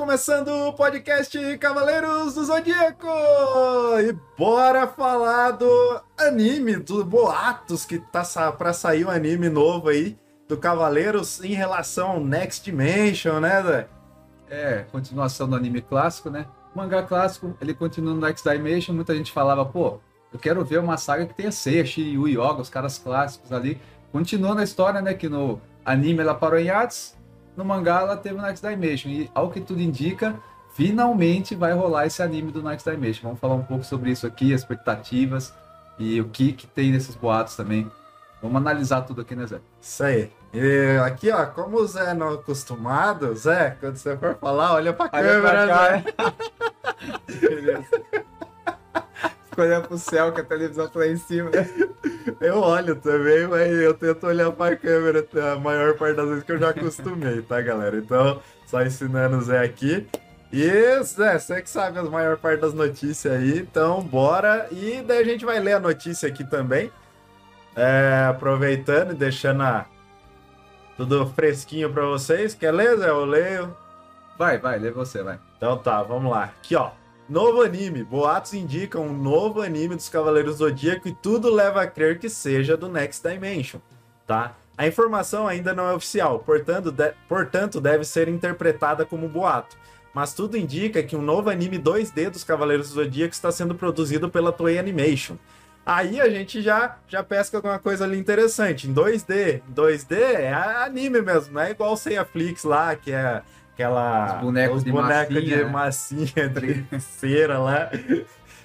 começando 0.00 0.48
o 0.48 0.72
podcast 0.72 1.58
Cavaleiros 1.58 2.32
do 2.32 2.42
Zodíaco! 2.42 3.06
E 4.02 4.16
bora 4.34 4.86
falar 4.86 5.50
do 5.50 6.00
anime, 6.18 6.76
do 6.76 7.04
boatos 7.04 7.84
que 7.84 7.98
tá 7.98 8.22
pra 8.50 8.72
sair 8.72 9.04
um 9.04 9.10
anime 9.10 9.50
novo 9.50 9.90
aí 9.90 10.18
do 10.48 10.56
Cavaleiros 10.56 11.44
em 11.44 11.52
relação 11.52 12.12
ao 12.12 12.20
Next 12.20 12.64
Dimension, 12.64 13.40
né, 13.40 13.62
Zé? 13.62 13.88
É, 14.48 14.86
continuação 14.90 15.46
do 15.46 15.54
anime 15.54 15.82
clássico, 15.82 16.30
né? 16.30 16.46
Mangá 16.74 17.02
clássico, 17.02 17.54
ele 17.60 17.74
continua 17.74 18.14
no 18.14 18.22
Next 18.22 18.48
Dimension, 18.48 18.94
muita 18.94 19.14
gente 19.14 19.30
falava, 19.30 19.66
pô, 19.66 20.00
eu 20.32 20.38
quero 20.38 20.64
ver 20.64 20.80
uma 20.80 20.96
saga 20.96 21.26
que 21.26 21.34
tenha 21.34 21.52
Seiya, 21.52 21.84
Shiryu, 21.84 22.26
Yoga, 22.26 22.62
os 22.62 22.70
caras 22.70 22.96
clássicos 22.96 23.52
ali. 23.52 23.78
Continuou 24.10 24.54
na 24.54 24.64
história, 24.64 25.02
né, 25.02 25.12
que 25.12 25.28
no 25.28 25.60
anime 25.84 26.22
ela 26.22 26.34
parou 26.34 26.58
em 26.58 26.70
Hades, 26.70 27.19
no 27.56 27.64
mangá 27.64 28.00
ela 28.00 28.16
teve 28.16 28.38
o 28.38 28.42
Next 28.42 28.66
Dimension. 28.66 29.10
E 29.10 29.30
ao 29.34 29.50
que 29.50 29.60
tudo 29.60 29.80
indica, 29.80 30.34
finalmente 30.72 31.54
vai 31.54 31.72
rolar 31.72 32.06
esse 32.06 32.22
anime 32.22 32.52
do 32.52 32.62
Next 32.62 32.88
Dimension. 32.88 33.22
Vamos 33.22 33.40
falar 33.40 33.54
um 33.54 33.62
pouco 33.62 33.84
sobre 33.84 34.10
isso 34.10 34.26
aqui, 34.26 34.52
expectativas 34.52 35.52
e 35.98 36.20
o 36.20 36.28
que, 36.28 36.52
que 36.52 36.66
tem 36.66 36.90
nesses 36.90 37.14
boatos 37.14 37.56
também. 37.56 37.90
Vamos 38.42 38.56
analisar 38.56 39.02
tudo 39.02 39.20
aqui, 39.20 39.36
né, 39.36 39.46
Zé? 39.46 39.60
Isso 39.80 40.02
aí. 40.02 40.32
E 40.52 40.98
aqui, 41.04 41.30
ó, 41.30 41.44
como 41.46 41.76
o 41.76 41.86
Zé 41.86 42.14
não 42.14 42.30
é 42.30 42.34
acostumado, 42.34 43.34
Zé, 43.36 43.76
quando 43.78 43.96
você 43.96 44.16
for 44.16 44.34
falar, 44.36 44.74
olha 44.74 44.92
pra 44.92 45.10
olha 45.12 45.22
câmera, 45.22 45.66
pra 45.66 46.02
cá, 46.14 46.34
Zé. 47.28 47.38
Beleza. 47.48 48.20
Fica 49.60 49.62
olhando 49.62 49.88
pro 49.88 49.98
céu 49.98 50.32
que 50.32 50.40
a 50.40 50.44
televisão 50.44 50.88
tá 50.88 51.00
lá 51.00 51.06
em 51.06 51.16
cima. 51.16 51.50
Eu 52.40 52.60
olho 52.60 52.96
também, 52.96 53.46
mas 53.46 53.70
eu 53.70 53.92
tento 53.92 54.26
olhar 54.26 54.50
pra 54.52 54.74
câmera 54.74 55.26
a 55.52 55.58
maior 55.58 55.96
parte 55.96 56.16
das 56.16 56.28
vezes 56.28 56.44
que 56.44 56.52
eu 56.52 56.58
já 56.58 56.70
acostumei, 56.70 57.42
tá, 57.42 57.60
galera? 57.60 57.96
Então, 57.98 58.40
só 58.66 58.82
ensinando 58.82 59.36
o 59.36 59.42
Zé 59.42 59.62
aqui. 59.62 60.06
E, 60.52 61.02
Zé, 61.02 61.38
você 61.38 61.60
que 61.60 61.68
sabe 61.68 61.98
a 61.98 62.02
maior 62.04 62.38
parte 62.38 62.60
das 62.60 62.72
notícias 62.72 63.34
aí, 63.34 63.58
então 63.58 64.02
bora. 64.02 64.66
E 64.70 65.02
daí 65.02 65.18
a 65.18 65.24
gente 65.24 65.44
vai 65.44 65.60
ler 65.60 65.74
a 65.74 65.80
notícia 65.80 66.28
aqui 66.28 66.48
também. 66.48 66.90
É, 67.76 68.26
aproveitando 68.28 69.12
e 69.12 69.14
deixando 69.14 69.62
a, 69.62 69.86
tudo 70.96 71.26
fresquinho 71.26 71.92
pra 71.92 72.06
vocês. 72.06 72.54
Quer 72.54 72.72
ler, 72.72 72.96
Zé? 72.96 73.10
Eu 73.10 73.24
leio. 73.26 73.76
Vai, 74.38 74.58
vai, 74.58 74.78
lê 74.78 74.90
você, 74.90 75.22
vai. 75.22 75.38
Então 75.56 75.76
tá, 75.76 76.02
vamos 76.02 76.30
lá. 76.30 76.44
Aqui, 76.44 76.74
ó. 76.74 76.92
Novo 77.30 77.62
anime. 77.62 78.02
Boatos 78.02 78.54
indicam 78.54 79.06
um 79.06 79.12
novo 79.16 79.62
anime 79.62 79.94
dos 79.94 80.08
Cavaleiros 80.08 80.56
Zodíaco 80.56 81.06
e 81.06 81.14
tudo 81.14 81.48
leva 81.48 81.80
a 81.80 81.86
crer 81.86 82.18
que 82.18 82.28
seja 82.28 82.76
do 82.76 82.88
Next 82.88 83.22
Dimension, 83.26 83.78
tá? 84.26 84.56
A 84.76 84.84
informação 84.84 85.46
ainda 85.46 85.72
não 85.72 85.88
é 85.88 85.94
oficial, 85.94 86.40
portanto, 86.40 86.90
de... 86.90 87.12
portanto 87.28 87.80
deve 87.80 88.02
ser 88.02 88.28
interpretada 88.28 89.06
como 89.06 89.28
boato. 89.28 89.76
Mas 90.12 90.34
tudo 90.34 90.56
indica 90.56 91.04
que 91.04 91.14
um 91.14 91.22
novo 91.22 91.50
anime 91.50 91.78
2D 91.78 92.30
dos 92.30 92.42
Cavaleiros 92.42 92.88
do 92.88 92.94
Zodíaco 92.94 93.32
está 93.32 93.52
sendo 93.52 93.76
produzido 93.76 94.28
pela 94.28 94.50
Toei 94.50 94.76
Animation. 94.76 95.36
Aí 95.86 96.20
a 96.20 96.28
gente 96.28 96.60
já, 96.60 96.98
já 97.06 97.22
pesca 97.22 97.58
alguma 97.58 97.78
coisa 97.78 98.02
ali 98.02 98.18
interessante. 98.18 98.88
Em 98.88 98.92
2D, 98.92 99.62
2D 99.72 100.16
é 100.16 100.52
anime 100.52 101.22
mesmo, 101.22 101.54
não 101.54 101.60
é 101.60 101.70
igual 101.70 101.92
o 101.92 101.96
Seiya-Flix 101.96 102.64
lá, 102.64 102.96
que 102.96 103.12
é 103.12 103.40
aquela. 103.80 104.36
Os 104.36 104.42
bonecos 104.42 104.76
os 104.78 104.84
de 104.84 104.92
bonecos 104.92 105.34
massinha. 105.34 106.48
de 106.48 106.84
massinha, 106.92 107.58
lá. 107.58 107.90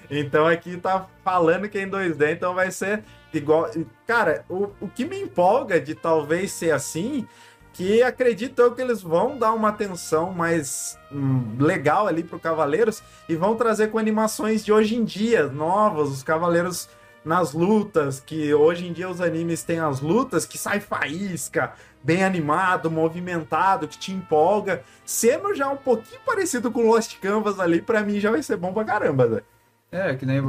Então 0.09 0.45
aqui 0.45 0.77
tá 0.77 1.07
falando 1.23 1.67
que 1.67 1.77
é 1.77 1.83
em 1.83 1.89
2D, 1.89 2.33
então 2.33 2.53
vai 2.53 2.69
ser 2.69 3.03
igual. 3.33 3.69
Cara, 4.05 4.45
o, 4.49 4.69
o 4.79 4.87
que 4.87 5.05
me 5.05 5.19
empolga 5.19 5.79
de 5.79 5.95
talvez 5.95 6.51
ser 6.51 6.71
assim, 6.71 7.27
que 7.73 8.03
acredito 8.03 8.61
eu 8.61 8.73
que 8.73 8.81
eles 8.81 9.01
vão 9.01 9.37
dar 9.37 9.53
uma 9.53 9.69
atenção 9.69 10.31
mais 10.31 10.99
hum, 11.11 11.55
legal 11.59 12.07
ali 12.07 12.23
pro 12.23 12.39
Cavaleiros 12.39 13.01
e 13.27 13.35
vão 13.35 13.55
trazer 13.55 13.87
com 13.87 13.97
animações 13.97 14.63
de 14.63 14.71
hoje 14.71 14.95
em 14.95 15.03
dia, 15.03 15.47
novas, 15.47 16.09
os 16.09 16.21
Cavaleiros 16.21 16.87
nas 17.25 17.53
lutas, 17.53 18.19
que 18.19 18.53
hoje 18.53 18.87
em 18.87 18.93
dia 18.93 19.09
os 19.09 19.19
animes 19.19 19.63
têm 19.63 19.79
as 19.79 19.99
lutas 19.99 20.45
que 20.45 20.59
sai 20.59 20.79
faísca, 20.79 21.73
bem 22.05 22.23
animado, 22.23 22.91
movimentado, 22.91 23.87
que 23.87 23.97
te 23.97 24.11
empolga, 24.13 24.83
sendo 25.03 25.55
já 25.55 25.67
um 25.67 25.75
pouquinho 25.75 26.21
parecido 26.23 26.71
com 26.71 26.87
Lost 26.87 27.19
Canvas 27.19 27.59
ali, 27.59 27.81
para 27.81 28.03
mim 28.03 28.19
já 28.19 28.29
vai 28.29 28.43
ser 28.43 28.57
bom 28.57 28.71
pra 28.71 28.85
caramba, 28.85 29.27
Zé. 29.27 29.43
É, 29.91 30.15
que 30.15 30.25
nem 30.25 30.39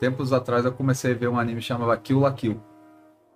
tempos 0.00 0.32
atrás 0.32 0.64
eu 0.64 0.72
comecei 0.72 1.12
a 1.12 1.16
ver 1.16 1.28
um 1.28 1.38
anime 1.38 1.60
que 1.60 1.66
chamava 1.66 1.96
Kill 1.96 2.18
la 2.18 2.32
Kill. 2.32 2.60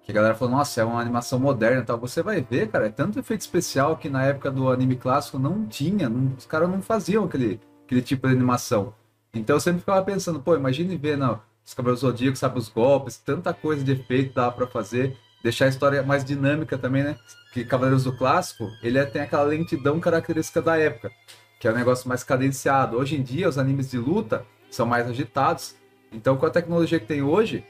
Que 0.03 0.11
a 0.11 0.15
galera 0.15 0.35
falou, 0.35 0.57
nossa, 0.57 0.81
é 0.81 0.85
uma 0.85 1.01
animação 1.01 1.39
moderna 1.39 1.83
e 1.83 1.85
tal. 1.85 1.99
Você 1.99 2.23
vai 2.23 2.41
ver, 2.41 2.69
cara, 2.69 2.87
é 2.87 2.91
tanto 2.91 3.19
efeito 3.21 3.43
especial 3.43 3.97
que 3.97 4.09
na 4.09 4.25
época 4.25 4.51
do 4.51 4.69
anime 4.69 4.97
clássico 4.97 5.39
não 5.39 5.67
tinha, 5.67 6.09
não, 6.09 6.35
os 6.37 6.47
caras 6.47 6.69
não 6.69 6.83
faziam 6.83 7.25
aquele, 7.25 7.61
aquele 7.85 8.03
tipo 8.03 8.27
de 8.27 8.35
animação. 8.35 8.93
Então 9.33 9.55
eu 9.55 9.61
sempre 9.61 9.81
ficava 9.81 10.03
pensando, 10.05 10.41
pô, 10.41 10.57
imagine 10.57 10.97
ver 10.97 11.17
não, 11.17 11.41
os 11.65 11.73
Cavaleiros 11.73 12.01
Zodíacos, 12.01 12.41
sabe, 12.41 12.59
os 12.59 12.69
golpes, 12.69 13.17
tanta 13.17 13.55
coisa 13.55 13.85
de 13.85 13.93
efeito 13.93 14.35
dá 14.35 14.51
para 14.51 14.67
fazer, 14.67 15.17
deixar 15.43 15.67
a 15.67 15.69
história 15.69 16.03
mais 16.03 16.25
dinâmica 16.25 16.77
também, 16.79 17.03
né? 17.03 17.17
Que 17.53 17.65
Cavaleiros 17.65 18.05
do 18.05 18.17
Clássico, 18.17 18.69
ele 18.83 18.99
é, 18.99 19.05
tem 19.05 19.23
aquela 19.23 19.45
lentidão 19.45 19.99
característica 19.99 20.61
da 20.63 20.77
época, 20.77 21.11
que 21.59 21.67
é 21.67 21.73
um 21.73 21.75
negócio 21.75 22.09
mais 22.09 22.23
cadenciado. 22.23 22.97
Hoje 22.97 23.17
em 23.17 23.23
dia, 23.23 23.49
os 23.49 23.59
animes 23.59 23.91
de 23.91 23.99
luta 23.99 24.45
são 24.71 24.87
mais 24.87 25.09
agitados. 25.09 25.75
Então, 26.13 26.37
com 26.37 26.47
a 26.47 26.51
tecnologia 26.51 26.99
que 26.99 27.07
tem 27.07 27.23
hoje, 27.23 27.65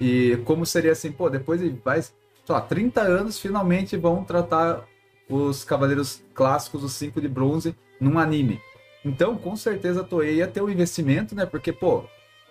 e 0.00 0.38
como 0.44 0.66
seria 0.66 0.92
assim, 0.92 1.10
pô, 1.10 1.30
depois 1.30 1.60
de 1.60 1.70
vai, 1.84 2.02
sei 2.02 2.14
lá, 2.48 2.60
30 2.60 3.00
anos, 3.00 3.38
finalmente 3.38 3.96
vão 3.96 4.24
tratar 4.24 4.84
os 5.28 5.64
Cavaleiros 5.64 6.22
Clássicos, 6.34 6.84
os 6.84 6.92
5 6.92 7.20
de 7.20 7.28
bronze, 7.28 7.74
num 8.00 8.18
anime. 8.18 8.60
Então, 9.04 9.36
com 9.36 9.56
certeza 9.56 10.00
a 10.00 10.04
Toei 10.04 10.36
ia 10.36 10.46
ter 10.46 10.60
um 10.60 10.68
investimento, 10.68 11.34
né? 11.34 11.46
Porque, 11.46 11.72
pô, 11.72 12.04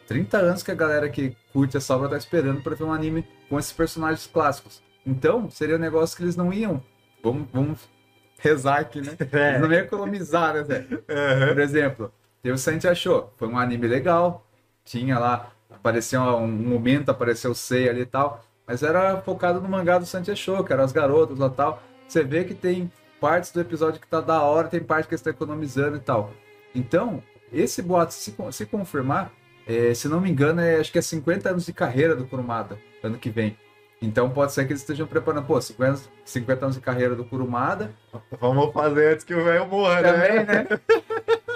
30 0.07 0.37
anos 0.37 0.63
que 0.63 0.71
a 0.71 0.75
galera 0.75 1.09
que 1.09 1.35
curte 1.51 1.77
essa 1.77 1.95
obra 1.95 2.09
tá 2.09 2.17
esperando 2.17 2.61
para 2.61 2.75
ver 2.75 2.83
um 2.83 2.93
anime 2.93 3.27
com 3.49 3.59
esses 3.59 3.71
personagens 3.71 4.27
clássicos. 4.27 4.81
Então, 5.05 5.49
seria 5.49 5.75
um 5.75 5.79
negócio 5.79 6.15
que 6.15 6.23
eles 6.23 6.35
não 6.35 6.51
iam. 6.51 6.81
Vamos, 7.23 7.47
vamos 7.51 7.79
rezar 8.39 8.79
aqui, 8.79 9.01
né? 9.01 9.15
É. 9.31 9.49
Eles 9.49 9.61
não 9.61 9.71
iam 9.71 9.81
economizar, 9.81 10.53
né, 10.53 10.63
Zé? 10.63 10.79
Uhum. 10.89 11.47
Por 11.53 11.59
exemplo, 11.59 12.13
o 12.43 12.57
Santi 12.57 12.87
Achou. 12.87 13.33
Foi 13.37 13.47
um 13.47 13.57
anime 13.57 13.87
legal. 13.87 14.45
Tinha 14.83 15.17
lá, 15.17 15.51
apareceu 15.69 16.21
um 16.21 16.47
momento, 16.47 17.09
apareceu 17.09 17.51
o 17.51 17.55
Sei 17.55 17.89
ali 17.89 18.01
e 18.01 18.05
tal. 18.05 18.43
Mas 18.67 18.81
era 18.81 19.21
focado 19.21 19.61
no 19.61 19.69
mangá 19.69 19.97
do 19.97 20.05
Santi 20.05 20.31
Achou, 20.31 20.63
que 20.63 20.73
eram 20.73 20.83
as 20.83 20.91
garotas 20.91 21.37
lá 21.37 21.47
e 21.47 21.51
tal. 21.51 21.83
Você 22.07 22.23
vê 22.23 22.43
que 22.43 22.53
tem 22.53 22.91
partes 23.19 23.51
do 23.51 23.61
episódio 23.61 23.99
que 23.99 24.07
tá 24.07 24.21
da 24.21 24.41
hora, 24.41 24.67
tem 24.67 24.79
parte 24.79 25.07
que 25.07 25.13
eles 25.13 25.21
estão 25.21 25.33
economizando 25.33 25.97
e 25.97 25.99
tal. 25.99 26.31
Então, 26.73 27.23
esse 27.51 27.81
boato, 27.81 28.13
se, 28.13 28.35
se 28.51 28.65
confirmar, 28.65 29.31
é, 29.67 29.93
se 29.93 30.07
não 30.07 30.21
me 30.21 30.29
engano, 30.29 30.61
é, 30.61 30.79
acho 30.79 30.91
que 30.91 30.99
é 30.99 31.01
50 31.01 31.49
anos 31.49 31.65
de 31.65 31.73
carreira 31.73 32.15
do 32.15 32.25
Kurumada, 32.25 32.77
ano 33.03 33.17
que 33.17 33.29
vem. 33.29 33.57
Então 34.01 34.29
pode 34.29 34.51
ser 34.51 34.65
que 34.65 34.73
eles 34.73 34.81
estejam 34.81 35.07
preparando, 35.07 35.45
pô, 35.45 35.59
50, 35.59 36.01
50 36.23 36.65
anos 36.65 36.75
de 36.75 36.81
carreira 36.81 37.15
do 37.15 37.25
Kurumada. 37.25 37.91
Vamos 38.39 38.73
fazer 38.73 39.13
antes 39.13 39.25
que 39.25 39.33
o 39.33 39.43
velho 39.43 39.65
morra, 39.67 40.01
né? 40.01 40.11
Também, 40.11 40.45
né? 40.45 40.67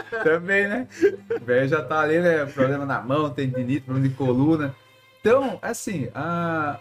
Também, 0.24 0.68
né? 0.68 0.88
O 1.30 1.46
velho 1.46 1.68
já 1.68 1.84
tá 1.84 2.00
ali, 2.00 2.20
né? 2.20 2.46
Problema 2.46 2.86
na 2.86 3.02
mão, 3.02 3.30
tendinite, 3.30 3.82
problema 3.82 4.08
de 4.08 4.16
coluna. 4.16 4.76
Então, 5.20 5.60
assim, 5.62 6.10
a, 6.16 6.80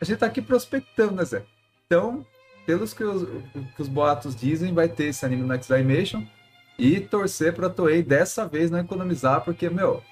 a 0.00 0.04
gente 0.04 0.18
tá 0.18 0.26
aqui 0.26 0.42
prospectando, 0.42 1.12
né, 1.12 1.24
Zé? 1.24 1.42
Então, 1.86 2.26
pelos 2.66 2.92
que 2.92 3.04
os, 3.04 3.26
que 3.76 3.82
os 3.82 3.88
boatos 3.88 4.34
dizem, 4.36 4.74
vai 4.74 4.88
ter 4.88 5.04
esse 5.04 5.24
anime 5.24 5.42
no 5.42 5.48
Next 5.48 5.72
Dimension. 5.72 6.22
E 6.76 6.98
torcer 6.98 7.54
pra 7.54 7.70
Toei 7.70 8.02
dessa 8.02 8.46
vez 8.48 8.70
não 8.70 8.80
economizar, 8.80 9.42
porque, 9.42 9.70
meu, 9.70 10.02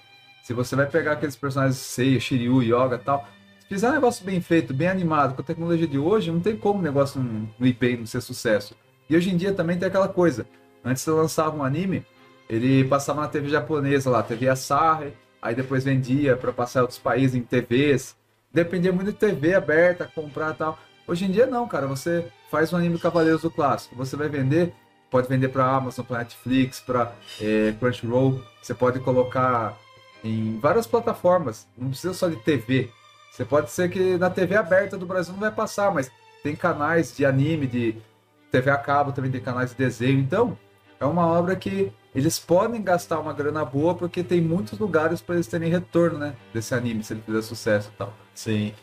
se 0.43 0.53
você 0.53 0.75
vai 0.75 0.87
pegar 0.87 1.13
aqueles 1.13 1.37
personagens 1.37 1.77
Seiya, 1.77 2.19
Shiryu, 2.19 2.63
Yoga 2.63 2.99
tal, 2.99 3.27
se 3.61 3.69
fizer 3.69 3.89
um 3.89 3.93
negócio 3.93 4.25
bem 4.25 4.41
feito, 4.41 4.75
bem 4.75 4.89
animado, 4.89 5.35
com 5.35 5.41
a 5.41 5.45
tecnologia 5.45 5.87
de 5.87 5.99
hoje, 5.99 6.33
não 6.33 6.41
tem 6.41 6.57
como 6.57 6.81
o 6.81 6.83
negócio 6.83 7.23
não 7.23 7.49
ir 7.67 7.73
bem, 7.75 7.97
não 7.97 8.07
ser 8.07 8.21
sucesso. 8.21 8.75
E 9.09 9.17
hoje 9.17 9.31
em 9.31 9.37
dia 9.37 9.53
também 9.55 9.79
tem 9.79 9.89
aquela 9.89 10.09
coisa. 10.09 10.47
Antes 10.85 11.03
você 11.03 11.11
lançava 11.11 11.57
um 11.57 11.63
anime, 11.63 12.05
ele 12.49 12.85
passava 12.85 13.21
na 13.21 13.29
TV 13.29 13.49
japonesa 13.49 14.11
lá, 14.11 14.23
TV 14.23 14.49
Asahi, 14.49 15.15
aí 15.41 15.55
depois 15.55 15.85
vendia 15.85 16.37
para 16.37 16.53
passar 16.53 16.81
em 16.81 16.83
outros 16.83 16.99
países 16.99 17.37
em 17.37 17.43
TVs. 17.43 18.17
Dependia 18.53 18.93
muito 18.93 19.13
de 19.13 19.19
TV 19.19 19.55
aberta, 19.55 20.11
comprar 20.13 20.55
tal. 20.55 20.79
Hoje 21.07 21.25
em 21.25 21.31
dia 21.31 21.47
não, 21.47 21.67
cara. 21.69 21.87
Você 21.87 22.27
faz 22.51 22.73
um 22.73 22.77
anime 22.77 22.99
Cavaleiros 22.99 23.43
do 23.43 23.51
Clássico, 23.51 23.95
você 23.95 24.17
vai 24.17 24.29
vender, 24.29 24.75
pode 25.11 25.29
vender 25.29 25.49
para 25.49 25.65
Amazon, 25.65 26.05
para 26.05 26.19
Netflix, 26.19 26.81
para 26.81 27.13
é, 27.41 27.73
Crunchyroll. 27.79 28.43
Você 28.61 28.75
pode 28.75 29.01
colocar 29.01 29.79
em 30.23 30.59
várias 30.59 30.87
plataformas. 30.87 31.67
Não 31.77 31.89
precisa 31.89 32.15
só 32.15 32.29
de 32.29 32.37
TV. 32.37 32.91
Você 33.31 33.45
pode 33.45 33.71
ser 33.71 33.91
que 33.91 34.17
na 34.19 34.31
TV 34.31 34.57
aberta 34.57 34.97
do 34.97 35.07
Brasil 35.07 35.33
não 35.33 35.41
vai 35.41 35.51
passar, 35.51 35.93
mas 35.93 36.11
tem 36.43 36.55
canais 36.55 37.17
de 37.17 37.25
anime, 37.25 37.67
de 37.67 37.97
TV 38.51 38.71
a 38.71 38.77
cabo, 38.77 39.13
também 39.13 39.31
tem 39.31 39.41
canais 39.41 39.71
de 39.71 39.77
desenho. 39.77 40.19
Então, 40.19 40.59
é 41.01 41.07
uma 41.07 41.27
obra 41.27 41.57
que 41.57 41.91
eles 42.15 42.39
podem 42.39 42.83
gastar 42.83 43.19
uma 43.19 43.33
grana 43.33 43.65
boa 43.65 43.95
porque 43.95 44.23
tem 44.23 44.41
muitos 44.41 44.79
lugares 44.79 45.21
para 45.23 45.37
eles 45.37 45.47
terem 45.47 45.71
retorno, 45.71 46.19
né? 46.19 46.37
Desse 46.53 46.75
anime, 46.75 47.03
se 47.03 47.15
ele 47.15 47.23
fizer 47.23 47.43
sucesso 47.43 47.91
e 47.93 47.97
tal. 47.97 48.13
Sim. 48.35 48.75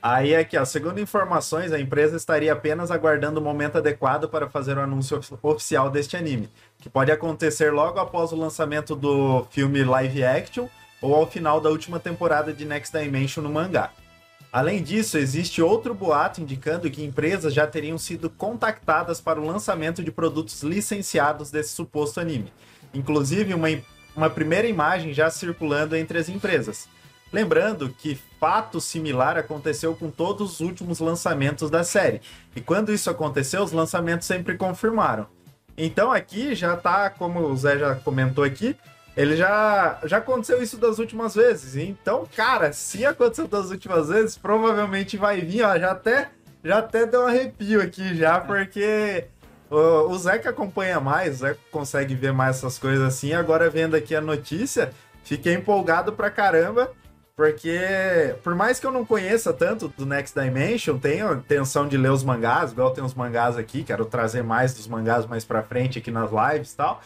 Aí 0.00 0.36
aqui, 0.36 0.56
ó, 0.56 0.64
segundo 0.64 1.00
informações, 1.00 1.72
a 1.72 1.80
empresa 1.80 2.16
estaria 2.16 2.52
apenas 2.52 2.92
aguardando 2.92 3.40
o 3.40 3.42
momento 3.42 3.78
adequado 3.78 4.28
para 4.28 4.48
fazer 4.48 4.78
o 4.78 4.80
anúncio 4.80 5.20
oficial 5.42 5.90
deste 5.90 6.16
anime, 6.16 6.48
que 6.78 6.88
pode 6.88 7.10
acontecer 7.10 7.72
logo 7.72 7.98
após 7.98 8.30
o 8.30 8.36
lançamento 8.36 8.94
do 8.94 9.44
filme 9.50 9.82
live 9.82 10.22
action 10.24 10.68
ou 11.00 11.14
ao 11.14 11.30
final 11.30 11.60
da 11.60 11.70
última 11.70 11.98
temporada 11.98 12.52
de 12.52 12.64
Next 12.64 12.96
Dimension 12.96 13.42
no 13.42 13.50
mangá. 13.50 13.90
Além 14.50 14.82
disso, 14.82 15.18
existe 15.18 15.60
outro 15.60 15.94
boato 15.94 16.40
indicando 16.40 16.90
que 16.90 17.04
empresas 17.04 17.52
já 17.52 17.66
teriam 17.66 17.98
sido 17.98 18.30
contactadas 18.30 19.20
para 19.20 19.40
o 19.40 19.46
lançamento 19.46 20.02
de 20.02 20.10
produtos 20.10 20.62
licenciados 20.62 21.50
desse 21.50 21.74
suposto 21.74 22.18
anime. 22.18 22.52
Inclusive, 22.94 23.52
uma, 23.52 23.68
uma 24.16 24.30
primeira 24.30 24.66
imagem 24.66 25.12
já 25.12 25.28
circulando 25.28 25.94
entre 25.94 26.18
as 26.18 26.30
empresas. 26.30 26.88
Lembrando 27.30 27.90
que 27.90 28.18
fato 28.40 28.80
similar 28.80 29.36
aconteceu 29.36 29.94
com 29.94 30.10
todos 30.10 30.52
os 30.52 30.60
últimos 30.60 30.98
lançamentos 30.98 31.68
da 31.68 31.84
série. 31.84 32.22
E 32.56 32.60
quando 32.62 32.90
isso 32.90 33.10
aconteceu, 33.10 33.62
os 33.62 33.72
lançamentos 33.72 34.26
sempre 34.26 34.56
confirmaram. 34.56 35.26
Então 35.76 36.10
aqui 36.10 36.54
já 36.54 36.74
tá, 36.74 37.10
como 37.10 37.40
o 37.40 37.56
Zé 37.56 37.78
já 37.78 37.94
comentou 37.96 38.42
aqui, 38.42 38.74
ele 39.18 39.34
já, 39.34 39.98
já 40.04 40.18
aconteceu 40.18 40.62
isso 40.62 40.76
das 40.76 41.00
últimas 41.00 41.34
vezes. 41.34 41.74
Então, 41.74 42.24
cara, 42.36 42.72
se 42.72 43.04
aconteceu 43.04 43.48
das 43.48 43.68
últimas 43.68 44.08
vezes, 44.08 44.38
provavelmente 44.38 45.16
vai 45.16 45.40
vir, 45.40 45.64
ó, 45.64 45.76
já 45.76 45.90
até, 45.90 46.30
já 46.62 46.78
até 46.78 47.04
deu 47.04 47.22
um 47.22 47.26
arrepio 47.26 47.82
aqui 47.82 48.14
já, 48.14 48.38
porque 48.38 49.24
o, 49.68 49.76
o 50.08 50.16
Zé 50.16 50.38
que 50.38 50.46
acompanha 50.46 51.00
mais, 51.00 51.34
o 51.34 51.38
Zé 51.38 51.56
consegue 51.72 52.14
ver 52.14 52.32
mais 52.32 52.58
essas 52.58 52.78
coisas 52.78 53.04
assim, 53.04 53.32
agora 53.32 53.68
vendo 53.68 53.96
aqui 53.96 54.14
a 54.14 54.20
notícia, 54.20 54.92
fiquei 55.24 55.54
empolgado 55.54 56.12
pra 56.12 56.30
caramba, 56.30 56.92
porque 57.34 58.36
por 58.44 58.54
mais 58.54 58.78
que 58.78 58.86
eu 58.86 58.92
não 58.92 59.04
conheça 59.04 59.52
tanto 59.52 59.88
do 59.88 60.06
Next 60.06 60.40
Dimension, 60.40 60.96
tenho 60.96 61.32
intenção 61.32 61.88
de 61.88 61.96
ler 61.96 62.12
os 62.12 62.22
mangás, 62.22 62.70
igual 62.70 62.92
tem 62.92 63.02
os 63.02 63.14
mangás 63.14 63.56
aqui, 63.56 63.82
quero 63.82 64.04
trazer 64.04 64.44
mais 64.44 64.74
dos 64.74 64.86
mangás 64.86 65.26
mais 65.26 65.44
pra 65.44 65.64
frente 65.64 65.98
aqui 65.98 66.12
nas 66.12 66.30
lives 66.30 66.72
e 66.72 66.76
tal. 66.76 67.02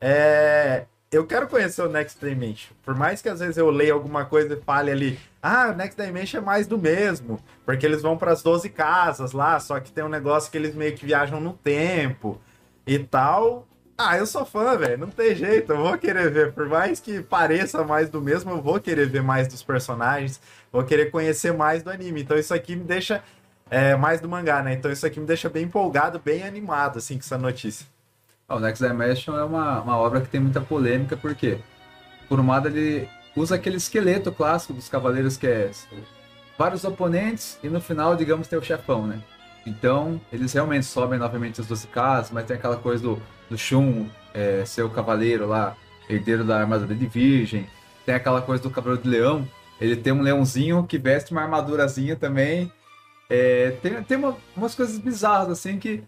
É, 0.00 0.84
eu 1.10 1.26
quero 1.26 1.48
conhecer 1.48 1.82
o 1.82 1.88
Next 1.88 2.18
Dimension. 2.24 2.72
Por 2.82 2.94
mais 2.94 3.22
que 3.22 3.28
às 3.28 3.40
vezes 3.40 3.56
eu 3.56 3.70
leia 3.70 3.94
alguma 3.94 4.24
coisa 4.26 4.54
e 4.54 4.60
fale 4.60 4.90
ali, 4.90 5.18
ah, 5.42 5.70
o 5.72 5.76
Next 5.76 6.00
Dimension 6.00 6.40
é 6.40 6.44
mais 6.44 6.66
do 6.66 6.76
mesmo, 6.76 7.40
porque 7.64 7.86
eles 7.86 8.02
vão 8.02 8.18
para 8.18 8.32
as 8.32 8.42
12 8.42 8.68
casas 8.68 9.32
lá, 9.32 9.58
só 9.58 9.80
que 9.80 9.90
tem 9.90 10.04
um 10.04 10.08
negócio 10.08 10.50
que 10.50 10.58
eles 10.58 10.74
meio 10.74 10.94
que 10.94 11.06
viajam 11.06 11.40
no 11.40 11.54
tempo 11.54 12.40
e 12.86 12.98
tal. 12.98 13.66
Ah, 13.96 14.16
eu 14.16 14.26
sou 14.26 14.44
fã, 14.44 14.76
velho, 14.76 14.98
não 14.98 15.08
tem 15.08 15.34
jeito, 15.34 15.72
eu 15.72 15.78
vou 15.78 15.98
querer 15.98 16.30
ver. 16.30 16.52
Por 16.52 16.68
mais 16.68 17.00
que 17.00 17.20
pareça 17.20 17.82
mais 17.84 18.08
do 18.08 18.20
mesmo, 18.20 18.50
eu 18.52 18.62
vou 18.62 18.78
querer 18.78 19.08
ver 19.08 19.22
mais 19.22 19.48
dos 19.48 19.62
personagens, 19.62 20.40
vou 20.70 20.84
querer 20.84 21.10
conhecer 21.10 21.52
mais 21.52 21.82
do 21.82 21.90
anime. 21.90 22.22
Então 22.22 22.36
isso 22.36 22.54
aqui 22.54 22.76
me 22.76 22.84
deixa 22.84 23.24
é, 23.70 23.96
mais 23.96 24.20
do 24.20 24.28
mangá, 24.28 24.62
né? 24.62 24.74
Então 24.74 24.90
isso 24.92 25.06
aqui 25.06 25.18
me 25.18 25.26
deixa 25.26 25.48
bem 25.48 25.64
empolgado, 25.64 26.18
bem 26.18 26.42
animado, 26.44 26.98
assim, 26.98 27.14
com 27.14 27.24
essa 27.24 27.38
notícia. 27.38 27.86
O 28.50 28.58
Next 28.58 28.82
Dimension 28.82 29.36
é 29.36 29.44
uma, 29.44 29.82
uma 29.82 29.98
obra 29.98 30.22
que 30.22 30.28
tem 30.28 30.40
muita 30.40 30.58
polêmica, 30.58 31.18
porque 31.18 31.58
por 32.30 32.40
um 32.40 32.46
lado 32.46 32.68
ele 32.68 33.06
usa 33.36 33.56
aquele 33.56 33.76
esqueleto 33.76 34.32
clássico 34.32 34.72
dos 34.72 34.88
cavaleiros 34.88 35.36
que 35.36 35.46
é 35.46 35.70
vários 36.58 36.82
oponentes 36.82 37.58
e 37.62 37.68
no 37.68 37.78
final, 37.78 38.16
digamos, 38.16 38.48
tem 38.48 38.58
o 38.58 38.62
chefão, 38.62 39.06
né? 39.06 39.22
Então, 39.66 40.18
eles 40.32 40.54
realmente 40.54 40.86
sobem 40.86 41.18
novamente 41.18 41.60
as 41.60 41.66
12 41.66 41.88
casas, 41.88 42.30
mas 42.30 42.46
tem 42.46 42.56
aquela 42.56 42.76
coisa 42.76 43.02
do, 43.02 43.22
do 43.50 43.58
Shun 43.58 44.08
é, 44.32 44.64
ser 44.64 44.82
o 44.82 44.88
cavaleiro 44.88 45.46
lá, 45.46 45.76
herdeiro 46.08 46.42
da 46.42 46.58
armadura 46.58 46.94
de 46.94 47.06
virgem. 47.06 47.66
Tem 48.06 48.14
aquela 48.14 48.40
coisa 48.40 48.62
do 48.62 48.70
cavaleiro 48.70 49.02
de 49.02 49.10
leão, 49.10 49.46
ele 49.78 49.94
tem 49.94 50.10
um 50.10 50.22
leãozinho 50.22 50.86
que 50.86 50.96
veste 50.96 51.32
uma 51.32 51.42
armadurazinha 51.42 52.16
também. 52.16 52.72
É, 53.28 53.72
tem 53.82 54.02
tem 54.02 54.16
uma, 54.16 54.34
umas 54.56 54.74
coisas 54.74 54.98
bizarras, 54.98 55.50
assim, 55.50 55.78
que 55.78 56.02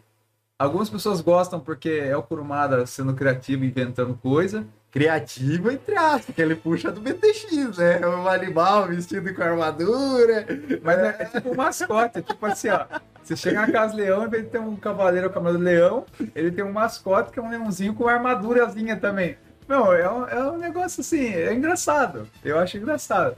Algumas 0.61 0.91
pessoas 0.91 1.23
gostam 1.23 1.59
porque 1.59 1.89
é 1.89 2.15
o 2.15 2.23
Kurumada 2.23 2.85
sendo 2.85 3.15
criativo, 3.15 3.65
inventando 3.65 4.13
coisa. 4.13 4.67
Criativo, 4.91 5.71
entre 5.71 5.97
aspas, 5.97 6.35
que 6.35 6.43
ele 6.43 6.55
puxa 6.55 6.93
do 6.93 7.01
BTX, 7.01 7.79
né? 7.79 8.07
Um 8.07 8.29
animal 8.29 8.87
vestido 8.87 9.33
com 9.33 9.43
armadura. 9.43 10.47
Mas 10.83 10.99
é, 10.99 11.17
é 11.19 11.25
tipo 11.25 11.53
um 11.53 11.55
mascote, 11.55 12.19
é 12.19 12.21
tipo 12.21 12.45
assim, 12.45 12.69
ó. 12.69 12.85
Você 13.23 13.35
chega 13.37 13.63
na 13.63 13.73
casa 13.73 13.97
leão, 13.97 14.27
em 14.27 14.29
vez 14.29 14.45
de 14.45 14.51
ter 14.51 14.61
um 14.61 14.77
cavaleiro 14.77 15.31
com 15.31 15.39
a 15.39 15.41
armadura 15.41 15.65
leão, 15.65 16.05
ele 16.35 16.51
tem 16.51 16.63
um 16.63 16.73
mascote 16.73 17.33
que 17.33 17.39
é 17.39 17.43
um 17.43 17.49
leãozinho 17.49 17.95
com 17.95 18.07
armadurazinha 18.07 18.97
também. 18.97 19.39
Não, 19.67 19.91
é 19.91 20.13
um, 20.13 20.27
é 20.27 20.45
um 20.45 20.59
negócio 20.59 21.01
assim, 21.01 21.33
é 21.33 21.55
engraçado. 21.55 22.29
Eu 22.45 22.59
acho 22.59 22.77
engraçado. 22.77 23.35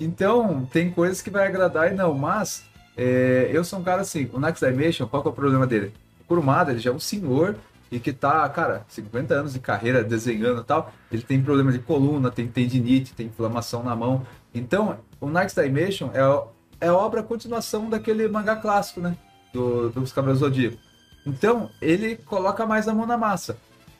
Então, 0.00 0.66
tem 0.72 0.90
coisas 0.90 1.20
que 1.20 1.28
vai 1.28 1.46
agradar 1.46 1.92
e 1.92 1.94
não, 1.94 2.14
mas 2.14 2.64
é, 2.96 3.50
eu 3.52 3.62
sou 3.64 3.80
um 3.80 3.84
cara 3.84 4.00
assim, 4.00 4.30
o 4.32 4.40
Next 4.40 4.64
Dimension, 4.64 5.06
qual 5.06 5.20
que 5.20 5.28
é 5.28 5.30
o 5.30 5.34
problema 5.34 5.66
dele? 5.66 5.92
Kurumada, 6.34 6.72
ele 6.72 6.80
já 6.80 6.90
é 6.90 6.92
um 6.92 6.98
senhor 6.98 7.56
e 7.90 8.00
que 8.00 8.12
tá, 8.12 8.48
cara, 8.48 8.84
50 8.88 9.34
anos 9.34 9.52
de 9.52 9.60
carreira 9.60 10.02
desenhando 10.02 10.62
e 10.62 10.64
tal, 10.64 10.92
ele 11.12 11.22
tem 11.22 11.40
problema 11.40 11.70
de 11.70 11.78
coluna, 11.78 12.28
tem 12.28 12.48
tendinite, 12.48 13.14
tem 13.14 13.26
inflamação 13.26 13.84
na 13.84 13.94
mão. 13.94 14.26
Então, 14.52 14.98
o 15.20 15.28
Next 15.28 15.60
Dimension 15.60 16.10
é, 16.12 16.86
é 16.86 16.90
obra 16.90 17.22
continuação 17.22 17.88
daquele 17.88 18.26
mangá 18.26 18.56
clássico, 18.56 19.00
né? 19.00 19.16
Do, 19.52 19.90
dos 19.90 20.12
Cavaleiros 20.12 20.40
Zodíaco. 20.40 20.76
Então, 21.24 21.70
ele 21.80 22.16
coloca 22.16 22.66
mais 22.66 22.88
a 22.88 22.94
mão 22.94 23.06
na 23.06 23.16
massa. 23.16 23.56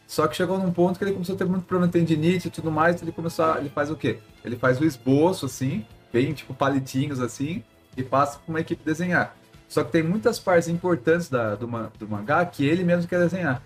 Só 0.08 0.26
que 0.26 0.36
chegou 0.36 0.58
num 0.58 0.72
ponto 0.72 0.98
que 0.98 1.04
ele 1.04 1.12
começou 1.12 1.36
a 1.36 1.38
ter 1.38 1.44
muito 1.44 1.64
problema 1.64 1.86
de 1.86 1.92
tendinite 1.92 2.48
e 2.48 2.50
tudo 2.50 2.72
mais, 2.72 3.00
ele 3.00 3.12
começou 3.12 3.44
a, 3.44 3.58
ele 3.58 3.68
faz 3.68 3.90
o 3.90 3.96
quê? 3.96 4.18
Ele 4.44 4.56
faz 4.56 4.80
o 4.80 4.84
esboço, 4.84 5.46
assim, 5.46 5.86
bem 6.12 6.32
tipo 6.32 6.52
palitinhos, 6.52 7.20
assim, 7.20 7.62
e 7.96 8.02
passa 8.02 8.38
para 8.38 8.50
uma 8.50 8.60
equipe 8.60 8.84
desenhar. 8.84 9.36
Só 9.68 9.82
que 9.82 9.92
tem 9.92 10.02
muitas 10.02 10.38
partes 10.38 10.68
importantes 10.68 11.28
da, 11.28 11.54
do, 11.54 11.66
do 11.98 12.08
mangá 12.08 12.44
que 12.44 12.66
ele 12.66 12.84
mesmo 12.84 13.08
quer 13.08 13.18
desenhar. 13.18 13.62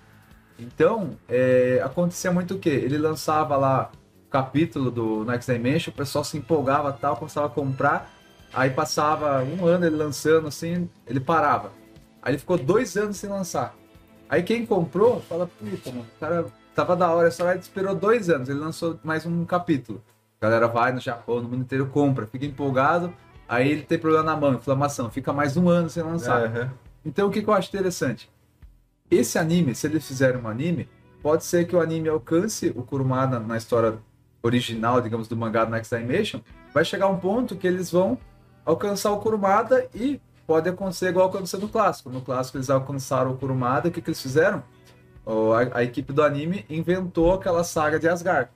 Então, 0.58 1.10
é, 1.28 1.80
acontecia 1.84 2.32
muito 2.32 2.54
o 2.54 2.58
quê? 2.58 2.70
Ele 2.70 2.98
lançava 2.98 3.56
lá 3.56 3.90
o 4.26 4.30
capítulo 4.30 4.90
do 4.90 5.24
Next 5.24 5.50
Dimension, 5.50 5.92
o 5.92 5.96
pessoal 5.96 6.24
se 6.24 6.36
empolgava 6.36 6.92
tal, 6.92 7.16
começava 7.16 7.46
a 7.46 7.50
comprar, 7.50 8.10
aí 8.52 8.70
passava 8.70 9.42
um 9.44 9.64
ano 9.66 9.86
ele 9.86 9.96
lançando 9.96 10.48
assim, 10.48 10.88
ele 11.06 11.20
parava. 11.20 11.70
Aí 12.20 12.32
ele 12.32 12.38
ficou 12.38 12.58
dois 12.58 12.96
anos 12.96 13.16
sem 13.16 13.30
lançar. 13.30 13.74
Aí 14.28 14.42
quem 14.42 14.66
comprou, 14.66 15.20
fala, 15.22 15.46
puta, 15.46 15.90
mano, 15.90 16.06
o 16.16 16.20
cara 16.20 16.46
tava 16.74 16.94
da 16.94 17.10
hora, 17.10 17.30
só 17.30 17.50
ele 17.50 17.60
esperou 17.60 17.94
dois 17.94 18.28
anos, 18.28 18.48
ele 18.48 18.58
lançou 18.58 18.98
mais 19.02 19.24
um 19.24 19.44
capítulo. 19.44 20.02
A 20.40 20.46
galera 20.46 20.68
vai 20.68 20.92
no 20.92 21.00
Japão, 21.00 21.40
no 21.40 21.48
mundo 21.48 21.62
inteiro 21.62 21.86
compra, 21.86 22.26
fica 22.26 22.44
empolgado, 22.44 23.12
Aí 23.48 23.70
ele 23.70 23.82
tem 23.82 23.98
problema 23.98 24.24
na 24.24 24.36
mão, 24.36 24.54
inflamação, 24.54 25.10
fica 25.10 25.32
mais 25.32 25.56
um 25.56 25.68
ano 25.68 25.88
sem 25.88 26.02
lançar. 26.02 26.50
Uhum. 26.50 26.70
Então 27.04 27.28
o 27.28 27.30
que, 27.30 27.42
que 27.42 27.48
eu 27.48 27.54
acho 27.54 27.68
interessante? 27.68 28.30
Esse 29.10 29.38
anime, 29.38 29.74
se 29.74 29.86
eles 29.86 30.06
fizerem 30.06 30.40
um 30.40 30.46
anime, 30.46 30.86
pode 31.22 31.44
ser 31.44 31.66
que 31.66 31.74
o 31.74 31.80
anime 31.80 32.10
alcance 32.10 32.72
o 32.76 32.82
Kurumada 32.82 33.40
na 33.40 33.56
história 33.56 33.98
original, 34.42 35.00
digamos, 35.00 35.28
do 35.28 35.36
mangá 35.36 35.64
do 35.64 35.70
Next 35.70 35.96
Dimension, 35.96 36.40
vai 36.74 36.84
chegar 36.84 37.08
um 37.08 37.18
ponto 37.18 37.56
que 37.56 37.66
eles 37.66 37.90
vão 37.90 38.18
alcançar 38.66 39.10
o 39.12 39.18
Kurumada 39.18 39.88
e 39.94 40.20
pode 40.46 40.68
acontecer 40.68 41.08
igual 41.08 41.28
aconteceu 41.28 41.58
no 41.58 41.68
clássico. 41.68 42.10
No 42.10 42.20
clássico 42.20 42.58
eles 42.58 42.68
alcançaram 42.68 43.32
o 43.32 43.36
Kurumada, 43.36 43.88
o 43.88 43.90
que, 43.90 44.02
que 44.02 44.10
eles 44.10 44.20
fizeram? 44.20 44.62
A, 45.26 45.78
a, 45.78 45.84
equipe 45.84 46.12
do 46.12 46.22
anime 46.22 46.64
inventou 46.68 47.34
aquela 47.34 47.64
saga 47.64 47.98
de 47.98 48.08
Asgard 48.08 48.50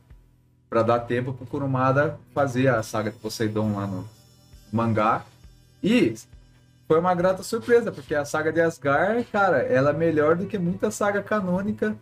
para 0.71 0.83
dar 0.83 1.01
tempo 1.01 1.33
para 1.33 1.45
o 1.45 1.47
Kurumada 1.47 2.19
fazer 2.35 2.69
a 2.69 2.83
saga 2.83 3.11
de 3.11 3.19
Poseidon 3.19 3.75
lá 3.75 3.87
no, 3.87 4.09
mangá. 4.73 5.25
E 5.83 6.15
foi 6.89 6.99
uma 6.99 7.15
grata 7.15 7.43
surpresa, 7.43 7.93
porque 7.93 8.15
a 8.15 8.25
saga 8.25 8.53
de 8.53 8.61
Asgard, 8.61 9.25
cara, 9.25 9.59
ela 9.59 9.91
é 9.91 9.93
melhor 9.93 10.37
do 10.37 10.47
que 10.47 10.59
muita 10.59 10.91
saga 10.91 11.23
canônica 11.23 11.97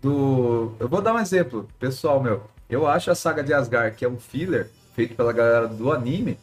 do. 0.00 0.72
Eu 0.78 0.88
vou 0.88 1.00
dar 1.00 1.14
um 1.14 1.18
exemplo, 1.18 1.68
pessoal, 1.78 2.22
meu. 2.22 2.42
Eu 2.68 2.86
acho 2.86 3.10
a 3.10 3.14
saga 3.14 3.42
de 3.42 3.52
Asgard, 3.52 3.96
que 3.96 4.04
é 4.04 4.08
um 4.08 4.18
filler 4.18 4.70
feito 4.94 5.14
pela 5.14 5.32
galera 5.32 5.66
do 5.66 5.92
anime, 5.92 6.38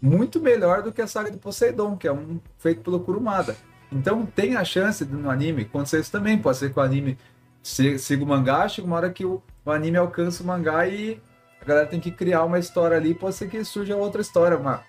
muito 0.00 0.40
melhor 0.40 0.82
do 0.82 0.92
que 0.92 1.02
a 1.02 1.06
saga 1.06 1.30
de 1.30 1.36
Poseidon, 1.36 1.96
que 1.96 2.08
é 2.08 2.12
um 2.12 2.40
feito 2.58 2.80
pelo 2.80 3.00
Kurumada. 3.00 3.56
Então 3.90 4.24
tem 4.24 4.56
a 4.56 4.64
chance 4.64 5.04
de 5.04 5.14
no 5.14 5.30
anime 5.30 5.62
acontecer 5.62 6.00
isso 6.00 6.10
também. 6.10 6.38
Pode 6.38 6.56
ser 6.56 6.72
que 6.72 6.78
o 6.78 6.82
anime 6.82 7.18
siga 7.62 8.24
o 8.24 8.26
mangá, 8.26 8.66
chega 8.68 8.86
uma 8.86 8.96
hora 8.96 9.10
que 9.10 9.24
o, 9.24 9.42
o 9.64 9.70
anime 9.70 9.98
alcança 9.98 10.42
o 10.42 10.46
mangá 10.46 10.86
e 10.88 11.20
a 11.60 11.64
galera 11.64 11.86
tem 11.86 12.00
que 12.00 12.10
criar 12.10 12.44
uma 12.44 12.58
história 12.58 12.96
ali. 12.96 13.14
Pode 13.14 13.34
ser 13.34 13.48
que 13.48 13.62
surja 13.64 13.94
outra 13.94 14.22
história, 14.22 14.56
uma, 14.56 14.82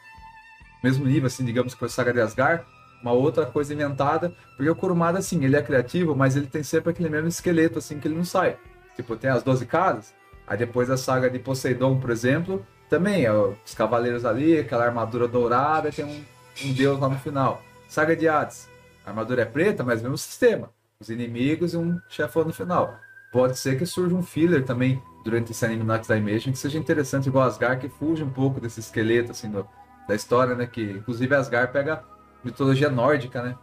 mesmo 0.83 1.05
nível, 1.05 1.27
assim, 1.27 1.45
digamos 1.45 1.73
que 1.73 1.85
a 1.85 1.89
saga 1.89 2.13
de 2.13 2.19
Asgard, 2.19 2.63
uma 3.01 3.11
outra 3.11 3.45
coisa 3.45 3.73
inventada, 3.73 4.33
porque 4.55 4.69
o 4.69 4.75
Kurumada, 4.75 5.19
assim, 5.19 5.43
ele 5.43 5.55
é 5.55 5.61
criativo, 5.61 6.15
mas 6.15 6.35
ele 6.35 6.47
tem 6.47 6.63
sempre 6.63 6.91
aquele 6.91 7.09
mesmo 7.09 7.27
esqueleto, 7.27 7.79
assim, 7.79 7.99
que 7.99 8.07
ele 8.07 8.15
não 8.15 8.25
sai. 8.25 8.57
Tipo, 8.95 9.15
tem 9.15 9.29
as 9.29 9.43
12 9.43 9.65
casas, 9.65 10.13
aí 10.45 10.57
depois 10.57 10.89
a 10.89 10.97
saga 10.97 11.29
de 11.29 11.39
Poseidon, 11.39 11.99
por 11.99 12.09
exemplo, 12.09 12.65
também, 12.89 13.25
é 13.25 13.31
os 13.31 13.73
cavaleiros 13.73 14.25
ali, 14.25 14.59
aquela 14.59 14.85
armadura 14.85 15.27
dourada, 15.27 15.91
tem 15.91 16.05
um, 16.05 16.23
um 16.65 16.73
deus 16.73 16.99
lá 16.99 17.09
no 17.09 17.17
final. 17.17 17.61
Saga 17.87 18.15
de 18.15 18.27
Hades, 18.27 18.69
a 19.05 19.09
armadura 19.09 19.41
é 19.41 19.45
preta, 19.45 19.83
mas 19.83 20.01
mesmo 20.01 20.17
sistema. 20.17 20.69
Os 20.99 21.09
inimigos 21.09 21.73
e 21.73 21.77
um 21.77 21.99
chefão 22.07 22.45
no 22.45 22.53
final. 22.53 22.97
Pode 23.31 23.57
ser 23.57 23.77
que 23.77 23.85
surja 23.85 24.15
um 24.15 24.23
filler 24.23 24.63
também 24.63 25.01
durante 25.25 25.51
esse 25.51 25.65
anime 25.65 25.83
Night 25.83 26.07
Dimension 26.07 26.51
que 26.51 26.59
seja 26.59 26.77
interessante 26.77 27.27
igual 27.27 27.45
Asgard, 27.45 27.81
que 27.81 27.89
fuja 27.89 28.23
um 28.23 28.29
pouco 28.29 28.61
desse 28.61 28.79
esqueleto, 28.79 29.31
assim, 29.31 29.49
do, 29.49 29.67
da 30.07 30.15
história, 30.15 30.55
né? 30.55 30.65
Que 30.65 30.81
inclusive 30.81 31.35
Asgard 31.35 31.71
pega 31.71 32.03
mitologia 32.43 32.89
nórdica, 32.89 33.41
né? 33.41 33.55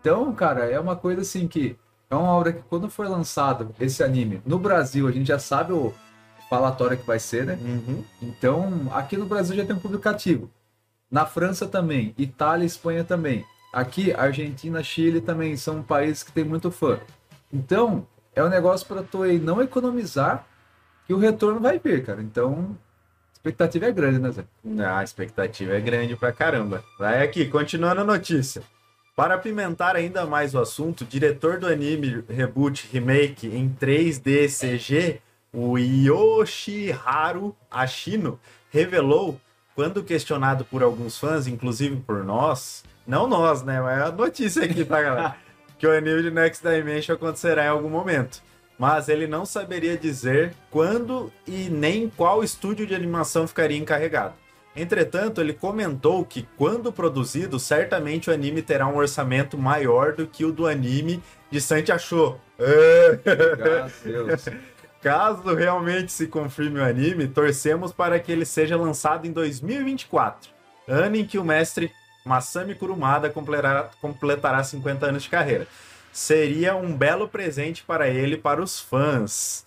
Então, 0.00 0.32
cara, 0.34 0.70
é 0.70 0.78
uma 0.78 0.96
coisa 0.96 1.22
assim 1.22 1.46
que 1.48 1.76
é 2.08 2.14
uma 2.14 2.30
obra 2.30 2.52
que 2.52 2.62
quando 2.62 2.88
for 2.88 3.08
lançado 3.08 3.74
esse 3.80 4.02
anime 4.02 4.40
no 4.46 4.58
Brasil, 4.58 5.08
a 5.08 5.12
gente 5.12 5.26
já 5.26 5.38
sabe 5.38 5.72
o 5.72 5.92
falatório 6.48 6.96
que 6.96 7.06
vai 7.06 7.18
ser, 7.18 7.46
né? 7.46 7.58
Uhum. 7.60 8.04
Então, 8.22 8.88
aqui 8.92 9.16
no 9.16 9.26
Brasil 9.26 9.56
já 9.56 9.64
tem 9.64 9.74
um 9.74 9.80
público 9.80 10.04
cativo. 10.04 10.50
Na 11.10 11.26
França 11.26 11.66
também, 11.66 12.14
Itália 12.16 12.64
e 12.64 12.66
Espanha 12.66 13.04
também. 13.04 13.44
Aqui, 13.72 14.12
Argentina, 14.12 14.82
Chile 14.82 15.20
também 15.20 15.56
são 15.56 15.82
países 15.82 16.22
que 16.22 16.32
tem 16.32 16.44
muito 16.44 16.70
fã. 16.70 16.98
Então, 17.52 18.06
é 18.34 18.42
um 18.42 18.48
negócio 18.48 18.86
para 18.86 19.04
aí 19.24 19.38
não 19.38 19.60
economizar 19.60 20.46
que 21.06 21.14
o 21.14 21.18
retorno 21.18 21.60
vai 21.60 21.78
vir, 21.78 22.04
cara. 22.04 22.22
Então, 22.22 22.76
a 23.46 23.50
expectativa 23.50 23.86
é 23.86 23.92
grande, 23.92 24.18
né, 24.18 24.30
Zé? 24.32 24.44
Ah, 24.80 24.98
a 24.98 25.04
expectativa 25.04 25.74
é 25.74 25.80
grande 25.80 26.16
pra 26.16 26.32
caramba. 26.32 26.82
Vai 26.98 27.22
aqui, 27.22 27.46
continuando 27.46 28.00
a 28.00 28.04
notícia. 28.04 28.62
Para 29.14 29.34
apimentar 29.34 29.94
ainda 29.94 30.26
mais 30.26 30.54
o 30.54 30.58
assunto, 30.58 31.02
o 31.02 31.04
diretor 31.04 31.58
do 31.58 31.66
anime 31.66 32.24
Reboot 32.28 32.88
Remake 32.92 33.46
em 33.46 33.68
3D 33.68 34.48
CG, 34.48 35.20
o 35.52 35.78
Yoshiharu 35.78 37.56
Ashino, 37.70 38.38
revelou, 38.70 39.40
quando 39.74 40.02
questionado 40.02 40.64
por 40.64 40.82
alguns 40.82 41.16
fãs, 41.18 41.46
inclusive 41.46 41.96
por 41.96 42.24
nós, 42.24 42.84
não 43.06 43.26
nós, 43.26 43.62
né, 43.62 43.80
mas 43.80 43.98
é 43.98 44.02
a 44.02 44.10
notícia 44.10 44.64
aqui, 44.64 44.84
tá, 44.84 45.00
galera? 45.00 45.36
que 45.78 45.86
o 45.86 45.92
anime 45.92 46.22
de 46.22 46.30
Next 46.30 46.66
Dimension 46.66 47.14
acontecerá 47.14 47.66
em 47.66 47.68
algum 47.68 47.88
momento. 47.88 48.42
Mas 48.78 49.08
ele 49.08 49.26
não 49.26 49.46
saberia 49.46 49.96
dizer 49.96 50.52
quando 50.70 51.32
e 51.46 51.70
nem 51.70 52.08
qual 52.08 52.44
estúdio 52.44 52.86
de 52.86 52.94
animação 52.94 53.46
ficaria 53.46 53.78
encarregado. 53.78 54.34
Entretanto, 54.76 55.40
ele 55.40 55.54
comentou 55.54 56.22
que, 56.22 56.46
quando 56.58 56.92
produzido, 56.92 57.58
certamente 57.58 58.28
o 58.28 58.32
anime 58.32 58.60
terá 58.60 58.86
um 58.86 58.96
orçamento 58.96 59.56
maior 59.56 60.12
do 60.12 60.26
que 60.26 60.44
o 60.44 60.52
do 60.52 60.66
anime 60.66 61.22
de 61.50 61.62
Santi 61.62 61.90
Achou. 61.90 62.38
Caso 65.00 65.54
realmente 65.54 66.12
se 66.12 66.26
confirme 66.26 66.80
o 66.80 66.84
anime, 66.84 67.26
torcemos 67.26 67.92
para 67.92 68.18
que 68.18 68.30
ele 68.30 68.44
seja 68.44 68.76
lançado 68.76 69.26
em 69.26 69.32
2024, 69.32 70.50
ano 70.86 71.16
em 71.16 71.24
que 71.24 71.38
o 71.38 71.44
mestre 71.44 71.90
Masami 72.24 72.74
Kurumada 72.74 73.30
completará, 73.30 73.88
completará 74.00 74.64
50 74.64 75.06
anos 75.06 75.22
de 75.22 75.28
carreira. 75.28 75.66
Seria 76.16 76.74
um 76.74 76.96
belo 76.96 77.28
presente 77.28 77.82
para 77.86 78.08
ele 78.08 78.38
para 78.38 78.62
os 78.62 78.80
fãs. 78.80 79.66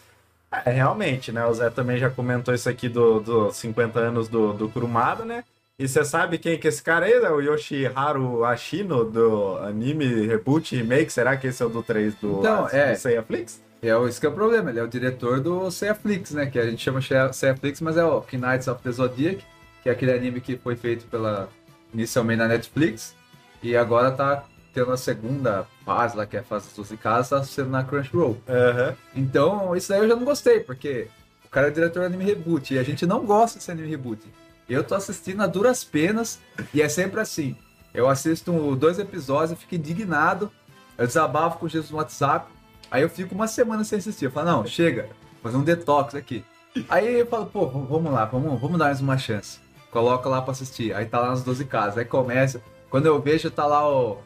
É, 0.65 0.72
realmente, 0.72 1.32
né? 1.32 1.46
O 1.46 1.53
Zé 1.53 1.70
também 1.70 1.98
já 2.00 2.10
comentou 2.10 2.51
isso 2.56 2.68
aqui 2.68 2.89
dos 2.89 3.24
do 3.24 3.51
50 3.51 4.00
anos 4.00 4.27
do, 4.27 4.51
do 4.53 4.68
Kurumada, 4.68 5.24
né? 5.24 5.44
E 5.77 5.88
você 5.88 6.03
sabe 6.03 6.39
quem 6.39 6.58
que 6.58 6.65
é 6.68 6.70
esse 6.70 6.82
cara 6.82 7.06
aí, 7.06 7.20
né? 7.20 7.29
O 7.29 7.39
Yoshiharu 7.39 8.44
Ashino, 8.44 9.06
do 9.06 9.58
anime 9.60 10.25
Reboot 10.25 10.75
Remake. 10.75 11.13
Será 11.13 11.38
que 11.38 11.46
esse 11.46 11.62
é 11.62 11.65
o 11.68 11.70
do 11.70 11.84
3 11.84 12.15
do, 12.15 12.39
Então, 12.39 12.63
do 12.63 12.75
é. 12.75 12.96
Seiya 12.96 13.22
Flix? 13.22 13.62
É, 13.79 13.96
o- 13.96 14.08
esse 14.08 14.20
que 14.20 14.25
é 14.25 14.29
o 14.29 14.34
problema, 14.34 14.72
ele 14.72 14.79
é 14.79 14.84
o 14.84 14.88
diretor 14.88 15.39
do 15.39 15.70
Seiya-Flix, 15.70 16.32
né? 16.32 16.48
Que 16.48 16.58
a 16.58 16.65
gente 16.68 16.82
chama 16.84 17.00
Seiya- 17.00 17.32
Seiya-Flix, 17.32 17.79
mas 17.79 17.96
é 17.96 18.03
o 18.03 18.22
Knights 18.34 18.68
of 18.68 18.82
the 18.82 18.91
Zodiac, 18.91 19.46
que 19.84 19.88
é 19.88 19.91
aquele 19.91 20.12
anime 20.12 20.41
que 20.41 20.58
foi 20.58 20.75
feito 20.75 21.06
pela 21.06 21.48
inicialmente 21.94 22.39
na 22.39 22.48
Netflix 22.48 23.15
e 23.63 23.77
agora 23.77 24.12
tá 24.12 24.44
tendo 24.73 24.91
a 24.91 24.97
segunda 24.97 25.67
fase 25.85 26.15
lá, 26.15 26.25
que 26.25 26.38
é 26.38 26.39
a 26.39 26.43
fase 26.43 26.67
dos 26.67 26.75
12 26.75 26.97
casas, 26.97 27.29
tá 27.29 27.43
sendo 27.43 27.69
na 27.69 27.83
Crunchyroll. 27.83 28.38
Aham. 28.47 28.95
Então, 29.15 29.75
isso 29.75 29.89
daí 29.89 29.99
eu 29.99 30.07
já 30.07 30.15
não 30.15 30.23
gostei, 30.23 30.59
porque 30.59 31.07
o 31.45 31.49
cara 31.49 31.67
é 31.67 31.71
diretor 31.71 32.01
do 32.01 32.05
anime 32.05 32.23
reboot 32.23 32.73
e 32.73 32.79
a 32.79 32.83
gente 32.83 33.05
não 33.05 33.25
gosta 33.25 33.57
desse 33.57 33.71
anime 33.71 33.89
reboot. 33.89 34.21
Eu 34.69 34.83
tô 34.83 34.95
assistindo 34.95 35.41
a 35.41 35.47
duras 35.47 35.83
penas 35.83 36.39
e 36.73 36.81
é 36.81 36.88
sempre 36.88 37.19
assim. 37.19 37.55
Eu 37.93 38.07
assisto 38.07 38.75
dois 38.75 38.99
episódios, 38.99 39.51
eu 39.51 39.57
fico 39.57 39.75
indignado, 39.75 40.51
eu 40.97 41.07
desabafo 41.07 41.57
com 41.57 41.65
o 41.65 41.69
Jesus 41.69 41.89
no 41.89 41.97
WhatsApp, 41.97 42.51
aí 42.91 43.01
eu 43.01 43.09
fico 43.09 43.33
uma 43.33 43.47
semana 43.47 43.83
sem 43.83 43.97
assistir. 43.97 44.25
Eu 44.25 44.31
falo, 44.31 44.51
não, 44.51 44.65
chega, 44.65 45.09
fazer 45.41 45.57
um 45.57 45.63
detox 45.63 46.13
aqui. 46.13 46.45
Aí 46.88 47.19
eu 47.19 47.25
falo, 47.25 47.47
pô, 47.47 47.65
vamos 47.65 48.11
lá, 48.11 48.25
vamos, 48.25 48.61
vamos 48.61 48.77
dar 48.77 48.85
mais 48.85 49.01
uma 49.01 49.17
chance. 49.17 49.59
Coloca 49.91 50.29
lá 50.29 50.41
pra 50.41 50.51
assistir. 50.51 50.93
Aí 50.93 51.05
tá 51.05 51.19
lá 51.19 51.29
nas 51.29 51.43
12 51.43 51.65
casas. 51.65 51.97
Aí 51.97 52.05
começa. 52.05 52.61
Quando 52.89 53.07
eu 53.07 53.19
vejo, 53.19 53.49
tá 53.49 53.65
lá 53.65 53.88
o. 53.89 54.19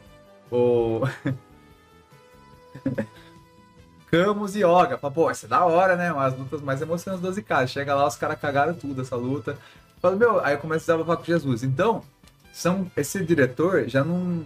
O. 0.53 1.01
Camus 4.11 4.55
e 4.55 4.59
Yoga. 4.59 4.99
Fala, 4.99 5.13
pô, 5.13 5.31
isso 5.31 5.47
é 5.47 5.49
da 5.49 5.65
hora, 5.65 5.95
né? 5.95 6.13
Umas 6.13 6.37
lutas 6.37 6.61
mais 6.61 6.79
emocionantes 6.79 7.23
12 7.23 7.41
casas. 7.41 7.71
Chega 7.71 7.95
lá, 7.95 8.07
os 8.07 8.15
caras 8.15 8.39
cagaram 8.39 8.75
tudo 8.75 9.01
essa 9.01 9.15
luta. 9.15 9.57
Fala, 9.99 10.15
meu, 10.15 10.39
aí 10.45 10.53
eu 10.53 10.59
começo 10.59 10.83
a 10.83 10.93
desabafar 10.93 11.17
com 11.17 11.23
Jesus. 11.23 11.63
Então, 11.63 12.03
são, 12.53 12.85
esse 12.95 13.25
diretor 13.25 13.89
já 13.89 14.03
não. 14.03 14.45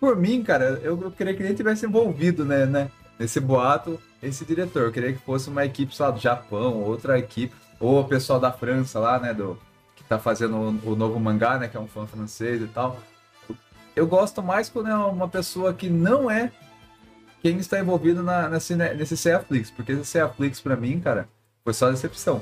Por 0.00 0.16
mim, 0.16 0.42
cara, 0.42 0.80
eu, 0.82 0.98
eu 1.02 1.10
queria 1.10 1.34
que 1.34 1.42
ele 1.42 1.54
tivesse 1.54 1.84
envolvido, 1.84 2.46
né, 2.46 2.64
né? 2.64 2.90
Nesse 3.18 3.38
boato, 3.38 4.00
esse 4.22 4.46
diretor. 4.46 4.84
Eu 4.84 4.92
queria 4.92 5.12
que 5.12 5.18
fosse 5.18 5.50
uma 5.50 5.66
equipe, 5.66 5.94
sei 5.94 6.06
lá, 6.06 6.10
do 6.10 6.20
Japão, 6.20 6.82
outra 6.82 7.18
equipe. 7.18 7.54
Ou 7.78 8.00
o 8.00 8.08
pessoal 8.08 8.40
da 8.40 8.50
França 8.50 8.98
lá, 8.98 9.18
né? 9.18 9.34
Do, 9.34 9.58
que 9.94 10.04
tá 10.04 10.18
fazendo 10.18 10.56
o, 10.56 10.92
o 10.92 10.96
novo 10.96 11.20
mangá, 11.20 11.58
né? 11.58 11.68
Que 11.68 11.76
é 11.76 11.80
um 11.80 11.86
fã 11.86 12.06
francês 12.06 12.62
e 12.62 12.68
tal. 12.68 12.98
Eu 13.98 14.06
gosto 14.06 14.40
mais 14.40 14.68
quando 14.68 14.88
é 14.88 14.94
uma 14.94 15.26
pessoa 15.26 15.74
que 15.74 15.90
não 15.90 16.30
é 16.30 16.52
quem 17.42 17.58
está 17.58 17.80
envolvido 17.80 18.22
na, 18.22 18.48
nesse, 18.48 18.76
né, 18.76 18.94
nesse 18.94 19.16
Seaflix. 19.16 19.72
Porque 19.72 19.90
esse 19.90 20.04
Seaflix, 20.04 20.60
pra 20.60 20.76
mim, 20.76 21.00
cara, 21.00 21.28
foi 21.64 21.74
só 21.74 21.90
decepção. 21.90 22.40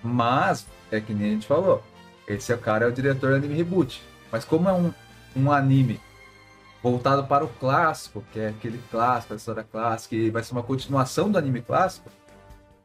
Mas, 0.00 0.64
é 0.92 1.00
que 1.00 1.12
nem 1.12 1.30
a 1.30 1.34
gente 1.34 1.46
falou, 1.46 1.82
esse 2.28 2.52
é 2.52 2.54
o 2.54 2.58
cara 2.58 2.84
é 2.84 2.88
o 2.88 2.92
diretor 2.92 3.30
do 3.30 3.36
anime 3.36 3.56
reboot. 3.56 4.00
Mas 4.30 4.44
como 4.44 4.68
é 4.68 4.72
um, 4.72 4.92
um 5.34 5.50
anime 5.50 6.00
voltado 6.80 7.24
para 7.24 7.44
o 7.44 7.48
clássico, 7.48 8.24
que 8.32 8.38
é 8.38 8.50
aquele 8.50 8.80
clássico, 8.88 9.32
a 9.32 9.36
história 9.36 9.64
clássica, 9.64 10.14
e 10.14 10.30
vai 10.30 10.44
ser 10.44 10.52
uma 10.52 10.62
continuação 10.62 11.28
do 11.28 11.36
anime 11.36 11.62
clássico, 11.62 12.08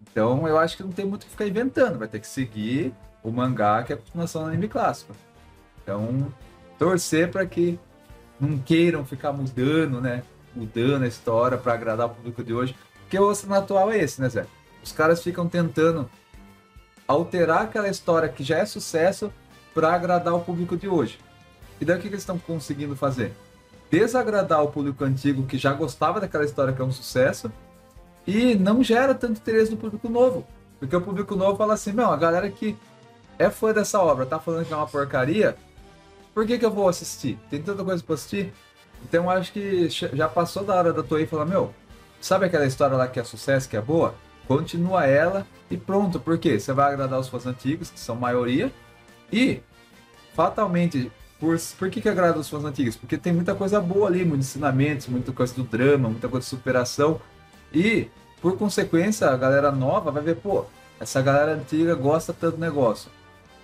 então 0.01 0.47
eu 0.47 0.57
acho 0.57 0.75
que 0.75 0.81
não 0.81 0.91
tem 0.91 1.05
muito 1.05 1.21
o 1.21 1.25
que 1.25 1.31
ficar 1.31 1.45
inventando, 1.45 1.99
vai 1.99 2.07
ter 2.07 2.19
que 2.19 2.27
seguir 2.27 2.95
o 3.21 3.29
mangá, 3.31 3.83
que 3.83 3.93
é 3.93 3.95
a 3.95 3.99
continuação 3.99 4.41
do 4.41 4.47
anime 4.47 4.67
clássico. 4.67 5.13
Então, 5.83 6.33
torcer 6.79 7.29
para 7.29 7.45
que 7.45 7.79
não 8.41 8.57
queiram 8.57 9.05
ficar 9.05 9.31
mudando, 9.31 10.01
né? 10.01 10.23
Mudando 10.55 11.03
a 11.03 11.07
história 11.07 11.57
para 11.57 11.73
agradar 11.73 12.07
o 12.07 12.09
público 12.09 12.43
de 12.43 12.53
hoje. 12.53 12.75
Porque 13.01 13.19
o 13.19 13.33
cenário 13.35 13.63
atual 13.63 13.91
é 13.91 13.99
esse, 13.99 14.19
né, 14.19 14.27
Zé? 14.27 14.47
Os 14.83 14.91
caras 14.91 15.23
ficam 15.23 15.47
tentando 15.47 16.09
alterar 17.07 17.63
aquela 17.63 17.87
história 17.87 18.27
que 18.27 18.43
já 18.43 18.57
é 18.57 18.65
sucesso 18.65 19.31
para 19.73 19.93
agradar 19.93 20.33
o 20.33 20.41
público 20.41 20.75
de 20.75 20.87
hoje. 20.87 21.19
E 21.79 21.85
daí 21.85 21.97
o 21.97 21.99
que, 21.99 22.07
que 22.07 22.15
eles 22.15 22.23
estão 22.23 22.39
conseguindo 22.39 22.95
fazer? 22.95 23.33
Desagradar 23.89 24.63
o 24.63 24.71
público 24.71 25.03
antigo 25.03 25.45
que 25.45 25.57
já 25.57 25.73
gostava 25.73 26.19
daquela 26.19 26.45
história 26.45 26.73
que 26.73 26.81
é 26.81 26.85
um 26.85 26.91
sucesso 26.91 27.51
e 28.25 28.55
não 28.55 28.83
gera 28.83 29.13
tanto 29.13 29.39
interesse 29.39 29.71
do 29.71 29.77
público 29.77 30.09
novo. 30.09 30.45
Porque 30.79 30.95
o 30.95 31.01
público 31.01 31.35
novo 31.35 31.57
fala 31.57 31.73
assim, 31.73 31.91
meu, 31.91 32.09
a 32.09 32.17
galera 32.17 32.49
que 32.49 32.75
é 33.37 33.49
fã 33.49 33.73
dessa 33.73 33.99
obra 33.99 34.25
tá 34.25 34.39
falando 34.39 34.65
que 34.65 34.73
é 34.73 34.75
uma 34.75 34.87
porcaria, 34.87 35.57
por 36.33 36.45
que, 36.45 36.57
que 36.57 36.65
eu 36.65 36.71
vou 36.71 36.87
assistir? 36.87 37.37
Tem 37.49 37.61
tanta 37.61 37.83
coisa 37.83 38.03
pra 38.03 38.15
assistir. 38.15 38.53
Então 39.03 39.29
acho 39.29 39.51
que 39.51 39.89
já 39.89 40.27
passou 40.27 40.63
da 40.63 40.75
hora 40.75 40.93
da 40.93 41.03
Toei 41.03 41.25
falar, 41.25 41.45
meu, 41.45 41.73
sabe 42.19 42.45
aquela 42.45 42.65
história 42.65 42.95
lá 42.95 43.07
que 43.07 43.19
é 43.19 43.23
sucesso, 43.23 43.67
que 43.67 43.75
é 43.75 43.81
boa? 43.81 44.15
Continua 44.47 45.05
ela 45.05 45.45
e 45.69 45.77
pronto. 45.77 46.19
Por 46.19 46.37
quê? 46.37 46.59
Você 46.59 46.73
vai 46.73 46.91
agradar 46.91 47.19
os 47.19 47.27
fãs 47.27 47.45
antigos, 47.45 47.89
que 47.89 47.99
são 47.99 48.15
maioria, 48.15 48.71
e 49.31 49.61
fatalmente, 50.33 51.11
por, 51.39 51.57
por 51.77 51.89
que, 51.89 52.01
que 52.01 52.09
agrada 52.09 52.39
os 52.39 52.49
fãs 52.49 52.63
antigos? 52.63 52.95
Porque 52.95 53.17
tem 53.17 53.33
muita 53.33 53.55
coisa 53.55 53.79
boa 53.79 54.07
ali, 54.07 54.23
muitos 54.23 54.49
ensinamentos, 54.49 55.07
muita 55.07 55.31
coisa 55.31 55.53
do 55.53 55.63
drama, 55.63 56.09
muita 56.09 56.27
coisa 56.27 56.43
de 56.43 56.49
superação. 56.49 57.19
E, 57.73 58.09
por 58.41 58.57
consequência, 58.57 59.27
a 59.27 59.37
galera 59.37 59.71
nova 59.71 60.11
vai 60.11 60.21
ver, 60.21 60.35
pô, 60.35 60.65
essa 60.99 61.21
galera 61.21 61.53
antiga 61.53 61.95
gosta 61.95 62.33
tanto 62.33 62.57
do 62.57 62.61
negócio. 62.61 63.09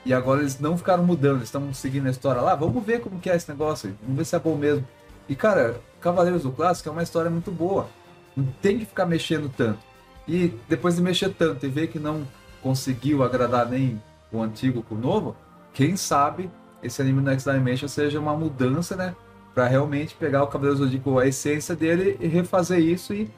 E 0.07 0.13
agora 0.13 0.39
eles 0.39 0.57
não 0.57 0.77
ficaram 0.77 1.03
mudando, 1.03 1.39
eles 1.39 1.49
estão 1.49 1.73
seguindo 1.73 2.07
a 2.07 2.09
história 2.09 2.41
lá. 2.41 2.55
Vamos 2.55 2.81
ver 2.81 3.01
como 3.01 3.19
que 3.19 3.29
é 3.29 3.35
esse 3.35 3.49
negócio, 3.49 3.93
vamos 4.01 4.15
ver 4.15 4.23
se 4.25 4.37
é 4.37 4.39
bom 4.39 4.55
mesmo. 4.55 4.87
E, 5.27 5.35
cara, 5.35 5.81
Cavaleiros 5.99 6.43
do 6.43 6.51
Clássico 6.53 6.87
é 6.87 6.91
uma 6.93 7.03
história 7.03 7.29
muito 7.29 7.51
boa. 7.51 7.89
Não 8.33 8.45
tem 8.61 8.79
que 8.79 8.85
ficar 8.85 9.05
mexendo 9.05 9.51
tanto. 9.57 9.79
E 10.25 10.53
depois 10.69 10.95
de 10.95 11.01
mexer 11.01 11.33
tanto 11.33 11.65
e 11.65 11.69
ver 11.69 11.87
que 11.87 11.99
não 11.99 12.25
conseguiu 12.63 13.21
agradar 13.21 13.67
nem 13.67 14.01
o 14.31 14.41
antigo 14.41 14.81
com 14.81 14.95
o 14.95 14.97
novo, 14.97 15.35
quem 15.73 15.97
sabe 15.97 16.49
esse 16.81 17.01
anime 17.01 17.21
Next 17.21 17.51
Dimension 17.51 17.89
seja 17.89 18.17
uma 18.17 18.33
mudança, 18.33 18.95
né? 18.95 19.13
Pra 19.53 19.67
realmente 19.67 20.15
pegar 20.15 20.41
o 20.41 20.47
Cavaleiro 20.47 20.77
Zodíaco, 20.77 21.19
a 21.19 21.27
essência 21.27 21.75
dele 21.75 22.15
e 22.21 22.27
refazer 22.27 22.79
isso 22.79 23.13
e 23.13 23.29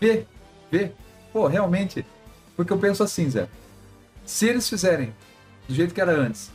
ver, 0.00 0.24
ver. 0.70 0.94
Pô, 1.32 1.48
realmente. 1.48 2.06
Porque 2.54 2.72
eu 2.72 2.78
penso 2.78 3.02
assim, 3.02 3.28
Zé. 3.28 3.48
Se 4.24 4.46
eles 4.46 4.68
fizerem 4.68 5.12
do 5.70 5.74
jeito 5.76 5.94
que 5.94 6.00
era 6.00 6.12
antes 6.12 6.50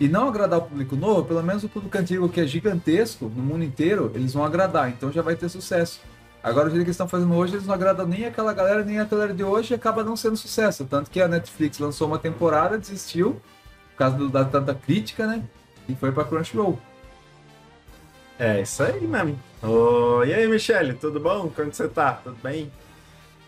e 0.00 0.08
não 0.08 0.28
agradar 0.28 0.58
o 0.58 0.62
público 0.62 0.96
novo, 0.96 1.24
pelo 1.24 1.42
menos 1.42 1.62
o 1.62 1.68
público 1.68 1.96
antigo, 1.96 2.28
que 2.28 2.40
é 2.40 2.46
gigantesco 2.46 3.26
no 3.26 3.42
mundo 3.42 3.62
inteiro, 3.62 4.10
eles 4.14 4.32
vão 4.32 4.42
agradar. 4.42 4.88
Então 4.88 5.12
já 5.12 5.20
vai 5.20 5.36
ter 5.36 5.48
sucesso. 5.50 6.00
Agora, 6.42 6.68
o 6.68 6.70
jeito 6.70 6.80
que 6.82 6.86
eles 6.86 6.94
estão 6.94 7.06
fazendo 7.06 7.34
hoje, 7.34 7.54
eles 7.54 7.66
não 7.66 7.74
agradam 7.74 8.06
nem 8.06 8.24
aquela 8.24 8.54
galera, 8.54 8.82
nem 8.82 8.98
a 8.98 9.04
galera 9.04 9.34
de 9.34 9.44
hoje, 9.44 9.72
e 9.72 9.76
acaba 9.76 10.02
não 10.02 10.16
sendo 10.16 10.38
sucesso. 10.38 10.86
Tanto 10.86 11.10
que 11.10 11.20
a 11.20 11.28
Netflix 11.28 11.78
lançou 11.78 12.08
uma 12.08 12.18
temporada, 12.18 12.78
desistiu, 12.78 13.40
causa 13.94 14.16
do, 14.16 14.30
da 14.30 14.42
tanta 14.42 14.74
crítica, 14.74 15.26
né? 15.26 15.44
E 15.86 15.94
foi 15.94 16.10
pra 16.10 16.24
Crunchyroll. 16.24 16.80
É 18.38 18.62
isso 18.62 18.82
aí 18.82 19.06
mesmo. 19.06 19.38
Oh, 19.62 20.24
e 20.24 20.32
aí, 20.32 20.48
Michele, 20.48 20.94
tudo 20.94 21.20
bom? 21.20 21.50
Como 21.54 21.74
você 21.74 21.86
tá? 21.86 22.14
Tudo 22.14 22.38
bem? 22.42 22.72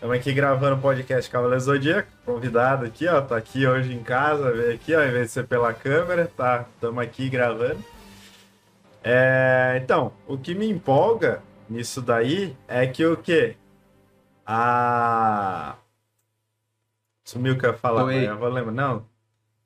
Estamos 0.03 0.19
aqui 0.19 0.33
gravando 0.33 0.75
o 0.75 0.81
podcast 0.81 1.31
Cavaleiro 1.31 1.61
Zodíaco. 1.61 2.09
Convidado 2.25 2.85
aqui, 2.85 3.07
ó. 3.07 3.21
Tá 3.21 3.37
aqui 3.37 3.65
hoje 3.65 3.93
em 3.93 4.03
casa, 4.03 4.51
veio 4.51 4.75
aqui, 4.75 4.93
ó, 4.93 5.01
em 5.01 5.11
vez 5.11 5.27
de 5.27 5.31
ser 5.31 5.47
pela 5.47 5.73
câmera, 5.73 6.29
tá? 6.35 6.65
Estamos 6.75 7.01
aqui 7.01 7.29
gravando. 7.29 7.81
É, 9.01 9.79
então, 9.81 10.11
o 10.27 10.37
que 10.37 10.53
me 10.53 10.69
empolga 10.69 11.41
nisso 11.69 12.01
daí 12.01 12.53
é 12.67 12.85
que 12.85 13.05
o 13.05 13.15
quê? 13.15 13.55
A. 14.45 15.77
Sumiu 17.23 17.53
o 17.53 17.57
que 17.57 17.65
eu 17.65 17.71
ia 17.71 17.77
falar, 17.77 18.01
Toei. 18.01 18.27
eu 18.27 18.37
vou 18.37 18.49
lembrar. 18.49 18.73
Não. 18.73 19.05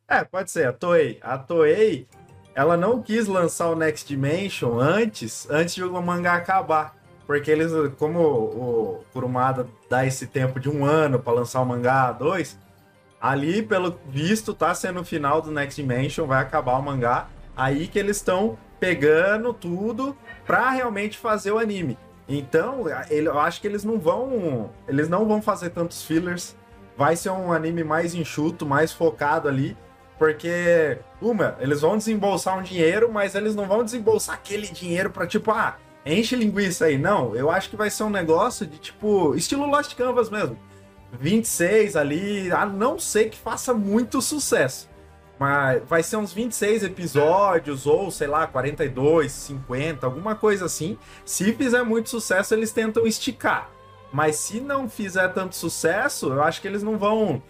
É, 0.07 0.23
pode 0.23 0.51
ser, 0.51 0.67
a 0.67 0.71
Toei. 0.71 1.17
A 1.19 1.39
Toei, 1.39 2.07
ela 2.53 2.77
não 2.77 3.01
quis 3.01 3.25
lançar 3.25 3.69
o 3.69 3.75
Next 3.75 4.07
Dimension 4.07 4.77
antes, 4.79 5.49
antes 5.49 5.73
de 5.73 5.83
o 5.83 5.99
mangá 5.99 6.35
acabar. 6.35 6.95
Porque 7.27 7.51
eles, 7.51 7.73
como 7.99 8.19
o 8.21 9.03
Kurumada 9.11 9.67
dá 9.89 10.05
esse 10.05 10.25
tempo 10.25 10.61
de 10.61 10.69
um 10.69 10.85
ano 10.85 11.19
para 11.19 11.33
lançar 11.33 11.61
o 11.61 11.65
mangá 11.65 12.09
2, 12.13 12.57
ali, 13.19 13.61
pelo 13.61 13.99
visto, 14.07 14.53
tá 14.53 14.73
sendo 14.73 15.01
o 15.01 15.05
final 15.05 15.41
do 15.41 15.51
Next 15.51 15.79
Dimension, 15.79 16.25
vai 16.25 16.41
acabar 16.41 16.77
o 16.77 16.81
mangá. 16.81 17.27
Aí 17.55 17.87
que 17.87 17.99
eles 17.99 18.15
estão 18.17 18.57
pegando 18.79 19.53
tudo 19.53 20.15
pra 20.45 20.69
realmente 20.69 21.17
fazer 21.17 21.51
o 21.51 21.59
anime. 21.59 21.97
Então, 22.29 22.85
eu 23.09 23.37
acho 23.39 23.59
que 23.59 23.67
eles 23.67 23.83
não 23.83 23.99
vão. 23.99 24.71
Eles 24.87 25.09
não 25.09 25.27
vão 25.27 25.41
fazer 25.41 25.71
tantos 25.71 26.03
fillers. 26.03 26.55
Vai 26.95 27.15
ser 27.15 27.29
um 27.29 27.51
anime 27.51 27.83
mais 27.83 28.15
enxuto, 28.15 28.65
mais 28.65 28.93
focado 28.93 29.49
ali. 29.49 29.75
Porque, 30.17 30.97
uma, 31.21 31.55
eles 31.59 31.81
vão 31.81 31.97
desembolsar 31.97 32.57
um 32.57 32.63
dinheiro, 32.63 33.11
mas 33.11 33.35
eles 33.35 33.55
não 33.55 33.67
vão 33.67 33.83
desembolsar 33.83 34.35
aquele 34.35 34.67
dinheiro 34.67 35.11
pra 35.11 35.27
tipo, 35.27 35.51
ah, 35.51 35.77
enche 36.05 36.35
linguiça 36.35 36.85
aí. 36.85 36.97
Não, 36.97 37.35
eu 37.35 37.49
acho 37.49 37.69
que 37.69 37.75
vai 37.75 37.89
ser 37.89 38.03
um 38.03 38.09
negócio 38.09 38.65
de 38.65 38.77
tipo, 38.77 39.35
estilo 39.35 39.65
Lost 39.65 39.95
Canvas 39.95 40.29
mesmo. 40.29 40.57
26 41.13 41.95
ali, 41.95 42.51
a 42.51 42.65
não 42.65 42.99
ser 42.99 43.29
que 43.29 43.37
faça 43.37 43.73
muito 43.73 44.21
sucesso. 44.21 44.89
Mas 45.39 45.83
vai 45.87 46.01
ser 46.01 46.17
uns 46.17 46.33
26 46.33 46.83
episódios, 46.83 47.85
ou 47.85 48.09
sei 48.09 48.27
lá, 48.27 48.47
42, 48.47 49.31
50, 49.31 50.05
alguma 50.05 50.35
coisa 50.35 50.65
assim. 50.65 50.97
Se 51.23 51.53
fizer 51.53 51.83
muito 51.83 52.09
sucesso, 52.09 52.53
eles 52.53 52.71
tentam 52.71 53.05
esticar. 53.05 53.69
Mas 54.11 54.37
se 54.37 54.59
não 54.59 54.89
fizer 54.89 55.27
tanto 55.29 55.55
sucesso, 55.55 56.33
eu 56.33 56.41
acho 56.41 56.61
que 56.61 56.67
eles 56.67 56.81
não 56.81 56.97
vão 56.97 57.41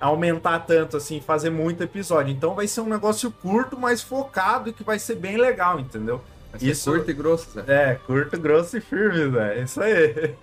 aumentar 0.00 0.60
tanto 0.60 0.96
assim, 0.96 1.20
fazer 1.20 1.50
muito 1.50 1.82
episódio. 1.82 2.32
Então 2.32 2.54
vai 2.54 2.66
ser 2.66 2.80
um 2.80 2.88
negócio 2.88 3.30
curto, 3.30 3.78
mas 3.78 4.02
focado 4.02 4.70
e 4.70 4.72
que 4.72 4.82
vai 4.82 4.98
ser 4.98 5.16
bem 5.16 5.36
legal, 5.36 5.78
entendeu? 5.78 6.22
Ser 6.58 6.66
Isso- 6.66 6.90
curto 6.90 7.10
e 7.10 7.14
grosso, 7.14 7.50
Zé. 7.50 7.64
É, 7.66 7.94
curto, 8.06 8.38
grosso 8.40 8.76
e 8.76 8.80
firme, 8.80 9.30
Zé. 9.30 9.60
Isso 9.60 9.80
aí. 9.80 10.34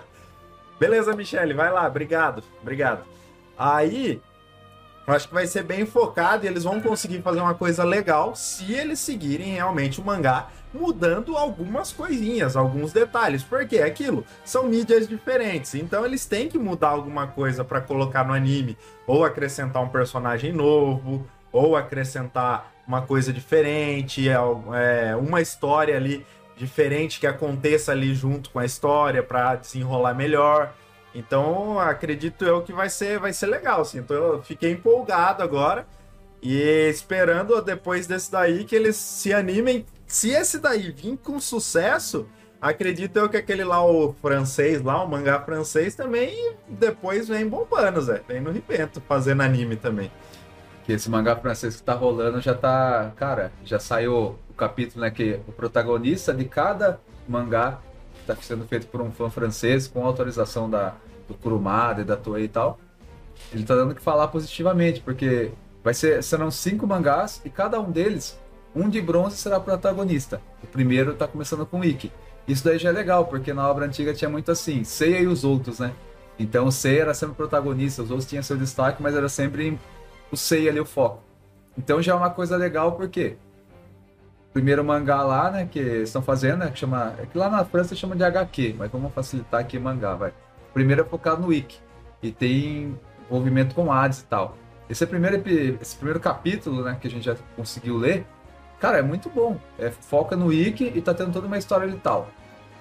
Beleza, 0.78 1.14
Michele, 1.14 1.54
vai 1.54 1.72
lá, 1.72 1.86
obrigado, 1.86 2.42
obrigado. 2.60 3.04
Aí, 3.56 4.20
eu 5.06 5.14
acho 5.14 5.28
que 5.28 5.34
vai 5.34 5.46
ser 5.46 5.62
bem 5.62 5.86
focado 5.86 6.44
e 6.44 6.48
eles 6.48 6.64
vão 6.64 6.80
conseguir 6.80 7.22
fazer 7.22 7.40
uma 7.40 7.54
coisa 7.54 7.84
legal 7.84 8.34
se 8.34 8.72
eles 8.72 8.98
seguirem 8.98 9.54
realmente 9.54 10.00
o 10.00 10.04
mangá, 10.04 10.48
mudando 10.72 11.36
algumas 11.36 11.92
coisinhas, 11.92 12.56
alguns 12.56 12.92
detalhes. 12.92 13.42
Porque 13.44 13.76
é 13.76 13.84
aquilo, 13.84 14.24
são 14.44 14.64
mídias 14.64 15.06
diferentes, 15.06 15.74
então 15.74 16.04
eles 16.04 16.26
têm 16.26 16.48
que 16.48 16.58
mudar 16.58 16.88
alguma 16.88 17.28
coisa 17.28 17.62
para 17.64 17.80
colocar 17.80 18.24
no 18.24 18.32
anime, 18.32 18.76
ou 19.06 19.24
acrescentar 19.24 19.82
um 19.82 19.88
personagem 19.88 20.52
novo, 20.52 21.24
ou 21.52 21.76
acrescentar 21.76 22.73
uma 22.86 23.02
coisa 23.02 23.32
diferente, 23.32 24.28
é, 24.28 24.34
é, 24.34 25.16
uma 25.16 25.40
história 25.40 25.96
ali 25.96 26.24
diferente 26.56 27.18
que 27.18 27.26
aconteça 27.26 27.92
ali 27.92 28.14
junto 28.14 28.50
com 28.50 28.58
a 28.58 28.64
história 28.64 29.22
para 29.22 29.56
desenrolar 29.56 30.14
melhor. 30.14 30.74
Então, 31.14 31.78
acredito 31.78 32.44
eu 32.44 32.62
que 32.62 32.72
vai 32.72 32.90
ser, 32.90 33.18
vai 33.18 33.32
ser 33.32 33.46
legal, 33.46 33.80
assim. 33.80 33.98
Então, 33.98 34.16
eu 34.16 34.42
fiquei 34.42 34.72
empolgado 34.72 35.42
agora 35.42 35.86
e 36.42 36.88
esperando 36.90 37.62
depois 37.62 38.06
desse 38.06 38.30
daí 38.30 38.64
que 38.64 38.74
eles 38.74 38.96
se 38.96 39.32
animem. 39.32 39.86
Se 40.06 40.30
esse 40.30 40.58
daí 40.58 40.90
vir 40.90 41.16
com 41.16 41.40
sucesso, 41.40 42.28
acredito 42.60 43.16
eu 43.16 43.28
que 43.28 43.36
aquele 43.36 43.64
lá, 43.64 43.84
o 43.84 44.12
francês 44.20 44.82
lá, 44.82 45.02
o 45.02 45.08
mangá 45.08 45.40
francês 45.40 45.94
também 45.94 46.54
depois 46.68 47.28
vem 47.28 47.48
bombando, 47.48 48.00
Zé. 48.02 48.20
Vem 48.26 48.40
no 48.40 48.50
ribento 48.50 49.00
fazendo 49.08 49.42
anime 49.42 49.76
também. 49.76 50.10
Que 50.84 50.92
esse 50.92 51.10
mangá 51.10 51.34
francês 51.36 51.76
que 51.76 51.82
tá 51.82 51.94
rolando 51.94 52.40
já 52.40 52.54
tá. 52.54 53.12
Cara, 53.16 53.52
já 53.64 53.78
saiu 53.78 54.36
o 54.48 54.54
capítulo, 54.54 55.00
né? 55.02 55.10
Que 55.10 55.40
o 55.48 55.52
protagonista 55.52 56.32
de 56.32 56.44
cada 56.44 57.00
mangá 57.28 57.80
tá 58.26 58.36
sendo 58.36 58.66
feito 58.66 58.86
por 58.86 59.00
um 59.00 59.10
fã 59.10 59.30
francês 59.30 59.86
com 59.88 60.04
autorização 60.04 60.68
da, 60.68 60.94
do 61.28 61.34
Kurumada 61.34 62.02
e 62.02 62.04
da 62.04 62.16
Toei 62.16 62.44
e 62.44 62.48
tal. 62.48 62.78
Ele 63.52 63.64
tá 63.64 63.74
dando 63.74 63.94
que 63.94 64.02
falar 64.02 64.28
positivamente, 64.28 65.00
porque 65.00 65.50
vai 65.82 65.94
ser, 65.94 66.22
serão 66.22 66.50
cinco 66.50 66.86
mangás 66.86 67.40
e 67.44 67.50
cada 67.50 67.80
um 67.80 67.90
deles, 67.90 68.38
um 68.74 68.88
de 68.88 69.00
bronze 69.00 69.36
será 69.36 69.60
protagonista. 69.60 70.40
O 70.62 70.66
primeiro 70.66 71.14
tá 71.14 71.26
começando 71.26 71.66
com 71.66 71.84
Ikki. 71.84 72.10
Isso 72.46 72.64
daí 72.64 72.78
já 72.78 72.90
é 72.90 72.92
legal, 72.92 73.26
porque 73.26 73.52
na 73.52 73.68
obra 73.68 73.86
antiga 73.86 74.12
tinha 74.12 74.28
muito 74.28 74.50
assim, 74.50 74.84
Seiya 74.84 75.20
e 75.20 75.26
os 75.26 75.44
outros, 75.44 75.78
né? 75.78 75.92
Então 76.38 76.66
o 76.66 76.72
Seiya 76.72 77.02
era 77.02 77.14
sempre 77.14 77.36
protagonista, 77.36 78.02
os 78.02 78.10
outros 78.10 78.28
tinham 78.28 78.42
seu 78.42 78.56
destaque, 78.56 79.02
mas 79.02 79.14
era 79.14 79.28
sempre 79.28 79.78
o 80.34 80.36
Seiya 80.36 80.70
ali 80.70 80.80
o 80.80 80.84
foco. 80.84 81.22
Então 81.76 82.00
já 82.02 82.12
é 82.12 82.14
uma 82.14 82.30
coisa 82.30 82.56
legal, 82.56 82.92
porque 82.92 83.36
primeiro 84.52 84.84
mangá 84.84 85.22
lá, 85.22 85.50
né, 85.50 85.68
que 85.70 85.80
estão 85.80 86.22
fazendo, 86.22 86.58
né, 86.58 86.70
que 86.70 86.78
chama, 86.78 87.14
é 87.18 87.26
que 87.26 87.36
lá 87.36 87.48
na 87.48 87.64
França 87.64 87.96
chama 87.96 88.14
de 88.14 88.22
HQ, 88.22 88.76
mas 88.78 88.90
vamos 88.90 89.12
facilitar 89.12 89.60
aqui 89.60 89.78
mangá, 89.78 90.14
vai. 90.14 90.32
Primeiro 90.72 91.02
é 91.02 91.04
focado 91.04 91.42
no 91.42 91.48
Wiki 91.48 91.78
e 92.22 92.30
tem 92.30 92.96
envolvimento 93.28 93.74
com 93.74 93.90
Hades 93.92 94.20
e 94.20 94.24
tal. 94.26 94.56
Esse 94.88 95.02
é 95.02 95.06
primeiro 95.06 95.42
esse 95.80 95.96
primeiro 95.96 96.20
capítulo, 96.20 96.84
né, 96.84 96.96
que 97.00 97.08
a 97.08 97.10
gente 97.10 97.24
já 97.24 97.34
conseguiu 97.56 97.96
ler, 97.96 98.24
cara, 98.78 98.98
é 98.98 99.02
muito 99.02 99.28
bom. 99.28 99.58
É 99.78 99.90
foca 99.90 100.36
no 100.36 100.46
Wiki 100.46 100.92
e 100.94 101.00
tá 101.00 101.12
tendo 101.14 101.32
toda 101.32 101.46
uma 101.46 101.58
história 101.58 101.86
e 101.90 101.96
tal. 101.96 102.28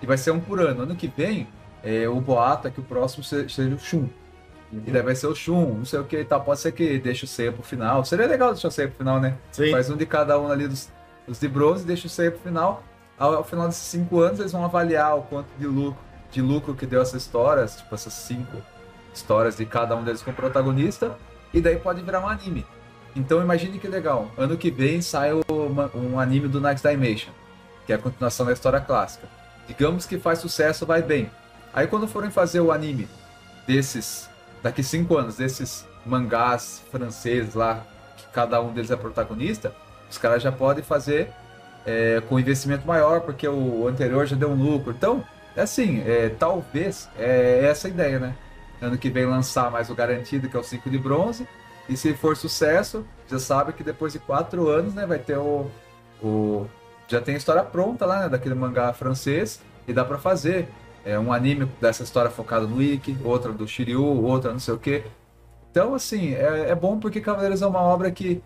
E 0.02 0.06
vai 0.06 0.18
ser 0.18 0.32
um 0.32 0.40
por 0.40 0.60
ano. 0.60 0.84
Ano 0.84 0.96
que 0.96 1.08
vem, 1.08 1.48
é, 1.82 2.08
o 2.10 2.20
boato 2.20 2.68
é 2.68 2.72
que 2.72 2.80
o 2.80 2.84
próximo 2.84 3.24
se- 3.24 3.48
seja 3.50 3.74
o 3.74 3.80
Shun. 3.80 4.08
E 4.86 4.92
daí 4.92 5.02
vai 5.02 5.16
ser 5.16 5.28
o 5.28 5.36
Shun, 5.36 5.76
não 5.80 5.86
sei 5.86 6.00
o 6.00 6.04
que 6.04 6.18
e 6.20 6.26
tal. 6.26 6.42
Pode 6.42 6.60
ser 6.60 6.72
que 6.72 6.98
deixe 7.00 7.26
o 7.26 7.28
Seiya 7.28 7.52
pro 7.52 7.64
final. 7.64 8.04
Seria 8.06 8.26
legal 8.28 8.52
deixar 8.54 8.68
o 8.68 8.72
Seiya 8.72 8.88
pro 8.90 8.98
final, 8.98 9.20
né? 9.20 9.36
Sim. 9.52 9.72
Faz 9.72 9.90
um 9.90 9.98
de 9.98 10.06
cada 10.06 10.40
um 10.40 10.52
ali 10.52 10.68
dos, 10.68 10.90
dos 11.28 11.40
de 11.40 11.48
bronze, 11.48 11.86
deixa 11.86 12.08
o 12.08 12.10
Seiya 12.10 12.32
pro 12.32 12.40
final. 12.42 12.84
Ao, 13.18 13.36
ao 13.36 13.44
final 13.44 13.68
desses 13.68 13.84
cinco 13.84 14.20
anos, 14.20 14.40
eles 14.40 14.52
vão 14.52 14.66
avaliar 14.66 15.18
o 15.18 15.22
quanto 15.24 15.48
de 15.60 15.68
lucro, 15.68 15.98
de 16.32 16.42
lucro 16.42 16.74
que 16.74 16.86
deu 16.86 17.02
essas 17.02 17.22
histórias, 17.22 17.78
tipo 17.78 17.94
essas 17.94 18.14
cinco 18.14 18.58
histórias 19.14 19.56
de 19.58 19.66
cada 19.66 19.96
um 19.96 20.04
deles 20.04 20.22
com 20.24 20.34
protagonista, 20.34 21.16
e 21.54 21.62
daí 21.62 21.78
pode 21.78 22.02
virar 22.02 22.20
um 22.22 22.28
anime. 22.28 22.66
Então 23.16 23.40
imagine 23.42 23.78
que 23.78 23.88
legal. 23.88 24.32
Ano 24.36 24.58
que 24.58 24.72
vem 24.72 25.00
sai 25.02 25.32
uma- 25.48 25.92
um 25.94 26.20
anime 26.20 26.48
do 26.48 26.60
Next 26.60 26.88
Dimension, 26.88 27.32
que 27.86 27.94
é 27.94 27.96
a 27.96 28.00
continuação 28.00 28.46
da 28.48 28.54
história 28.54 28.80
clássica. 28.80 29.28
Digamos 29.68 30.08
que 30.08 30.18
faz 30.18 30.40
sucesso, 30.40 30.84
vai 30.86 31.04
bem. 31.04 31.30
Aí 31.72 31.86
quando 31.86 32.08
forem 32.08 32.32
fazer 32.32 32.60
o 32.62 32.72
anime 32.72 33.08
desses, 33.68 34.28
daqui 34.64 34.82
cinco 34.82 35.18
anos, 35.18 35.36
desses 35.36 35.86
mangás 36.06 36.82
franceses 36.90 37.54
lá, 37.54 37.86
que 38.18 38.26
cada 38.34 38.60
um 38.62 38.74
deles 38.74 38.90
é 38.90 38.96
protagonista, 38.96 39.76
os 40.10 40.18
caras 40.18 40.42
já 40.42 40.52
podem 40.52 40.84
fazer 40.84 41.32
é, 41.86 42.22
com 42.28 42.40
investimento 42.40 42.88
maior, 42.88 43.22
porque 43.22 43.48
o 43.48 43.88
anterior 43.88 44.26
já 44.26 44.36
deu 44.36 44.50
um 44.50 44.56
lucro. 44.56 44.92
Então, 44.92 45.24
é 45.56 45.62
assim, 45.62 46.02
é, 46.06 46.30
talvez 46.30 47.10
é 47.18 47.66
essa 47.66 47.88
a 47.88 47.92
ideia, 47.92 48.20
né? 48.20 48.36
Ano 48.82 48.98
que 48.98 49.10
vem 49.10 49.26
lançar 49.26 49.70
mais 49.70 49.90
o 49.90 49.96
garantido, 49.96 50.50
que 50.50 50.58
é 50.58 50.60
o 50.60 50.64
5 50.64 50.90
de 50.90 50.98
bronze. 50.98 51.48
E 51.88 51.98
se 51.98 52.14
for 52.14 52.36
sucesso, 52.36 53.06
já 53.28 53.40
sabe 53.40 53.74
que 53.74 53.84
depois 53.84 54.14
de 54.14 54.20
quatro 54.20 54.70
anos, 54.70 54.94
né, 54.94 55.06
vai 55.06 55.20
ter 55.20 55.38
o. 55.38 55.70
o 56.22 56.66
já 57.08 57.20
tem 57.22 57.36
a 57.36 57.38
história 57.38 57.64
pronta 57.64 58.06
lá, 58.06 58.22
né, 58.22 58.30
daquele 58.30 58.56
mangá 58.56 58.94
francês, 58.94 59.60
e 59.88 59.94
dá 59.94 60.06
pra 60.06 60.18
fazer. 60.18 60.68
É 61.06 61.20
um 61.20 61.34
anime 61.34 61.66
dessa 61.82 62.04
história 62.04 62.32
focada 62.32 62.66
no 62.66 62.82
Ikki, 62.82 63.18
outra 63.24 63.52
do 63.52 63.68
Shiryu, 63.68 64.04
outra 64.24 64.52
não 64.52 64.60
sei 64.60 64.74
o 64.74 64.78
quê. 64.78 65.04
Então, 65.70 65.94
assim, 65.96 66.34
é, 66.34 66.70
é 66.70 66.76
bom 66.76 67.00
porque 67.00 67.20
Cavaleiros 67.20 67.62
é 67.62 67.68
uma 67.68 67.82
obra 67.82 68.12
que, 68.12 68.42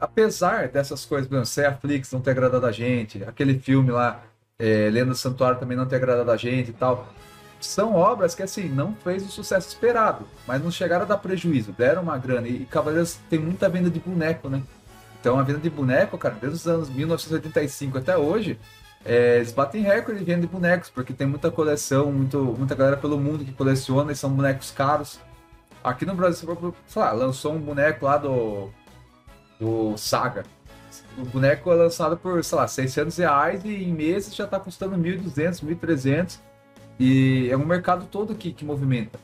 apesar 0.00 0.68
dessas 0.68 1.04
coisas, 1.04 1.28
por 1.28 1.34
exemplo, 1.34 1.46
Seraflix 1.46 2.10
não 2.12 2.20
ter 2.20 2.30
agradado 2.30 2.66
a 2.66 2.72
gente, 2.72 3.22
aquele 3.24 3.58
filme 3.58 3.90
lá, 3.90 4.22
é, 4.58 4.88
Lenda 4.90 5.10
do 5.10 5.14
Santuário 5.14 5.60
também 5.60 5.76
não 5.76 5.86
ter 5.86 5.96
agradado 5.96 6.30
a 6.30 6.36
gente 6.36 6.70
e 6.70 6.72
tal, 6.72 7.06
são 7.60 7.94
obras 7.94 8.34
que, 8.34 8.42
assim, 8.42 8.68
não 8.68 8.94
fez 8.94 9.24
o 9.24 9.28
sucesso 9.28 9.68
esperado, 9.68 10.26
mas 10.46 10.62
não 10.62 10.70
chegaram 10.70 11.04
a 11.04 11.08
dar 11.08 11.18
prejuízo, 11.18 11.72
deram 11.72 12.02
uma 12.02 12.16
grana. 12.16 12.48
E, 12.48 12.62
e 12.62 12.64
Cavaleiros 12.64 13.18
tem 13.28 13.38
muita 13.38 13.68
venda 13.68 13.90
de 13.90 14.00
boneco, 14.00 14.48
né? 14.48 14.62
Então, 15.20 15.38
a 15.38 15.42
venda 15.42 15.58
de 15.58 15.68
boneco, 15.68 16.16
cara, 16.16 16.36
desde 16.40 16.56
os 16.56 16.66
anos 16.66 16.88
1985 16.88 17.98
até 17.98 18.16
hoje, 18.16 18.58
é, 19.04 19.36
eles 19.36 19.52
batem 19.52 19.82
recorde 19.82 20.20
de 20.20 20.24
venda 20.24 20.42
de 20.42 20.46
bonecos, 20.46 20.90
porque 20.90 21.12
tem 21.12 21.26
muita 21.26 21.50
coleção, 21.50 22.12
muito, 22.12 22.38
muita 22.58 22.74
galera 22.74 22.96
pelo 22.96 23.18
mundo 23.18 23.44
que 23.44 23.52
coleciona 23.52 24.12
e 24.12 24.16
são 24.16 24.30
bonecos 24.30 24.70
caros. 24.70 25.20
Aqui 25.82 26.04
no 26.04 26.14
Brasil, 26.14 26.74
sei 26.86 27.02
lá, 27.02 27.12
lançou 27.12 27.54
um 27.54 27.60
boneco 27.60 28.04
lá 28.04 28.18
do 28.18 28.70
do 29.60 29.96
Saga. 29.96 30.44
O 31.18 31.24
boneco 31.24 31.70
é 31.70 31.74
lançado 31.74 32.16
por, 32.16 32.42
sei 32.42 32.58
lá, 32.58 32.66
600 32.66 33.16
reais 33.18 33.64
e 33.64 33.84
em 33.84 33.92
meses 33.92 34.34
já 34.34 34.46
tá 34.46 34.58
custando 34.58 34.96
1.200, 34.96 35.62
1.300. 35.62 36.40
E 36.98 37.48
é 37.50 37.56
um 37.56 37.64
mercado 37.64 38.06
todo 38.06 38.34
que, 38.34 38.52
que 38.52 38.64
movimenta. 38.64 39.18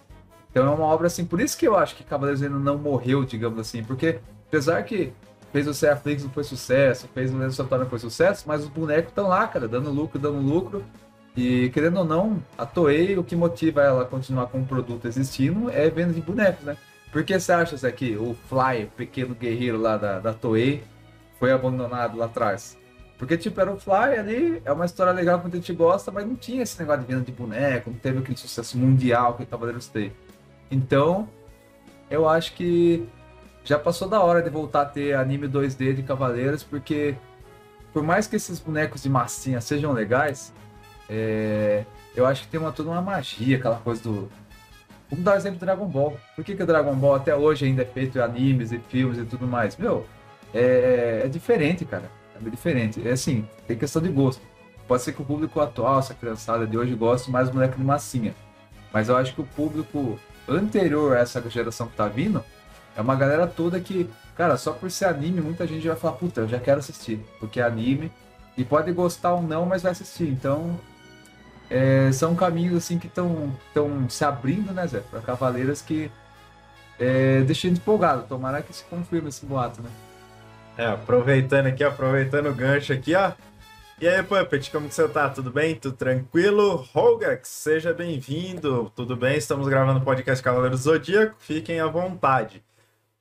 Então 0.51 0.67
é 0.67 0.71
uma 0.71 0.85
obra 0.85 1.07
assim, 1.07 1.25
por 1.25 1.41
isso 1.41 1.57
que 1.59 1.67
eu 1.67 1.77
acho 1.77 1.97
que 1.97 2.05
Cavaleiros 2.05 2.43
ainda 2.43 2.59
não 2.59 2.79
morreu, 2.79 3.25
digamos 3.25 3.59
assim, 3.59 3.83
porque 3.83 4.21
apesar 4.47 4.83
que 4.85 5.13
fez 5.53 5.67
o 5.67 5.75
Seraflix 5.75 6.23
não 6.23 6.31
foi 6.31 6.45
sucesso, 6.45 7.09
fez 7.15 7.33
o 7.33 7.53
Santana 7.53 7.85
não 7.85 7.91
foi 7.91 7.99
sucesso, 7.99 8.45
mas 8.47 8.63
os 8.63 8.69
bonecos 8.69 9.09
estão 9.09 9.29
lá, 9.29 9.47
cara, 9.49 9.67
dando 9.67 9.91
lucro, 9.91 10.19
dando 10.19 10.39
lucro. 10.39 10.85
E 11.37 11.69
querendo 11.71 11.99
ou 11.99 12.05
não, 12.05 12.43
a 12.57 12.65
Toei, 12.65 13.17
o 13.19 13.23
que 13.23 13.37
motiva 13.37 13.83
ela 13.83 14.03
a 14.03 14.07
continuar 14.07 14.47
com 14.47 14.61
o 14.61 14.67
produto 14.67 15.07
existindo 15.07 15.71
é 15.71 15.89
venda 15.91 16.13
de 16.13 16.21
bonecos, 16.21 16.65
né? 16.65 16.77
Por 17.13 17.25
que 17.25 17.39
você 17.39 17.53
acha, 17.53 17.77
Zé, 17.77 17.93
que 17.93 18.17
o 18.17 18.35
Fly, 18.49 18.85
o 18.85 18.91
pequeno 18.97 19.35
guerreiro 19.35 19.79
lá 19.79 19.97
da, 19.97 20.19
da 20.19 20.33
Toei, 20.33 20.83
foi 21.39 21.53
abandonado 21.53 22.17
lá 22.17 22.25
atrás? 22.25 22.77
Porque, 23.19 23.37
tipo, 23.37 23.59
era 23.61 23.73
o 23.73 23.79
Fly 23.79 24.19
ali, 24.19 24.63
é 24.65 24.73
uma 24.73 24.85
história 24.85 25.13
legal 25.13 25.39
que 25.39 25.45
muita 25.45 25.57
gente 25.57 25.73
gosta, 25.73 26.11
mas 26.11 26.27
não 26.27 26.37
tinha 26.37 26.63
esse 26.63 26.79
negócio 26.79 27.03
de 27.03 27.07
venda 27.07 27.25
de 27.25 27.33
boneco, 27.33 27.91
não 27.91 27.99
teve 27.99 28.19
aquele 28.19 28.37
sucesso 28.37 28.77
mundial 28.77 29.35
que 29.35 29.43
o 29.43 29.47
Cavaleiros 29.47 29.89
tem. 29.89 30.13
Então, 30.71 31.29
eu 32.11 32.29
acho 32.29 32.55
que 32.55 33.09
já 33.67 33.79
passou 33.79 34.09
da 34.09 34.23
hora 34.23 34.41
de 34.41 34.49
voltar 34.49 34.83
a 34.83 34.87
ter 34.87 35.15
anime 35.15 35.49
2D 35.49 35.95
de 35.95 36.03
Cavaleiros, 36.05 36.63
porque 36.63 37.17
por 37.93 38.03
mais 38.03 38.27
que 38.27 38.37
esses 38.37 38.61
bonecos 38.61 39.03
de 39.03 39.11
massinha 39.11 39.61
sejam 39.61 39.93
legais, 39.93 40.53
é, 41.11 41.85
eu 42.15 42.25
acho 42.25 42.43
que 42.43 42.49
tem 42.49 42.61
uma, 42.61 42.71
toda 42.71 42.91
uma 42.91 43.03
magia, 43.03 43.57
aquela 43.57 43.77
coisa 43.77 44.03
do. 44.03 44.31
Vamos 45.11 45.25
dar 45.25 45.35
o 45.35 45.37
exemplo 45.37 45.59
do 45.59 45.65
Dragon 45.65 45.87
Ball. 45.87 46.17
Por 46.35 46.45
que, 46.45 46.55
que 46.55 46.63
o 46.63 46.67
Dragon 46.67 46.95
Ball 46.95 47.17
até 47.17 47.35
hoje 47.35 47.65
ainda 47.65 47.83
é 47.83 47.87
feito 47.87 48.19
em 48.19 48.21
animes 48.21 48.71
e 48.71 48.79
filmes 48.79 49.19
e 49.19 49.25
tudo 49.25 49.47
mais? 49.47 49.77
Meu, 49.77 50.07
é, 50.55 51.23
é 51.25 51.29
diferente, 51.29 51.85
cara. 51.85 52.11
É 52.45 52.51
diferente. 52.51 53.07
É 53.07 53.13
assim, 53.13 53.49
tem 53.67 53.77
questão 53.77 54.01
de 54.01 54.09
gosto. 54.09 54.43
Pode 54.87 55.03
ser 55.03 55.13
que 55.13 55.23
o 55.23 55.25
público 55.25 55.61
atual, 55.61 55.99
essa 55.99 56.15
criançada 56.15 56.67
de 56.67 56.79
hoje, 56.79 56.95
goste 56.95 57.31
mais 57.31 57.49
do 57.49 57.55
moleque 57.55 57.77
de 57.77 57.85
massinha. 57.85 58.35
Mas 58.93 59.09
eu 59.09 59.17
acho 59.17 59.35
que 59.35 59.41
o 59.41 59.45
público 59.45 60.19
anterior 60.49 61.17
a 61.17 61.21
essa 61.21 61.43
geração 61.51 61.89
que 61.89 61.97
tá 61.97 62.07
vindo 62.07 62.45
é 62.97 63.01
uma 63.01 63.15
galera 63.15 63.47
toda 63.47 63.79
que, 63.79 64.09
cara, 64.35 64.57
só 64.57 64.73
por 64.73 64.91
ser 64.91 65.05
anime, 65.05 65.41
muita 65.41 65.67
gente 65.67 65.87
vai 65.87 65.97
falar, 65.97 66.15
puta, 66.15 66.41
eu 66.43 66.49
já 66.49 66.59
quero 66.59 66.79
assistir, 66.79 67.21
porque 67.39 67.61
é 67.61 67.65
anime. 67.65 68.11
E 68.57 68.65
pode 68.65 68.91
gostar 68.93 69.35
ou 69.35 69.43
não, 69.43 69.67
mas 69.67 69.83
vai 69.83 69.93
assistir. 69.93 70.29
Então, 70.29 70.81
é, 71.69 72.11
são 72.11 72.35
caminhos 72.35 72.75
assim 72.77 72.99
que 72.99 73.07
estão 73.07 73.53
se 74.09 74.25
abrindo, 74.25 74.73
né, 74.73 74.87
Zé? 74.87 75.01
Para 75.01 75.21
cavaleiras 75.21 75.83
que 75.83 76.11
é, 76.99 77.43
deixam 77.43 77.71
empolgado. 77.71 78.23
Tomara 78.27 78.63
que 78.63 78.73
se 78.73 78.83
confirme 78.85 79.29
esse 79.29 79.45
boato, 79.45 79.83
né? 79.83 79.91
É, 80.79 80.87
aproveitando 80.87 81.67
aqui, 81.67 81.85
aproveitando 81.85 82.49
o 82.49 82.55
gancho 82.55 82.95
aqui, 82.95 83.15
ó. 83.15 83.33
E 84.01 84.07
aí, 84.07 84.23
Puppet, 84.23 84.71
como 84.71 84.89
que 84.89 84.95
você 84.95 85.09
tá? 85.09 85.29
Tudo 85.29 85.51
bem? 85.51 85.75
Tudo 85.75 85.97
tranquilo? 85.97 86.87
Rogax, 86.95 87.49
seja 87.49 87.93
bem-vindo. 87.95 88.93
Tudo 88.95 89.17
bem? 89.17 89.37
Estamos 89.37 89.67
gravando 89.69 90.01
o 90.01 90.05
podcast 90.05 90.43
Cavaleiro 90.43 90.77
Zodíaco. 90.77 91.35
Fiquem 91.39 91.81
à 91.81 91.87
vontade. 91.87 92.63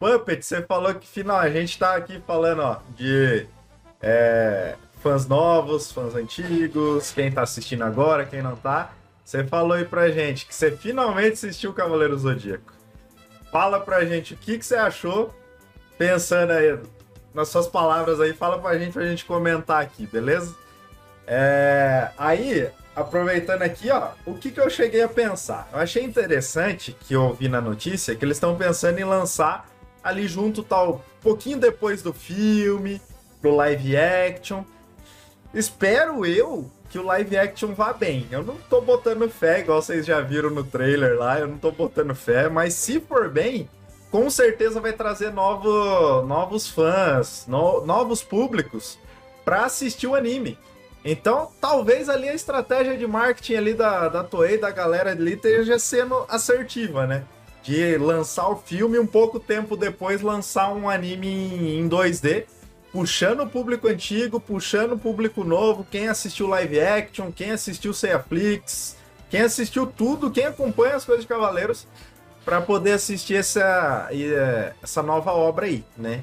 Puppet, 0.06 0.46
você 0.46 0.62
falou 0.62 0.94
que 0.94 1.08
final 1.08 1.38
a 1.38 1.50
gente 1.50 1.80
tá 1.80 1.96
aqui 1.96 2.22
falando, 2.28 2.62
ó, 2.62 2.78
de 2.96 3.48
é, 4.00 4.76
fãs 5.02 5.26
novos, 5.26 5.92
fãs 5.92 6.14
antigos, 6.14 7.12
quem 7.12 7.32
tá 7.32 7.42
assistindo 7.42 7.84
agora, 7.84 8.24
quem 8.24 8.40
não 8.40 8.56
tá. 8.56 8.92
Você 9.24 9.44
falou 9.44 9.74
aí 9.74 9.84
pra 9.84 10.12
gente 10.12 10.46
que 10.46 10.54
você 10.54 10.70
finalmente 10.70 11.34
assistiu 11.34 11.74
Cavaleiro 11.74 12.16
Zodíaco. 12.16 12.72
Fala 13.52 13.80
pra 13.80 14.06
gente 14.06 14.36
o 14.36 14.38
que, 14.38 14.60
que 14.60 14.66
você 14.66 14.76
achou, 14.76 15.34
pensando 15.98 16.52
aí 16.52 16.78
nas 17.34 17.50
suas 17.50 17.66
palavras 17.66 18.22
aí, 18.22 18.32
fala 18.32 18.60
pra 18.60 18.78
gente 18.78 18.94
pra 18.94 19.08
gente 19.08 19.26
comentar 19.26 19.82
aqui, 19.82 20.06
beleza? 20.06 20.54
É, 21.26 22.12
aí, 22.16 22.70
aproveitando 22.96 23.64
aqui, 23.64 23.90
ó, 23.90 24.10
o 24.24 24.36
que, 24.36 24.52
que 24.52 24.60
eu 24.60 24.70
cheguei 24.70 25.02
a 25.02 25.10
pensar? 25.10 25.68
Eu 25.74 25.80
achei 25.80 26.04
interessante 26.04 26.96
que 27.00 27.16
eu 27.16 27.34
vi 27.34 27.50
na 27.50 27.60
notícia 27.60 28.16
que 28.16 28.24
eles 28.24 28.38
estão 28.38 28.56
pensando 28.56 29.00
em 29.00 29.04
lançar 29.04 29.74
ali 30.06 30.28
junto 30.28 30.62
tal, 30.62 31.04
pouquinho 31.20 31.58
depois 31.58 32.04
do 32.04 32.14
filme, 32.14 33.02
pro 33.42 33.56
live 33.56 33.98
action. 33.98 34.64
Espero 35.52 36.24
eu 36.24 36.70
que 36.92 37.00
o 37.00 37.04
live 37.04 37.36
action 37.36 37.74
vá 37.74 37.92
bem. 37.92 38.28
Eu 38.30 38.44
não 38.44 38.56
tô 38.56 38.82
botando 38.82 39.28
fé, 39.28 39.62
igual 39.62 39.82
vocês 39.82 40.06
já 40.06 40.22
viram 40.22 40.52
no 40.52 40.64
trailer 40.64 41.18
lá, 41.18 41.40
eu 41.40 41.48
não 41.48 41.58
tô 41.58 41.72
botando 41.72 42.14
fé, 42.14 42.48
mas 42.48 42.76
se 42.76 43.00
for 43.00 43.30
bem, 43.30 43.68
com 44.12 44.30
certeza 44.30 44.80
vai 44.80 44.94
trazer 44.94 45.34
novo, 45.34 46.22
novos 46.22 46.70
fãs, 46.70 47.46
no, 47.48 47.84
novos 47.84 48.22
públicos 48.22 49.00
para 49.44 49.66
assistir 49.66 50.06
o 50.06 50.14
anime. 50.14 50.56
Então, 51.04 51.52
talvez 51.60 52.10
ali 52.10 52.30
a 52.30 52.34
estratégia 52.34 52.96
de 52.96 53.08
marketing 53.08 53.56
ali 53.56 53.74
da, 53.74 54.08
da 54.08 54.24
Toei, 54.24 54.58
da 54.58 54.70
galera 54.70 55.12
ali, 55.12 55.34
esteja 55.34 55.80
sendo 55.80 56.26
assertiva, 56.30 57.08
né? 57.08 57.26
De 57.66 57.98
lançar 57.98 58.48
o 58.48 58.58
filme 58.58 59.00
um 59.00 59.08
pouco 59.08 59.40
tempo 59.40 59.76
depois 59.76 60.22
lançar 60.22 60.72
um 60.72 60.88
anime 60.88 61.80
em 61.80 61.90
2D, 61.90 62.46
puxando 62.92 63.42
o 63.42 63.50
público 63.50 63.88
antigo, 63.88 64.40
puxando 64.40 64.92
o 64.92 65.00
público 65.00 65.44
novo, 65.44 65.86
quem 65.90 66.08
assistiu 66.08 66.46
live 66.46 66.80
action, 66.80 67.32
quem 67.32 67.50
assistiu 67.50 67.92
Seiaflix, 67.92 68.96
quem 69.32 69.42
assistiu 69.42 69.88
tudo, 69.88 70.30
quem 70.30 70.46
acompanha 70.46 70.96
as 70.96 71.04
coisas 71.04 71.24
de 71.24 71.28
Cavaleiros, 71.28 71.88
para 72.46 72.62
poder 72.62 72.92
assistir 72.92 73.38
essa, 73.38 74.10
é, 74.12 74.74
essa 74.84 75.02
nova 75.02 75.32
obra 75.32 75.66
aí, 75.66 75.84
né? 75.98 76.22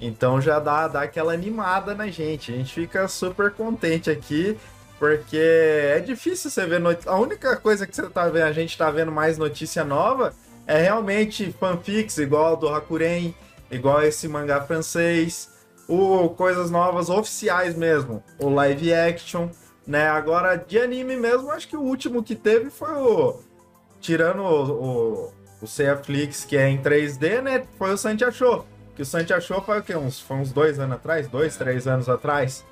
Então 0.00 0.40
já 0.40 0.60
dá, 0.60 0.86
dá 0.86 1.02
aquela 1.02 1.32
animada 1.32 1.92
na 1.92 2.06
gente. 2.06 2.52
A 2.52 2.56
gente 2.56 2.72
fica 2.72 3.08
super 3.08 3.50
contente 3.50 4.08
aqui, 4.08 4.56
porque 4.96 5.36
é 5.36 5.98
difícil 5.98 6.50
você 6.50 6.64
ver 6.64 6.78
notícia. 6.78 7.10
A 7.10 7.16
única 7.18 7.56
coisa 7.56 7.84
que 7.84 7.96
você 7.96 8.08
tá 8.08 8.28
vendo, 8.28 8.44
a 8.44 8.52
gente 8.52 8.78
tá 8.78 8.90
vendo 8.92 9.10
mais 9.10 9.36
notícia 9.36 9.84
nova 9.84 10.32
é 10.66 10.82
realmente 10.82 11.54
fanfics, 11.58 12.18
igual 12.18 12.56
do 12.56 12.68
Hakuren, 12.68 13.34
igual 13.70 14.02
esse 14.02 14.28
mangá 14.28 14.60
francês, 14.62 15.50
o 15.88 16.28
coisas 16.30 16.70
novas 16.70 17.10
oficiais 17.10 17.74
mesmo, 17.74 18.22
o 18.38 18.48
live 18.48 18.92
action, 18.92 19.48
né? 19.86 20.08
Agora 20.08 20.56
de 20.56 20.78
anime 20.78 21.16
mesmo, 21.16 21.50
acho 21.50 21.68
que 21.68 21.76
o 21.76 21.82
último 21.82 22.22
que 22.22 22.34
teve 22.34 22.70
foi 22.70 22.92
o 22.92 23.40
tirando 24.00 24.42
o, 24.42 25.32
o, 25.32 25.32
o 25.62 26.46
que 26.46 26.56
é 26.56 26.68
em 26.68 26.80
3D, 26.80 27.42
né? 27.42 27.64
Foi 27.78 27.92
o 27.92 27.96
Santi 27.96 28.24
Achou 28.24 28.66
que 28.94 29.02
o 29.02 29.06
Santi 29.06 29.32
achou 29.32 29.60
foi 29.60 29.80
o 29.80 29.82
quê? 29.82 29.96
Uns, 29.96 30.20
foi 30.20 30.36
uns 30.36 30.52
dois 30.52 30.78
anos 30.78 30.96
atrás? 30.96 31.26
Dois, 31.28 31.56
três 31.56 31.86
anos 31.86 32.08
atrás? 32.08 32.64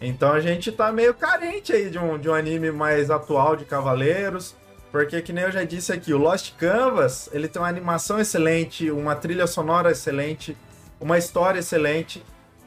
Então 0.00 0.32
a 0.32 0.40
gente 0.40 0.72
tá 0.72 0.90
meio 0.90 1.14
carente 1.14 1.72
aí 1.72 1.90
de 1.90 1.98
um, 1.98 2.18
de 2.18 2.28
um 2.28 2.34
anime 2.34 2.70
mais 2.70 3.10
atual 3.10 3.56
de 3.56 3.64
Cavaleiros. 3.64 4.54
Porque, 4.96 5.20
que 5.20 5.30
nem 5.30 5.44
eu 5.44 5.52
já 5.52 5.62
disse 5.62 5.92
aqui, 5.92 6.14
o 6.14 6.16
Lost 6.16 6.54
Canvas, 6.56 7.28
ele 7.30 7.48
tem 7.48 7.60
uma 7.60 7.68
animação 7.68 8.18
excelente, 8.18 8.90
uma 8.90 9.14
trilha 9.14 9.46
sonora 9.46 9.90
excelente, 9.90 10.56
uma 10.98 11.18
história 11.18 11.58
excelente. 11.58 12.24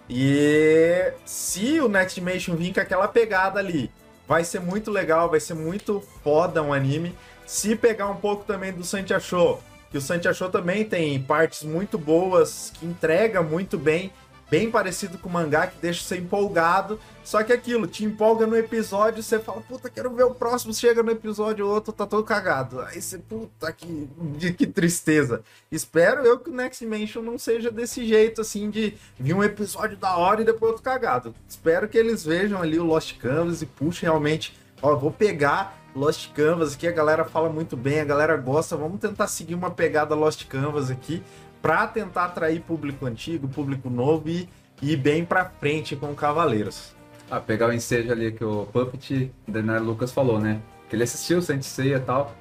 E 0.08 1.12
se 1.26 1.82
o 1.82 1.90
Next 1.90 2.14
Dimension 2.14 2.56
vir 2.56 2.72
com 2.72 2.82
aquela 2.82 3.08
pegada 3.08 3.60
ali, 3.60 3.90
vai 4.28 4.44
ser 4.44 4.60
muito 4.60 4.92
legal, 4.92 5.28
vai 5.28 5.40
ser 5.40 5.56
muito 5.56 6.04
foda 6.24 6.62
um 6.62 6.72
anime. 6.72 7.18
Se 7.48 7.76
pegar 7.76 8.06
um 8.06 8.18
pouco 8.18 8.44
também 8.44 8.72
do 8.72 8.84
Santi 8.84 9.12
Achou, 9.12 9.60
que 9.90 9.98
o 9.98 10.02
Santi 10.02 10.28
achou 10.28 10.52
também 10.52 10.86
tem 10.86 11.20
partes 11.20 11.64
muito 11.64 11.98
boas, 11.98 12.72
que 12.80 12.86
entrega 12.86 13.42
muito 13.42 13.76
bem, 13.76 14.14
bem 14.50 14.72
parecido 14.72 15.18
com 15.18 15.30
o 15.30 15.32
mangá, 15.32 15.68
que 15.68 15.78
deixa 15.80 16.04
você 16.04 16.18
empolgado. 16.18 17.00
Só 17.24 17.44
que 17.44 17.54
aquilo, 17.54 17.86
te 17.86 18.04
empolga 18.04 18.48
no 18.48 18.56
episódio, 18.56 19.22
você 19.22 19.38
fala, 19.38 19.62
puta, 19.62 19.90
quero 19.90 20.10
ver 20.10 20.24
o 20.24 20.34
próximo, 20.34 20.74
chega 20.74 21.04
no 21.04 21.12
episódio 21.12 21.68
outro, 21.68 21.94
tá 21.94 22.06
todo 22.06 22.24
cagado. 22.24 22.82
Aí 22.82 23.00
você, 23.00 23.20
puta, 23.20 23.72
que, 23.72 24.10
que 24.58 24.66
tristeza. 24.66 25.44
Espero 25.72 26.26
eu 26.26 26.40
que 26.40 26.50
o 26.50 26.54
Next 26.54 26.84
Dimension 26.84 27.22
não 27.22 27.38
seja 27.38 27.70
desse 27.70 28.06
jeito, 28.06 28.42
assim, 28.42 28.70
de 28.70 28.96
vir 29.20 29.36
um 29.36 29.44
episódio 29.44 29.96
da 29.96 30.18
hora 30.18 30.42
e 30.42 30.46
depois 30.46 30.72
outro 30.72 30.84
cagado. 30.84 31.36
Espero 31.48 31.88
que 31.88 31.98
eles 31.98 32.26
vejam 32.26 32.62
ali 32.62 32.80
o 32.80 32.84
Lost 32.84 33.18
Canvas 33.18 33.62
e 33.62 33.68
puxem 33.68 34.10
realmente, 34.10 34.58
ó, 34.82 34.96
vou 34.96 35.12
pegar 35.12 35.80
Lost 35.96 36.32
Canvas 36.34 36.74
aqui, 36.74 36.88
a 36.88 36.92
galera 36.92 37.26
fala 37.26 37.50
muito 37.50 37.76
bem, 37.76 38.00
a 38.00 38.06
galera 38.06 38.38
gosta. 38.38 38.76
Vamos 38.76 39.00
tentar 39.00 39.28
seguir 39.28 39.54
uma 39.54 39.70
pegada 39.70 40.16
Lost 40.16 40.46
Canvas 40.48 40.90
aqui 40.90 41.24
para 41.62 41.88
tentar 41.88 42.26
atrair 42.26 42.62
público 42.62 43.06
antigo, 43.06 43.48
público 43.48 43.90
novo 43.90 44.30
e 44.30 44.48
ir 44.82 44.96
bem 44.96 45.26
para 45.26 45.46
frente 45.46 45.96
com 45.96 46.14
Cavaleiros. 46.16 46.96
Ah, 47.30 47.40
pegar 47.40 47.70
o 47.70 47.74
ensejo 47.74 48.12
ali 48.12 48.32
que 48.32 48.44
o 48.44 48.66
Puppet 48.66 49.32
Daniel 49.48 49.84
Lucas 49.84 50.12
falou, 50.12 50.40
né? 50.40 50.62
Que 50.90 50.96
ele 50.96 51.04
assistiu 51.04 51.42
Saint 51.42 51.62
Seiya 51.62 51.98
e 51.98 52.00
tal. 52.00 52.34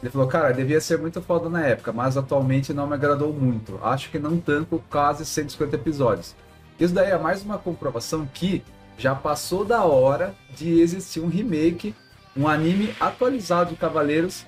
Ele 0.00 0.10
falou, 0.10 0.28
cara, 0.28 0.52
devia 0.52 0.80
ser 0.80 0.98
muito 0.98 1.20
foda 1.20 1.48
na 1.48 1.64
época, 1.66 1.92
mas 1.92 2.16
atualmente 2.16 2.72
não 2.72 2.86
me 2.86 2.94
agradou 2.94 3.32
muito. 3.32 3.78
Acho 3.82 4.10
que 4.10 4.18
não 4.18 4.38
tanto 4.38 4.82
quase 4.88 5.26
150 5.26 5.76
episódios. 5.76 6.34
Isso 6.78 6.94
daí 6.94 7.10
é 7.10 7.18
mais 7.18 7.42
uma 7.42 7.58
comprovação 7.58 8.26
que 8.32 8.62
já 8.96 9.14
passou 9.14 9.64
da 9.64 9.84
hora 9.84 10.34
de 10.56 10.80
existir 10.80 11.20
um 11.20 11.28
remake 11.28 11.94
um 12.36 12.46
anime 12.46 12.94
atualizado 13.00 13.70
de 13.70 13.76
Cavaleiros, 13.76 14.46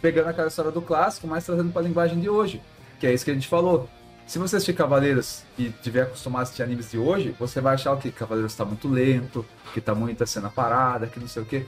pegando 0.00 0.28
aquela 0.28 0.48
história 0.48 0.70
do 0.70 0.82
clássico, 0.82 1.26
mas 1.26 1.44
trazendo 1.44 1.72
para 1.72 1.82
a 1.82 1.84
linguagem 1.84 2.20
de 2.20 2.28
hoje, 2.28 2.62
que 3.04 3.08
é 3.08 3.12
isso 3.12 3.24
que 3.26 3.30
a 3.30 3.34
gente 3.34 3.48
falou. 3.48 3.86
Se 4.26 4.38
você 4.38 4.56
assistir 4.56 4.72
Cavaleiros 4.72 5.42
e 5.58 5.68
tiver 5.68 6.04
acostumado 6.04 6.40
a 6.40 6.42
assistir 6.44 6.62
animes 6.62 6.90
de 6.90 6.96
hoje, 6.96 7.36
você 7.38 7.60
vai 7.60 7.74
achar 7.74 7.94
que 7.98 8.10
Cavaleiros 8.10 8.52
está 8.52 8.64
muito 8.64 8.88
lento, 8.88 9.44
que 9.74 9.80
tá 9.80 9.94
muita 9.94 10.24
cena 10.24 10.48
parada, 10.48 11.06
que 11.06 11.20
não 11.20 11.28
sei 11.28 11.42
o 11.42 11.44
que. 11.44 11.66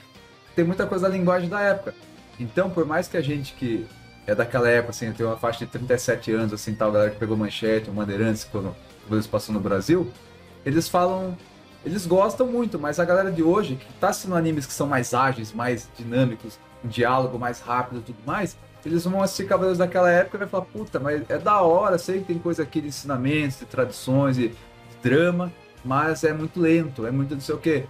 Tem 0.55 0.65
muita 0.65 0.87
coisa 0.87 1.07
da 1.07 1.15
linguagem 1.15 1.51
da 1.51 1.61
época. 1.61 1.95
Então, 2.41 2.71
por 2.71 2.87
mais 2.87 3.07
que 3.07 3.19
a 3.19 3.21
gente 3.21 3.53
que 3.53 3.87
é 4.27 4.35
daquela 4.35 4.67
época, 4.67 4.93
assim, 4.93 5.13
tem 5.13 5.27
uma 5.27 5.37
faixa 5.37 5.67
de 5.67 5.71
37 5.71 6.33
anos, 6.33 6.55
assim, 6.55 6.75
tal, 6.75 6.91
galera 6.91 7.11
que 7.11 7.19
pegou 7.19 7.37
manchete, 7.37 7.91
o 7.91 7.93
Bandeirantes, 7.93 8.45
quando 8.45 8.75
eles 9.11 9.27
passou 9.27 9.55
no 9.55 9.61
Brasil, 9.61 10.11
eles 10.65 10.89
falam. 10.89 11.37
Eles 11.85 12.07
gostam 12.07 12.47
muito, 12.47 12.79
mas 12.79 12.99
a 12.99 13.05
galera 13.05 13.31
de 13.31 13.43
hoje, 13.43 13.77
que 13.77 13.93
tá 14.01 14.09
assistindo 14.09 14.35
animes 14.35 14.65
que 14.65 14.73
são 14.73 14.87
mais 14.87 15.13
ágeis, 15.13 15.53
mais 15.53 15.89
dinâmicos, 15.99 16.59
um 16.83 16.89
diálogo 16.89 17.39
mais 17.39 17.61
rápido 17.61 17.99
e 17.99 18.03
tudo 18.03 18.19
mais, 18.25 18.57
eles 18.85 19.05
vão 19.05 19.23
assistir 19.23 19.47
Cavaleiros 19.47 19.79
daquela 19.79 20.11
época 20.11 20.37
e 20.37 20.41
vai 20.41 20.49
falar, 20.49 20.65
puta, 20.67 21.01
mas 21.01 21.29
é 21.29 21.39
da 21.39 21.61
hora, 21.61 21.99
sei 21.99 22.21
que 22.21 22.27
tem 22.27 22.39
coisa 22.39 22.63
aqui 22.63 22.81
de 22.81 22.89
ensinamentos, 22.89 23.59
de 23.59 23.67
tradições, 23.67 24.37
de 24.37 24.53
drama, 25.03 25.53
mas 25.85 26.25
é 26.25 26.33
muito 26.33 26.61
lento, 26.61 27.07
é 27.07 27.11
muito 27.11 27.35
não 27.35 27.41
sei 27.41 27.55
o 27.55 27.59
quê. 27.59 27.87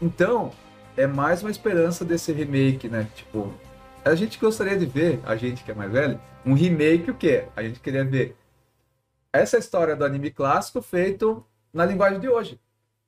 Então, 0.00 0.52
é 0.96 1.06
mais 1.06 1.42
uma 1.42 1.50
esperança 1.50 2.04
desse 2.04 2.32
remake, 2.32 2.88
né? 2.88 3.08
Tipo, 3.14 3.52
a 4.04 4.14
gente 4.14 4.38
gostaria 4.38 4.76
de 4.78 4.86
ver, 4.86 5.20
a 5.24 5.36
gente 5.36 5.64
que 5.64 5.70
é 5.70 5.74
mais 5.74 5.90
velho, 5.90 6.20
um 6.44 6.54
remake 6.54 7.10
o 7.10 7.14
quê? 7.14 7.44
A 7.54 7.62
gente 7.62 7.80
queria 7.80 8.04
ver 8.04 8.36
essa 9.32 9.58
história 9.58 9.94
do 9.94 10.04
anime 10.04 10.30
clássico 10.30 10.80
feito 10.80 11.44
na 11.72 11.84
linguagem 11.84 12.18
de 12.18 12.28
hoje. 12.28 12.58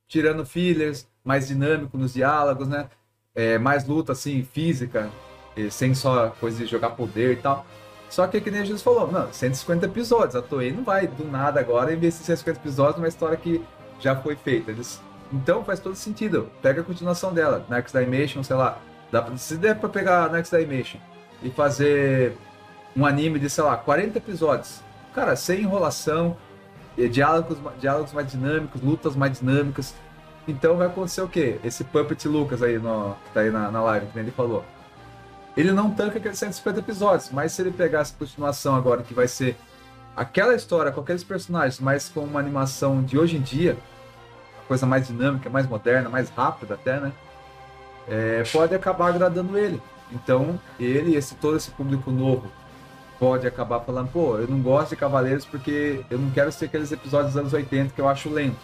Tirando 0.06 0.44
fillers, 0.44 1.08
mais 1.24 1.48
dinâmico 1.48 1.96
nos 1.96 2.14
diálogos, 2.14 2.68
né? 2.68 2.88
É, 3.34 3.58
mais 3.58 3.86
luta, 3.86 4.12
assim, 4.12 4.42
física, 4.42 5.10
sem 5.70 5.94
só 5.94 6.30
coisa 6.40 6.58
de 6.58 6.66
jogar 6.66 6.90
poder 6.90 7.32
e 7.32 7.36
tal. 7.36 7.66
Só 8.08 8.26
que, 8.26 8.40
que 8.40 8.50
nem 8.50 8.60
a 8.60 8.64
Jesus 8.64 8.82
falou, 8.82 9.10
não, 9.10 9.32
150 9.32 9.86
episódios. 9.86 10.34
A 10.34 10.42
Toei 10.42 10.72
não 10.72 10.82
vai 10.82 11.06
do 11.06 11.24
nada 11.24 11.60
agora 11.60 11.92
investir 11.92 12.26
150 12.26 12.58
episódios 12.58 12.96
numa 12.96 13.08
história 13.08 13.36
que 13.36 13.64
já 14.00 14.16
foi 14.16 14.34
feita. 14.34 14.72
Eles... 14.72 15.00
Então 15.32 15.64
faz 15.64 15.78
todo 15.78 15.94
sentido. 15.94 16.50
Pega 16.60 16.80
a 16.80 16.84
continuação 16.84 17.32
dela, 17.32 17.64
Next 17.68 17.96
Dimension, 17.96 18.42
sei 18.42 18.56
lá. 18.56 18.78
Dá 19.12 19.22
pra... 19.22 19.36
Se 19.36 19.56
der 19.56 19.78
pra 19.78 19.88
pegar 19.88 20.28
Next 20.30 20.56
Dimension 20.56 21.00
e 21.40 21.50
fazer 21.50 22.36
um 22.96 23.06
anime 23.06 23.38
de, 23.38 23.48
sei 23.48 23.62
lá, 23.62 23.76
40 23.76 24.18
episódios. 24.18 24.80
Cara, 25.14 25.36
sem 25.36 25.60
enrolação, 25.60 26.36
diálogos, 27.10 27.58
diálogos 27.78 28.12
mais 28.12 28.30
dinâmicos, 28.30 28.80
lutas 28.82 29.14
mais 29.14 29.38
dinâmicas. 29.38 29.94
Então 30.48 30.76
vai 30.76 30.88
acontecer 30.88 31.22
o 31.22 31.28
quê? 31.28 31.60
Esse 31.62 31.84
Puppet 31.84 32.26
Lucas 32.26 32.60
aí, 32.60 32.76
no, 32.76 33.16
que 33.26 33.34
tá 33.34 33.40
aí 33.40 33.50
na, 33.50 33.70
na 33.70 33.82
live, 33.82 34.06
que 34.06 34.18
ele 34.18 34.32
falou 34.32 34.64
ele 35.60 35.72
não 35.72 35.90
tanca 35.90 36.18
aqueles 36.18 36.38
150 36.38 36.80
episódios, 36.80 37.30
mas 37.30 37.52
se 37.52 37.62
ele 37.62 37.70
pegar 37.70 38.00
essa 38.00 38.14
continuação 38.16 38.74
agora, 38.74 39.02
que 39.02 39.14
vai 39.14 39.28
ser 39.28 39.56
aquela 40.16 40.54
história 40.54 40.90
com 40.92 41.00
aqueles 41.00 41.24
personagens, 41.24 41.80
mas 41.80 42.08
com 42.08 42.20
uma 42.20 42.40
animação 42.40 43.02
de 43.02 43.18
hoje 43.18 43.36
em 43.36 43.40
dia, 43.40 43.76
coisa 44.66 44.86
mais 44.86 45.06
dinâmica, 45.06 45.50
mais 45.50 45.66
moderna, 45.66 46.08
mais 46.08 46.30
rápida 46.30 46.74
até, 46.74 47.00
né? 47.00 47.12
É, 48.08 48.42
pode 48.52 48.74
acabar 48.74 49.08
agradando 49.08 49.56
ele. 49.58 49.80
Então, 50.12 50.58
ele, 50.78 51.14
esse 51.14 51.34
todo 51.36 51.56
esse 51.56 51.70
público 51.70 52.10
novo, 52.10 52.50
pode 53.18 53.46
acabar 53.46 53.80
falando, 53.80 54.08
pô, 54.10 54.38
eu 54.38 54.48
não 54.48 54.60
gosto 54.60 54.90
de 54.90 54.96
Cavaleiros 54.96 55.44
porque 55.44 56.04
eu 56.10 56.18
não 56.18 56.30
quero 56.30 56.50
ser 56.50 56.66
aqueles 56.66 56.90
episódios 56.90 57.32
dos 57.32 57.40
anos 57.40 57.52
80 57.52 57.94
que 57.94 58.00
eu 58.00 58.08
acho 58.08 58.30
lento. 58.30 58.58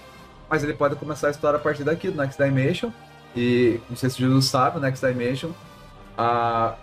Mas 0.48 0.64
ele 0.64 0.72
pode 0.72 0.96
começar 0.96 1.28
a 1.28 1.30
história 1.30 1.59
a 1.59 1.61
partir 1.61 1.85
daqui, 1.85 2.11
do 2.11 2.16
Next 2.16 2.42
Dimension. 2.42 2.90
E 3.35 3.80
não 3.88 3.96
sei 3.96 4.09
se 4.09 4.16
o 4.16 4.26
Jesus 4.26 4.46
sabe, 4.46 4.78
o 4.78 4.80
Next 4.80 5.04
Dimension 5.06 5.50
a 6.16 6.74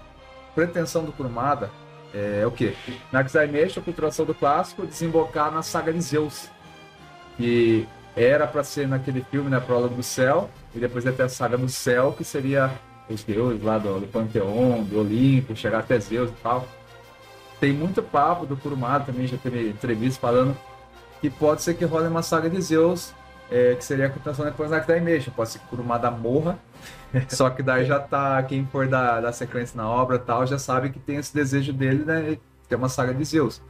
pretensão 0.56 1.04
do 1.04 1.12
Kurumada 1.12 1.70
é 2.14 2.46
o 2.46 2.52
quê? 2.52 2.76
Na 3.12 3.28
Xymation, 3.28 3.80
a 3.80 3.84
culturação 3.84 4.26
do 4.26 4.36
clássico, 4.36 4.86
desembocar 4.86 5.52
na 5.52 5.64
saga 5.64 5.92
de 5.92 6.02
Zeus. 6.02 6.50
Que 7.38 7.88
era 8.16 8.46
para 8.46 8.64
ser 8.64 8.88
naquele 8.88 9.26
filme, 9.32 9.50
né, 9.50 9.60
Prólogo 9.60 9.96
do 9.96 10.04
Céu, 10.04 10.50
e 10.76 10.80
depois 10.80 11.04
ter 11.04 11.24
a 11.24 11.30
saga 11.30 11.58
do 11.58 11.68
Céu, 11.68 12.14
que 12.14 12.24
seria 12.24 12.72
os 13.10 13.24
deuses 13.24 13.64
lá 13.64 13.78
do, 13.78 14.00
do 14.00 14.08
Panteão, 14.08 14.84
do 14.84 15.00
Olimpo, 15.00 15.56
chegar 15.56 15.80
até 15.80 16.00
Zeus 16.00 16.30
e 16.30 16.34
tal. 16.44 16.68
Tem 17.60 17.74
muito 17.74 18.04
papo 18.04 18.46
do 18.46 18.56
Kurumada 18.56 19.06
também, 19.06 19.26
já 19.26 19.38
teve 19.38 19.70
entrevista 19.70 20.20
falando 20.20 20.56
que 21.22 21.30
pode 21.30 21.62
ser 21.62 21.74
que 21.76 21.86
role 21.86 22.08
uma 22.08 22.22
saga 22.22 22.50
de 22.50 22.62
Zeus, 22.62 23.14
é, 23.54 23.76
que 23.76 23.86
seria 23.86 24.08
a 24.08 24.10
continuação 24.10 24.44
depois 24.44 24.72
da 24.72 24.82
Xymation. 24.82 25.32
Pode 25.32 25.52
ser 25.52 25.60
Kurumada 25.70 26.10
morra 26.10 26.58
só 27.30 27.50
que 27.50 27.62
daí 27.62 27.86
já 27.86 28.00
tá, 28.00 28.42
quem 28.44 28.66
for 28.66 28.88
da, 28.88 29.22
da 29.22 29.32
sequência 29.32 29.78
na 29.78 29.88
obra 29.88 30.18
tal, 30.18 30.46
já 30.46 30.58
sabe 30.58 30.90
que 30.90 31.00
tem 31.00 31.18
esse 31.18 31.34
desejo 31.34 31.72
dele, 31.72 32.04
né? 32.04 32.38
Ter 32.68 32.76
uma 32.76 32.90
saga 32.90 33.14
de 33.14 33.24
Zeus. 33.24 33.62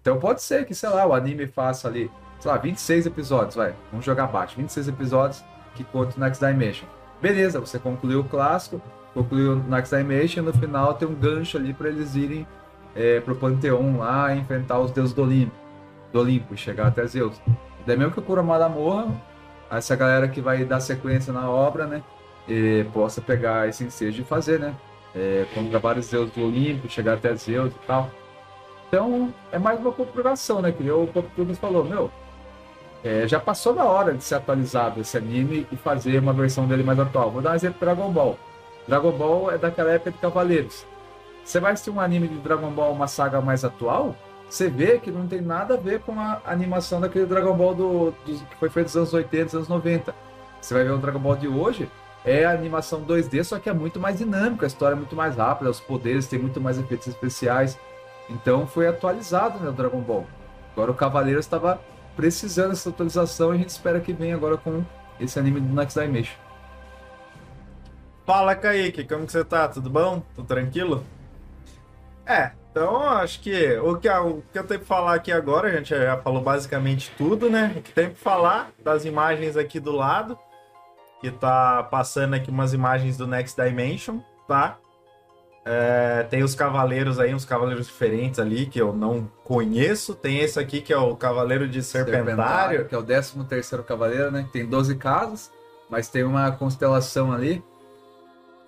Então 0.00 0.18
pode 0.18 0.42
ser 0.42 0.64
que, 0.64 0.74
sei 0.74 0.88
lá, 0.88 1.06
o 1.06 1.12
anime 1.12 1.46
faça 1.46 1.88
ali, 1.88 2.10
sei 2.38 2.50
lá, 2.50 2.56
26 2.56 3.06
episódios, 3.06 3.54
vai. 3.54 3.74
Vamos 3.90 4.06
jogar 4.06 4.24
abaixo. 4.24 4.56
26 4.56 4.88
episódios 4.88 5.44
que 5.74 5.84
conta 5.84 6.16
o 6.16 6.20
Next 6.20 6.44
Dimension. 6.44 6.88
Beleza, 7.20 7.60
você 7.60 7.78
concluiu 7.78 8.20
o 8.20 8.24
clássico, 8.24 8.80
concluiu 9.12 9.54
o 9.54 9.56
Next 9.56 9.94
Dimension, 9.94 10.44
no 10.44 10.52
final 10.52 10.94
tem 10.94 11.08
um 11.08 11.14
gancho 11.14 11.56
ali 11.58 11.74
para 11.74 11.88
eles 11.88 12.14
irem 12.14 12.46
é, 12.94 13.20
pro 13.20 13.34
Panteão 13.34 13.98
lá 13.98 14.34
enfrentar 14.34 14.78
os 14.78 14.90
deuses 14.90 15.12
do 15.12 15.22
Olimpo, 15.22 15.54
do 16.12 16.20
Olimpo 16.20 16.54
e 16.54 16.56
chegar 16.56 16.86
até 16.86 17.06
Zeus. 17.06 17.40
Daí 17.86 17.96
mesmo 17.96 18.12
que 18.12 18.18
o 18.18 18.22
Kurumada 18.22 18.68
morra, 18.68 19.08
essa 19.70 19.94
galera 19.94 20.28
que 20.28 20.40
vai 20.40 20.64
dar 20.64 20.80
sequência 20.80 21.32
na 21.32 21.48
obra, 21.48 21.86
né? 21.86 22.02
e 22.48 22.84
possa 22.92 23.20
pegar 23.20 23.68
esse 23.68 23.84
ensejo 23.84 24.22
e 24.22 24.24
fazer, 24.24 24.60
né? 24.60 24.74
É, 25.14 25.46
contra 25.54 25.78
vários 25.78 26.08
deuses 26.08 26.32
do 26.34 26.44
Olimpo, 26.44 26.88
chegar 26.88 27.14
até 27.14 27.34
Zeus 27.34 27.72
e 27.72 27.86
tal. 27.86 28.10
Então, 28.88 29.32
é 29.50 29.58
mais 29.58 29.80
uma 29.80 29.90
comprovação, 29.90 30.60
né? 30.60 30.70
Que 30.70 30.88
o 30.90 31.06
Pop 31.06 31.28
falou, 31.54 31.84
meu, 31.84 32.10
é, 33.02 33.26
já 33.26 33.40
passou 33.40 33.74
da 33.74 33.84
hora 33.84 34.14
de 34.14 34.22
ser 34.22 34.36
atualizado 34.36 35.00
esse 35.00 35.16
anime 35.16 35.66
e 35.72 35.76
fazer 35.76 36.18
uma 36.18 36.32
versão 36.32 36.66
dele 36.66 36.82
mais 36.82 36.98
atual. 37.00 37.30
Vou 37.30 37.42
dar 37.42 37.52
um 37.52 37.54
exemplo 37.54 37.80
Dragon 37.80 38.10
Ball. 38.10 38.38
Dragon 38.86 39.12
Ball 39.12 39.50
é 39.52 39.58
daquela 39.58 39.90
época 39.90 40.12
de 40.12 40.18
Cavaleiros. 40.18 40.86
Você 41.44 41.58
vai 41.58 41.72
assistir 41.72 41.90
um 41.90 42.00
anime 42.00 42.28
de 42.28 42.36
Dragon 42.38 42.70
Ball, 42.70 42.92
uma 42.92 43.08
saga 43.08 43.40
mais 43.40 43.64
atual, 43.64 44.14
você 44.48 44.68
vê 44.68 44.98
que 44.98 45.10
não 45.10 45.26
tem 45.26 45.40
nada 45.40 45.74
a 45.74 45.76
ver 45.76 46.00
com 46.00 46.18
a 46.18 46.40
animação 46.46 47.00
daquele 47.00 47.26
Dragon 47.26 47.54
Ball 47.54 47.74
do, 47.74 48.10
do 48.10 48.46
que 48.46 48.56
foi 48.56 48.70
feito 48.70 48.86
nos 48.86 48.96
anos 48.96 49.14
80, 49.14 49.44
nos 49.44 49.54
anos 49.54 49.68
90. 49.68 50.14
Você 50.60 50.74
vai 50.74 50.84
ver 50.84 50.90
o 50.90 50.98
Dragon 50.98 51.18
Ball 51.18 51.36
de 51.36 51.48
hoje, 51.48 51.90
é 52.24 52.44
a 52.44 52.52
animação 52.52 53.04
2D, 53.04 53.44
só 53.44 53.58
que 53.58 53.68
é 53.68 53.72
muito 53.72 54.00
mais 54.00 54.18
dinâmica, 54.18 54.66
a 54.66 54.68
história 54.68 54.94
é 54.94 54.96
muito 54.96 55.14
mais 55.14 55.36
rápida, 55.36 55.70
os 55.70 55.80
poderes 55.80 56.26
têm 56.26 56.38
muito 56.38 56.60
mais 56.60 56.78
efeitos 56.78 57.06
especiais. 57.06 57.78
Então 58.28 58.66
foi 58.66 58.88
atualizado 58.88 59.58
né, 59.60 59.68
o 59.68 59.72
Dragon 59.72 60.00
Ball. 60.00 60.26
Agora 60.72 60.90
o 60.90 60.94
Cavaleiro 60.94 61.38
estava 61.40 61.80
precisando 62.16 62.70
dessa 62.70 62.88
atualização 62.88 63.52
e 63.52 63.56
a 63.56 63.58
gente 63.58 63.68
espera 63.68 64.00
que 64.00 64.12
venha 64.12 64.34
agora 64.34 64.56
com 64.56 64.84
esse 65.20 65.38
anime 65.38 65.60
do 65.60 65.74
Next 65.74 65.98
Dimension. 65.98 66.36
Fala, 68.24 68.56
Kaique, 68.56 69.04
como 69.04 69.24
que 69.24 69.32
você 69.32 69.44
tá? 69.44 69.68
Tudo 69.68 69.88
bom? 69.88 70.20
Tudo 70.34 70.48
tranquilo? 70.48 71.04
É, 72.26 72.50
então 72.76 73.00
acho 73.08 73.40
que 73.40 73.74
o 73.78 73.96
que, 73.96 74.06
eu 74.06 74.64
tenho 74.66 74.80
que 74.80 74.84
falar 74.84 75.14
aqui 75.14 75.32
agora, 75.32 75.68
a 75.68 75.72
gente 75.72 75.88
já 75.88 76.18
falou 76.18 76.42
basicamente 76.42 77.10
tudo, 77.16 77.48
né? 77.48 77.72
O 77.74 77.80
que 77.80 77.90
tem 77.90 78.10
que 78.10 78.18
falar 78.18 78.70
das 78.84 79.06
imagens 79.06 79.56
aqui 79.56 79.80
do 79.80 79.92
lado 79.92 80.38
que 81.18 81.30
tá 81.30 81.82
passando 81.84 82.34
aqui 82.34 82.50
umas 82.50 82.74
imagens 82.74 83.16
do 83.16 83.26
Next 83.26 83.58
Dimension, 83.58 84.18
tá? 84.46 84.76
É, 85.64 86.24
tem 86.24 86.42
os 86.42 86.54
cavaleiros 86.54 87.18
aí, 87.18 87.34
uns 87.34 87.46
cavaleiros 87.46 87.86
diferentes 87.86 88.38
ali 88.38 88.66
que 88.66 88.78
eu 88.78 88.92
não 88.92 89.26
conheço. 89.42 90.14
Tem 90.14 90.40
esse 90.40 90.60
aqui 90.60 90.82
que 90.82 90.92
é 90.92 90.98
o 90.98 91.16
Cavaleiro 91.16 91.66
de 91.66 91.82
Serpentário. 91.82 92.26
Serpentário 92.26 92.88
que 92.88 92.94
é 92.94 92.98
o 92.98 93.02
13 93.02 93.42
terceiro 93.44 93.84
cavaleiro, 93.84 94.30
né? 94.30 94.46
Tem 94.52 94.66
12 94.66 94.96
casas, 94.96 95.50
mas 95.88 96.10
tem 96.10 96.24
uma 96.24 96.52
constelação 96.52 97.32
ali. 97.32 97.64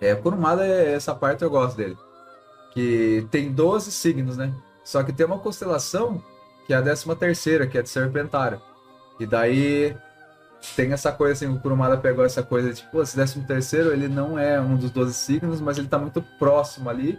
É, 0.01 0.15
por 0.15 0.33
um 0.33 0.41
lado, 0.41 0.63
é, 0.63 0.93
essa 0.93 1.13
parte 1.13 1.43
eu 1.43 1.49
gosto 1.51 1.77
dele. 1.77 1.95
Que 2.73 3.27
tem 3.31 3.51
12 3.51 3.91
signos, 3.91 4.37
né? 4.37 4.53
Só 4.83 5.03
que 5.03 5.13
tem 5.13 5.25
uma 5.25 5.39
constelação 5.39 6.21
que 6.65 6.73
é 6.73 6.77
a 6.77 6.81
13 6.81 7.15
terceira, 7.15 7.67
que 7.67 7.77
é 7.77 7.81
de 7.81 7.89
Serpentário. 7.89 8.61
E 9.19 9.25
daí 9.25 9.95
tem 10.75 10.91
essa 10.91 11.11
coisa 11.11 11.33
assim, 11.33 11.47
o 11.47 11.59
Kurumada 11.59 11.97
pegou 11.97 12.25
essa 12.25 12.43
coisa, 12.43 12.73
tipo, 12.73 13.01
esse 13.01 13.15
décimo 13.15 13.45
terceiro, 13.45 13.91
ele 13.91 14.07
não 14.07 14.37
é 14.37 14.59
um 14.59 14.75
dos 14.75 14.91
12 14.91 15.13
signos, 15.13 15.61
mas 15.61 15.77
ele 15.77 15.87
tá 15.87 15.97
muito 15.97 16.21
próximo 16.37 16.89
ali. 16.89 17.17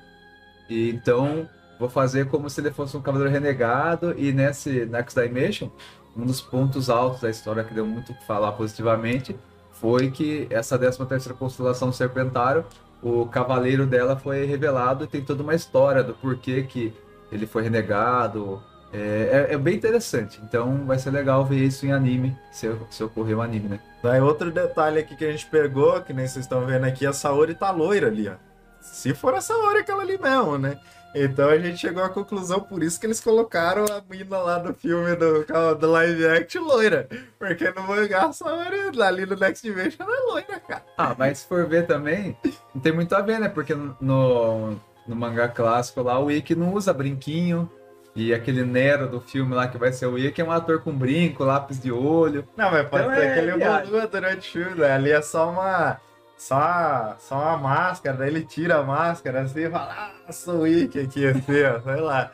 E 0.68 0.90
então, 0.90 1.48
vou 1.78 1.88
fazer 1.88 2.28
como 2.28 2.48
se 2.48 2.60
ele 2.60 2.70
fosse 2.70 2.96
um 2.96 3.02
cavaleiro 3.02 3.32
renegado, 3.32 4.14
e 4.16 4.32
nesse 4.32 4.84
Next 4.86 5.20
Dimension, 5.20 5.68
um 6.16 6.24
dos 6.24 6.40
pontos 6.40 6.90
altos 6.90 7.22
da 7.22 7.30
história 7.30 7.64
que 7.64 7.74
deu 7.74 7.86
muito 7.86 8.14
que 8.14 8.26
falar 8.26 8.52
positivamente, 8.52 9.36
foi 9.72 10.10
que 10.10 10.46
essa 10.50 10.76
décima 10.76 11.06
terceira 11.06 11.36
constelação 11.36 11.90
Serpentário, 11.90 12.64
o 13.02 13.26
cavaleiro 13.26 13.86
dela 13.86 14.16
foi 14.16 14.44
revelado 14.44 15.04
e 15.04 15.06
tem 15.06 15.22
toda 15.22 15.42
uma 15.42 15.54
história 15.54 16.02
do 16.02 16.14
porquê 16.14 16.62
que 16.62 16.92
ele 17.32 17.46
foi 17.46 17.62
renegado, 17.62 18.62
é, 18.92 19.46
é, 19.50 19.54
é, 19.54 19.58
bem 19.58 19.76
interessante, 19.76 20.40
então 20.42 20.84
vai 20.84 20.98
ser 20.98 21.10
legal 21.10 21.44
ver 21.44 21.58
isso 21.58 21.86
em 21.86 21.92
anime, 21.92 22.36
se, 22.50 22.68
se 22.90 23.04
ocorrer 23.04 23.38
um 23.38 23.42
anime, 23.42 23.68
né? 23.68 23.80
Daí 24.02 24.20
outro 24.20 24.50
detalhe 24.50 24.98
aqui 24.98 25.14
que 25.14 25.24
a 25.24 25.30
gente 25.30 25.46
pegou, 25.46 26.00
que 26.02 26.12
nem 26.12 26.26
vocês 26.26 26.44
estão 26.44 26.66
vendo 26.66 26.84
aqui, 26.84 27.06
a 27.06 27.12
Saori 27.12 27.54
tá 27.54 27.70
loira 27.70 28.08
ali, 28.08 28.28
ó. 28.28 28.34
se 28.80 29.14
for 29.14 29.34
essa 29.34 29.56
hora 29.56 29.80
aquela 29.80 30.02
ali 30.02 30.18
mesmo, 30.18 30.58
né? 30.58 30.76
Então 31.14 31.48
a 31.48 31.58
gente 31.58 31.78
chegou 31.78 32.02
à 32.02 32.08
conclusão, 32.08 32.60
por 32.60 32.82
isso 32.82 32.98
que 33.00 33.06
eles 33.06 33.20
colocaram 33.20 33.84
a 33.84 34.02
mina 34.08 34.38
lá 34.38 34.58
do 34.58 34.72
filme 34.74 35.16
do, 35.16 35.44
do 35.74 35.90
live 35.90 36.26
action 36.26 36.62
loira. 36.62 37.08
Porque 37.38 37.70
no 37.70 37.82
mangá 37.82 38.32
só 38.32 38.62
era 38.62 39.06
ali 39.06 39.26
no 39.26 39.36
Next 39.36 39.66
Dimension 39.66 40.06
era 40.06 40.24
loira, 40.26 40.60
cara. 40.60 40.84
Ah, 40.96 41.14
mas 41.18 41.38
se 41.38 41.48
for 41.48 41.66
ver 41.66 41.86
também, 41.86 42.36
não 42.74 42.80
tem 42.80 42.92
muito 42.92 43.14
a 43.14 43.20
ver, 43.20 43.40
né? 43.40 43.48
Porque 43.48 43.74
no, 43.74 44.76
no 45.06 45.16
mangá 45.16 45.48
clássico 45.48 46.02
lá, 46.02 46.18
o 46.18 46.30
Ikki 46.30 46.54
não 46.54 46.74
usa 46.74 46.92
brinquinho. 46.92 47.70
E 48.14 48.34
aquele 48.34 48.64
Nero 48.64 49.08
do 49.08 49.20
filme 49.20 49.54
lá 49.54 49.68
que 49.68 49.78
vai 49.78 49.92
ser 49.92 50.06
o 50.06 50.18
Ikki 50.18 50.40
é 50.40 50.44
um 50.44 50.50
ator 50.50 50.80
com 50.82 50.92
brinco, 50.92 51.44
lápis 51.44 51.80
de 51.80 51.92
olho. 51.92 52.44
Não, 52.56 52.70
mas 52.70 52.88
pode 52.88 53.04
então 53.04 53.16
ser 53.16 53.24
é, 53.24 53.34
que 53.34 53.38
ele 53.38 53.50
evolua 53.50 54.06
durante 54.06 54.48
o 54.48 54.52
filme, 54.52 54.80
né? 54.80 54.92
Ali 54.92 55.10
é 55.12 55.22
só 55.22 55.48
uma 55.48 56.00
só, 56.40 57.16
só 57.18 57.36
uma 57.36 57.58
máscara, 57.58 58.16
daí 58.16 58.30
ele 58.30 58.42
tira 58.42 58.78
a 58.78 58.82
máscara 58.82 59.42
assim 59.42 59.60
e 59.60 59.70
fala, 59.70 60.10
ah, 60.26 60.32
sou 60.32 60.60
Wick 60.60 60.98
aqui, 60.98 61.26
assim, 61.26 61.62
ó, 61.64 61.80
sei 61.82 62.00
lá. 62.00 62.32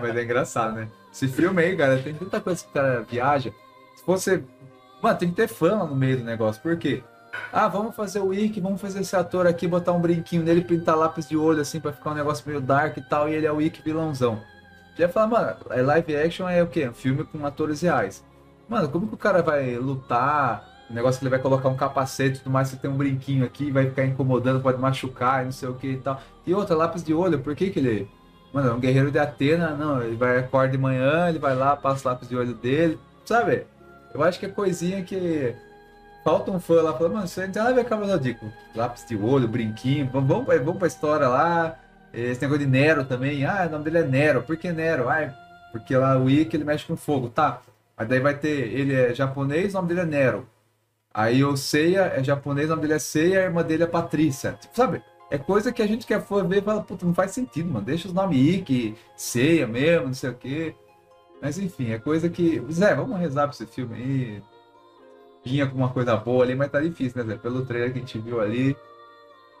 Mas 0.00 0.16
é 0.16 0.24
engraçado, 0.24 0.76
né? 0.76 0.88
Esse 1.12 1.28
filme 1.28 1.62
aí, 1.62 1.76
cara, 1.76 1.98
tem 1.98 2.14
tanta 2.14 2.40
coisa 2.40 2.64
que 2.64 2.70
o 2.70 2.72
cara 2.72 3.02
viaja. 3.02 3.52
Se 3.96 4.02
você. 4.06 4.42
Mano, 5.02 5.18
tem 5.18 5.28
que 5.28 5.34
ter 5.34 5.46
fã 5.46 5.76
no 5.84 5.94
meio 5.94 6.16
do 6.16 6.24
negócio, 6.24 6.62
por 6.62 6.74
quê? 6.78 7.04
Ah, 7.52 7.68
vamos 7.68 7.94
fazer 7.94 8.20
o 8.20 8.28
Wick, 8.28 8.58
vamos 8.62 8.80
fazer 8.80 9.00
esse 9.00 9.14
ator 9.14 9.46
aqui, 9.46 9.68
botar 9.68 9.92
um 9.92 10.00
brinquinho 10.00 10.42
nele, 10.42 10.64
pintar 10.64 10.96
lápis 10.96 11.28
de 11.28 11.36
olho, 11.36 11.60
assim, 11.60 11.78
pra 11.78 11.92
ficar 11.92 12.12
um 12.12 12.14
negócio 12.14 12.48
meio 12.48 12.62
dark 12.62 12.96
e 12.96 13.02
tal, 13.02 13.28
e 13.28 13.34
ele 13.34 13.46
é 13.46 13.52
o 13.52 13.56
Wick 13.56 13.82
vilãozão. 13.82 14.40
Já 14.98 15.06
fala, 15.06 15.26
mano, 15.26 15.56
é 15.68 15.82
live 15.82 16.16
action 16.16 16.48
é 16.48 16.62
o 16.62 16.66
quê? 16.66 16.88
Um 16.88 16.94
filme 16.94 17.24
com 17.24 17.44
atores 17.44 17.82
reais. 17.82 18.24
Mano, 18.66 18.88
como 18.88 19.06
que 19.06 19.14
o 19.14 19.18
cara 19.18 19.42
vai 19.42 19.76
lutar? 19.76 20.75
O 20.88 20.94
negócio 20.94 21.18
que 21.18 21.24
ele 21.24 21.30
vai 21.30 21.40
colocar 21.40 21.68
um 21.68 21.76
capacete 21.76 22.36
e 22.36 22.38
tudo 22.38 22.52
mais, 22.52 22.68
você 22.68 22.76
tem 22.76 22.90
um 22.90 22.96
brinquinho 22.96 23.44
aqui, 23.44 23.70
vai 23.70 23.86
ficar 23.86 24.04
incomodando, 24.04 24.60
pode 24.60 24.78
machucar, 24.78 25.44
não 25.44 25.52
sei 25.52 25.68
o 25.68 25.74
que 25.74 25.88
e 25.88 25.96
tal. 25.96 26.20
E 26.46 26.54
outra, 26.54 26.76
lápis 26.76 27.02
de 27.02 27.12
olho, 27.12 27.40
por 27.40 27.56
que 27.56 27.70
que 27.70 27.78
ele... 27.78 28.08
Mano, 28.52 28.70
é 28.70 28.72
um 28.72 28.78
guerreiro 28.78 29.10
de 29.10 29.18
Atena, 29.18 29.70
não, 29.70 30.00
ele 30.02 30.16
vai 30.16 30.38
acordar 30.38 30.70
de 30.70 30.78
manhã, 30.78 31.28
ele 31.28 31.38
vai 31.38 31.54
lá, 31.54 31.76
passa 31.76 32.08
o 32.08 32.12
lápis 32.12 32.28
de 32.28 32.36
olho 32.36 32.54
dele, 32.54 32.98
sabe? 33.24 33.66
Eu 34.14 34.22
acho 34.22 34.38
que 34.38 34.46
é 34.46 34.48
coisinha 34.48 35.02
que... 35.02 35.54
Falta 36.24 36.50
um 36.50 36.58
fã 36.58 36.82
lá, 36.82 36.92
falando, 36.92 37.14
mano, 37.14 37.28
você 37.28 37.46
não 37.46 37.52
tem 37.52 37.62
nada 37.62 37.80
a 37.80 38.16
ver 38.16 38.34
com. 38.34 38.50
Lápis 38.74 39.06
de 39.06 39.16
olho, 39.16 39.46
brinquinho, 39.46 40.08
vamos, 40.12 40.28
vamos, 40.28 40.46
vamos 40.46 40.78
pra 40.78 40.88
história 40.88 41.28
lá. 41.28 41.78
Esse 42.12 42.40
negócio 42.42 42.64
de 42.64 42.70
Nero 42.70 43.04
também, 43.04 43.44
ah, 43.44 43.66
o 43.68 43.70
nome 43.70 43.84
dele 43.84 43.98
é 43.98 44.02
Nero, 44.02 44.42
por 44.42 44.56
que 44.56 44.72
Nero? 44.72 45.08
Ah, 45.08 45.32
porque 45.70 45.96
lá 45.96 46.18
o 46.18 46.30
Ikki 46.30 46.56
ele 46.56 46.64
mexe 46.64 46.84
com 46.84 46.96
fogo, 46.96 47.28
tá. 47.28 47.60
Mas 47.96 48.08
daí 48.08 48.18
vai 48.18 48.34
ter, 48.34 48.48
ele 48.48 48.94
é 48.94 49.14
japonês, 49.14 49.72
o 49.72 49.76
nome 49.76 49.88
dele 49.88 50.00
é 50.00 50.04
Nero. 50.04 50.48
Aí 51.16 51.42
o 51.42 51.56
Seiya 51.56 52.12
é 52.14 52.22
japonês, 52.22 52.66
o 52.66 52.70
nome 52.70 52.82
dele 52.82 52.92
é 52.92 52.98
Seiya, 52.98 53.40
a 53.40 53.44
irmã 53.44 53.62
dele 53.62 53.84
é 53.84 53.86
Patrícia. 53.86 54.52
Tipo, 54.52 54.76
sabe? 54.76 55.02
É 55.30 55.38
coisa 55.38 55.72
que 55.72 55.80
a 55.80 55.86
gente 55.86 56.06
quer 56.06 56.20
for 56.20 56.46
ver 56.46 56.58
e 56.58 56.62
fala, 56.62 56.82
puta, 56.82 57.06
não 57.06 57.14
faz 57.14 57.30
sentido, 57.30 57.72
mano. 57.72 57.86
Deixa 57.86 58.06
os 58.06 58.12
nomes 58.12 58.62
que 58.64 58.94
Seiya 59.16 59.66
mesmo, 59.66 60.08
não 60.08 60.14
sei 60.14 60.28
o 60.28 60.34
quê. 60.34 60.74
Mas 61.40 61.58
enfim, 61.58 61.90
é 61.90 61.98
coisa 61.98 62.28
que. 62.28 62.62
Zé, 62.70 62.94
vamos 62.94 63.18
rezar 63.18 63.44
pra 63.44 63.52
esse 63.52 63.64
filme 63.64 63.94
aí. 63.94 64.42
Vinha 65.42 65.66
com 65.66 65.78
uma 65.78 65.88
coisa 65.88 66.14
boa 66.16 66.44
ali, 66.44 66.54
mas 66.54 66.70
tá 66.70 66.82
difícil, 66.82 67.24
né, 67.24 67.32
Zé? 67.32 67.38
Pelo 67.38 67.64
trailer 67.64 67.92
que 67.94 67.98
a 67.98 68.00
gente 68.02 68.18
viu 68.18 68.38
ali. 68.38 68.76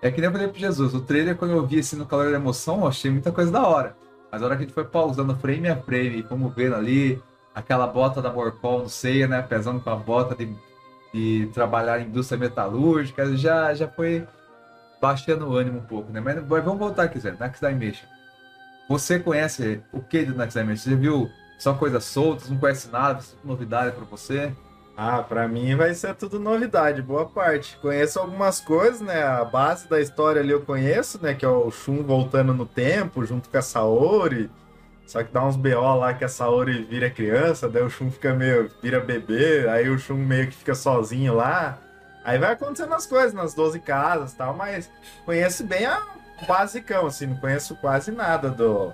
É 0.02 0.10
que 0.10 0.20
nem 0.20 0.28
eu 0.28 0.32
falei 0.32 0.48
pro 0.48 0.60
Jesus, 0.60 0.92
o 0.92 1.00
trailer, 1.00 1.36
quando 1.38 1.52
eu 1.52 1.66
vi 1.66 1.78
assim 1.78 1.96
no 1.96 2.04
calor 2.04 2.30
da 2.30 2.36
emoção, 2.36 2.80
eu 2.80 2.88
achei 2.88 3.10
muita 3.10 3.32
coisa 3.32 3.50
da 3.50 3.66
hora. 3.66 3.96
Mas 4.30 4.42
a 4.42 4.44
hora 4.44 4.56
que 4.56 4.64
a 4.64 4.66
gente 4.66 4.74
foi 4.74 4.84
pausando 4.84 5.34
frame 5.36 5.70
a 5.70 5.76
frame, 5.76 6.22
como 6.22 6.50
vendo 6.50 6.74
ali, 6.74 7.18
aquela 7.54 7.86
bota 7.86 8.20
da 8.20 8.30
Morcol 8.30 8.80
no 8.80 8.90
Seiya, 8.90 9.26
né? 9.26 9.40
Pesando 9.40 9.80
com 9.80 9.88
a 9.88 9.96
bota 9.96 10.34
de 10.34 10.54
de 11.12 11.48
trabalhar 11.52 12.00
em 12.00 12.06
indústria 12.06 12.38
metalúrgica, 12.38 13.36
já, 13.36 13.72
já 13.74 13.88
foi 13.88 14.26
baixando 15.00 15.48
o 15.48 15.56
ânimo 15.56 15.78
um 15.78 15.82
pouco, 15.82 16.12
né? 16.12 16.20
Mas, 16.20 16.36
mas 16.46 16.64
vamos 16.64 16.78
voltar 16.78 17.04
aqui, 17.04 17.18
Zé, 17.18 17.34
Next 17.38 17.64
Dimension. 17.64 18.08
Você 18.88 19.18
conhece 19.18 19.82
o 19.92 20.00
que 20.00 20.24
do 20.24 20.36
Next 20.36 20.58
Dimension? 20.58 20.90
Você 20.90 20.96
viu 20.96 21.30
só 21.58 21.74
coisas 21.74 22.04
soltas, 22.04 22.50
não 22.50 22.58
conhece 22.58 22.88
nada, 22.90 23.22
novidade 23.44 23.94
para 23.94 24.04
você? 24.04 24.52
Ah, 24.96 25.22
para 25.22 25.46
mim 25.46 25.76
vai 25.76 25.92
ser 25.92 26.14
tudo 26.14 26.40
novidade, 26.40 27.02
boa 27.02 27.26
parte. 27.26 27.76
Conheço 27.82 28.18
algumas 28.18 28.60
coisas, 28.60 29.02
né? 29.02 29.22
A 29.22 29.44
base 29.44 29.86
da 29.88 30.00
história 30.00 30.40
ali 30.40 30.50
eu 30.50 30.62
conheço, 30.62 31.22
né? 31.22 31.34
Que 31.34 31.44
é 31.44 31.48
o 31.48 31.70
Shun 31.70 32.02
voltando 32.02 32.54
no 32.54 32.64
tempo, 32.64 33.24
junto 33.26 33.50
com 33.50 33.58
a 33.58 33.62
Saori. 33.62 34.50
Só 35.06 35.22
que 35.22 35.32
dá 35.32 35.44
uns 35.44 35.56
BO 35.56 35.94
lá 35.96 36.12
que 36.12 36.24
a 36.24 36.28
Saori 36.28 36.82
vira 36.82 37.08
criança, 37.08 37.68
daí 37.68 37.82
o 37.82 37.88
Shun 37.88 38.10
fica 38.10 38.34
meio. 38.34 38.70
vira 38.82 38.98
bebê, 39.00 39.68
aí 39.68 39.88
o 39.88 39.98
Shun 39.98 40.16
meio 40.16 40.48
que 40.48 40.56
fica 40.56 40.74
sozinho 40.74 41.34
lá. 41.34 41.78
Aí 42.24 42.38
vai 42.38 42.52
acontecendo 42.52 42.92
as 42.92 43.06
coisas 43.06 43.32
nas 43.32 43.54
12 43.54 43.78
casas 43.80 44.32
e 44.32 44.36
tal, 44.36 44.54
mas 44.54 44.90
conheço 45.24 45.64
bem 45.64 45.86
a 45.86 46.02
basicão, 46.46 47.06
assim, 47.06 47.26
não 47.26 47.36
conheço 47.36 47.76
quase 47.76 48.10
nada 48.10 48.50
do, 48.50 48.92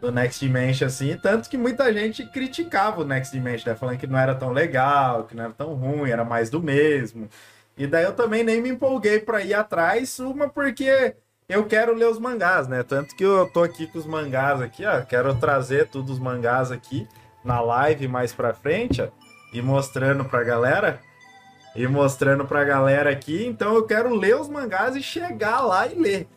do 0.00 0.10
Next 0.10 0.44
Dimension, 0.44 0.86
assim, 0.86 1.14
tanto 1.16 1.50
que 1.50 1.58
muita 1.58 1.92
gente 1.92 2.24
criticava 2.26 3.02
o 3.02 3.04
Next 3.04 3.36
Dimension, 3.36 3.70
né? 3.70 3.76
Falando 3.76 3.98
que 3.98 4.06
não 4.06 4.18
era 4.18 4.34
tão 4.34 4.50
legal, 4.50 5.24
que 5.24 5.36
não 5.36 5.44
era 5.44 5.52
tão 5.52 5.74
ruim, 5.74 6.10
era 6.10 6.24
mais 6.24 6.48
do 6.48 6.62
mesmo. 6.62 7.28
E 7.76 7.86
daí 7.86 8.04
eu 8.04 8.14
também 8.14 8.42
nem 8.42 8.62
me 8.62 8.70
empolguei 8.70 9.20
para 9.20 9.42
ir 9.42 9.52
atrás, 9.52 10.18
uma 10.18 10.48
porque 10.48 11.16
eu 11.48 11.64
quero 11.66 11.94
ler 11.94 12.08
os 12.08 12.18
mangás, 12.18 12.68
né? 12.68 12.82
Tanto 12.82 13.14
que 13.14 13.24
eu 13.24 13.48
tô 13.48 13.62
aqui 13.62 13.86
com 13.86 13.98
os 13.98 14.06
mangás 14.06 14.60
aqui, 14.60 14.84
ó. 14.84 15.02
Quero 15.02 15.34
trazer 15.36 15.88
todos 15.88 16.12
os 16.12 16.18
mangás 16.18 16.70
aqui 16.70 17.06
na 17.44 17.60
live 17.60 18.08
mais 18.08 18.32
pra 18.32 18.54
frente, 18.54 19.02
ó. 19.02 19.08
E 19.52 19.62
mostrando 19.62 20.24
pra 20.24 20.42
galera. 20.42 21.00
E 21.76 21.86
mostrando 21.86 22.44
pra 22.44 22.64
galera 22.64 23.10
aqui. 23.10 23.46
Então 23.46 23.74
eu 23.74 23.84
quero 23.86 24.14
ler 24.14 24.36
os 24.36 24.48
mangás 24.48 24.96
e 24.96 25.02
chegar 25.02 25.60
lá 25.60 25.86
e 25.86 25.94
ler. 25.94 26.28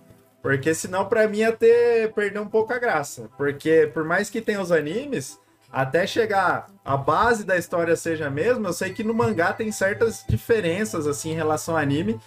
Porque 0.42 0.74
senão 0.74 1.06
pra 1.06 1.28
mim 1.28 1.40
ia 1.40 1.52
ter... 1.52 2.14
Perder 2.14 2.40
um 2.40 2.48
pouco 2.48 2.74
a 2.74 2.80
graça. 2.80 3.30
Porque 3.38 3.90
por 3.94 4.04
mais 4.04 4.30
que 4.30 4.42
tenha 4.42 4.62
os 4.62 4.72
animes... 4.72 5.40
Até 5.70 6.08
chegar 6.08 6.70
a 6.84 6.96
base 6.96 7.44
da 7.44 7.58
história 7.58 7.94
seja 7.98 8.28
a 8.28 8.30
mesma, 8.30 8.70
eu 8.70 8.74
sei 8.74 8.94
que 8.94 9.04
no 9.04 9.14
mangá 9.14 9.52
tem 9.52 9.70
certas 9.70 10.24
diferenças 10.26 11.06
assim 11.06 11.32
em 11.32 11.36
relação 11.36 11.76
ao 11.76 11.82
anime 11.82 12.18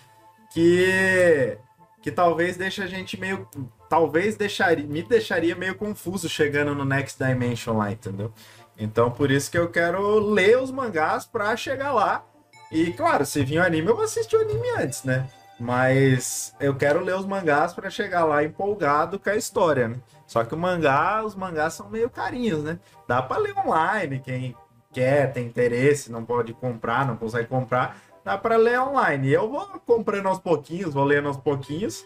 que 0.53 1.57
que 2.01 2.11
talvez 2.11 2.57
deixe 2.57 2.83
a 2.83 2.87
gente 2.87 3.19
meio. 3.19 3.49
Talvez 3.89 4.37
deixaria, 4.37 4.87
me 4.87 5.03
deixaria 5.03 5.55
meio 5.55 5.75
confuso 5.75 6.29
chegando 6.29 6.75
no 6.75 6.85
Next 6.85 7.23
Dimension 7.23 7.77
lá, 7.77 7.91
entendeu? 7.91 8.33
Então 8.79 9.11
por 9.11 9.31
isso 9.31 9.51
que 9.51 9.59
eu 9.59 9.69
quero 9.69 10.19
ler 10.19 10.59
os 10.59 10.71
mangás 10.71 11.27
pra 11.27 11.57
chegar 11.57 11.93
lá. 11.93 12.25
E 12.71 12.93
claro, 12.93 13.27
se 13.27 13.45
vir 13.45 13.59
o 13.59 13.65
anime, 13.65 13.89
eu 13.89 13.97
vou 13.97 14.05
assistir 14.05 14.37
o 14.37 14.41
anime 14.41 14.69
antes, 14.79 15.03
né? 15.03 15.29
Mas 15.59 16.55
eu 16.59 16.75
quero 16.75 17.05
ler 17.05 17.17
os 17.17 17.27
mangás 17.27 17.75
para 17.75 17.91
chegar 17.91 18.25
lá 18.25 18.43
empolgado 18.43 19.19
com 19.19 19.29
a 19.29 19.37
história, 19.37 19.89
né? 19.89 19.97
Só 20.27 20.45
que 20.45 20.55
o 20.55 20.59
mangá, 20.59 21.23
os 21.25 21.35
mangás 21.35 21.75
são 21.75 21.91
meio 21.91 22.09
carinhos, 22.09 22.63
né? 22.63 22.79
Dá 23.07 23.21
para 23.21 23.39
ler 23.39 23.55
online, 23.59 24.21
quem 24.21 24.57
quer, 24.93 25.33
tem 25.33 25.47
interesse, 25.47 26.11
não 26.11 26.25
pode 26.25 26.55
comprar, 26.55 27.07
não 27.07 27.17
consegue 27.17 27.49
comprar 27.49 28.01
dá 28.25 28.37
para 28.37 28.57
ler 28.57 28.81
online. 28.81 29.31
Eu 29.31 29.49
vou 29.51 29.67
comprando 29.87 30.27
aos 30.27 30.39
pouquinhos, 30.39 30.95
vou 30.95 31.05
lendo 31.05 31.29
aos 31.29 31.37
pouquinhos, 31.37 32.05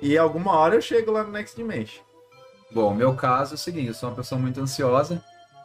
e 0.00 0.16
alguma 0.16 0.52
hora 0.52 0.74
eu 0.74 0.82
chego 0.82 1.12
lá 1.12 1.22
no 1.22 1.32
Next 1.32 1.56
Dimension. 1.56 2.02
Bom, 2.70 2.92
meu 2.94 3.14
caso 3.14 3.54
é 3.54 3.56
o 3.56 3.58
seguinte, 3.58 3.88
eu 3.88 3.94
sou 3.94 4.08
uma 4.08 4.16
pessoa 4.16 4.40
muito 4.40 4.60
ansiosa, 4.60 5.22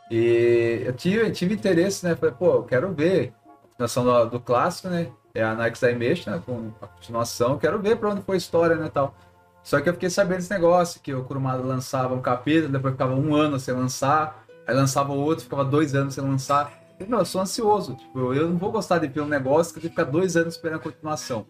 e 0.09 0.83
eu 0.85 0.93
tive, 0.93 1.31
tive 1.31 1.53
interesse, 1.53 2.05
né? 2.05 2.15
Falei, 2.15 2.35
pô, 2.37 2.55
eu 2.55 2.63
quero 2.63 2.93
ver 2.93 3.33
a 3.53 3.67
continuação 3.67 4.03
do, 4.03 4.25
do 4.31 4.39
clássico, 4.39 4.89
né? 4.89 5.07
É 5.33 5.41
a 5.41 5.55
Next 5.55 5.85
Dimension, 5.85 6.33
né? 6.33 6.41
Com 6.45 6.71
a 6.81 6.87
continuação, 6.87 7.57
quero 7.57 7.79
ver 7.79 7.97
para 7.97 8.09
onde 8.09 8.21
foi 8.21 8.35
a 8.35 8.37
história, 8.37 8.75
né? 8.75 8.89
Tal. 8.93 9.15
Só 9.63 9.79
que 9.79 9.87
eu 9.87 9.93
fiquei 9.93 10.09
sabendo 10.09 10.37
desse 10.37 10.51
negócio, 10.51 10.99
que 11.01 11.13
o 11.13 11.23
Kurumada 11.23 11.61
lançava 11.61 12.13
um 12.13 12.21
capítulo, 12.21 12.71
depois 12.71 12.93
ficava 12.93 13.13
um 13.13 13.35
ano 13.35 13.59
sem 13.59 13.73
lançar, 13.73 14.43
aí 14.67 14.75
lançava 14.75 15.13
outro, 15.13 15.43
ficava 15.43 15.63
dois 15.63 15.93
anos 15.95 16.15
sem 16.15 16.23
lançar. 16.23 16.80
Eu 17.09 17.25
sou 17.25 17.41
ansioso. 17.41 17.95
Tipo, 17.95 18.33
eu 18.33 18.49
não 18.49 18.57
vou 18.57 18.71
gostar 18.71 18.99
de 18.99 19.07
ver 19.07 19.21
um 19.21 19.27
negócio 19.27 19.73
que 19.73 19.79
eu 19.79 19.81
tenho 19.83 19.93
que 19.93 19.99
ficar 20.01 20.11
dois 20.11 20.35
anos 20.35 20.55
esperando 20.55 20.79
a 20.79 20.83
continuação. 20.83 21.45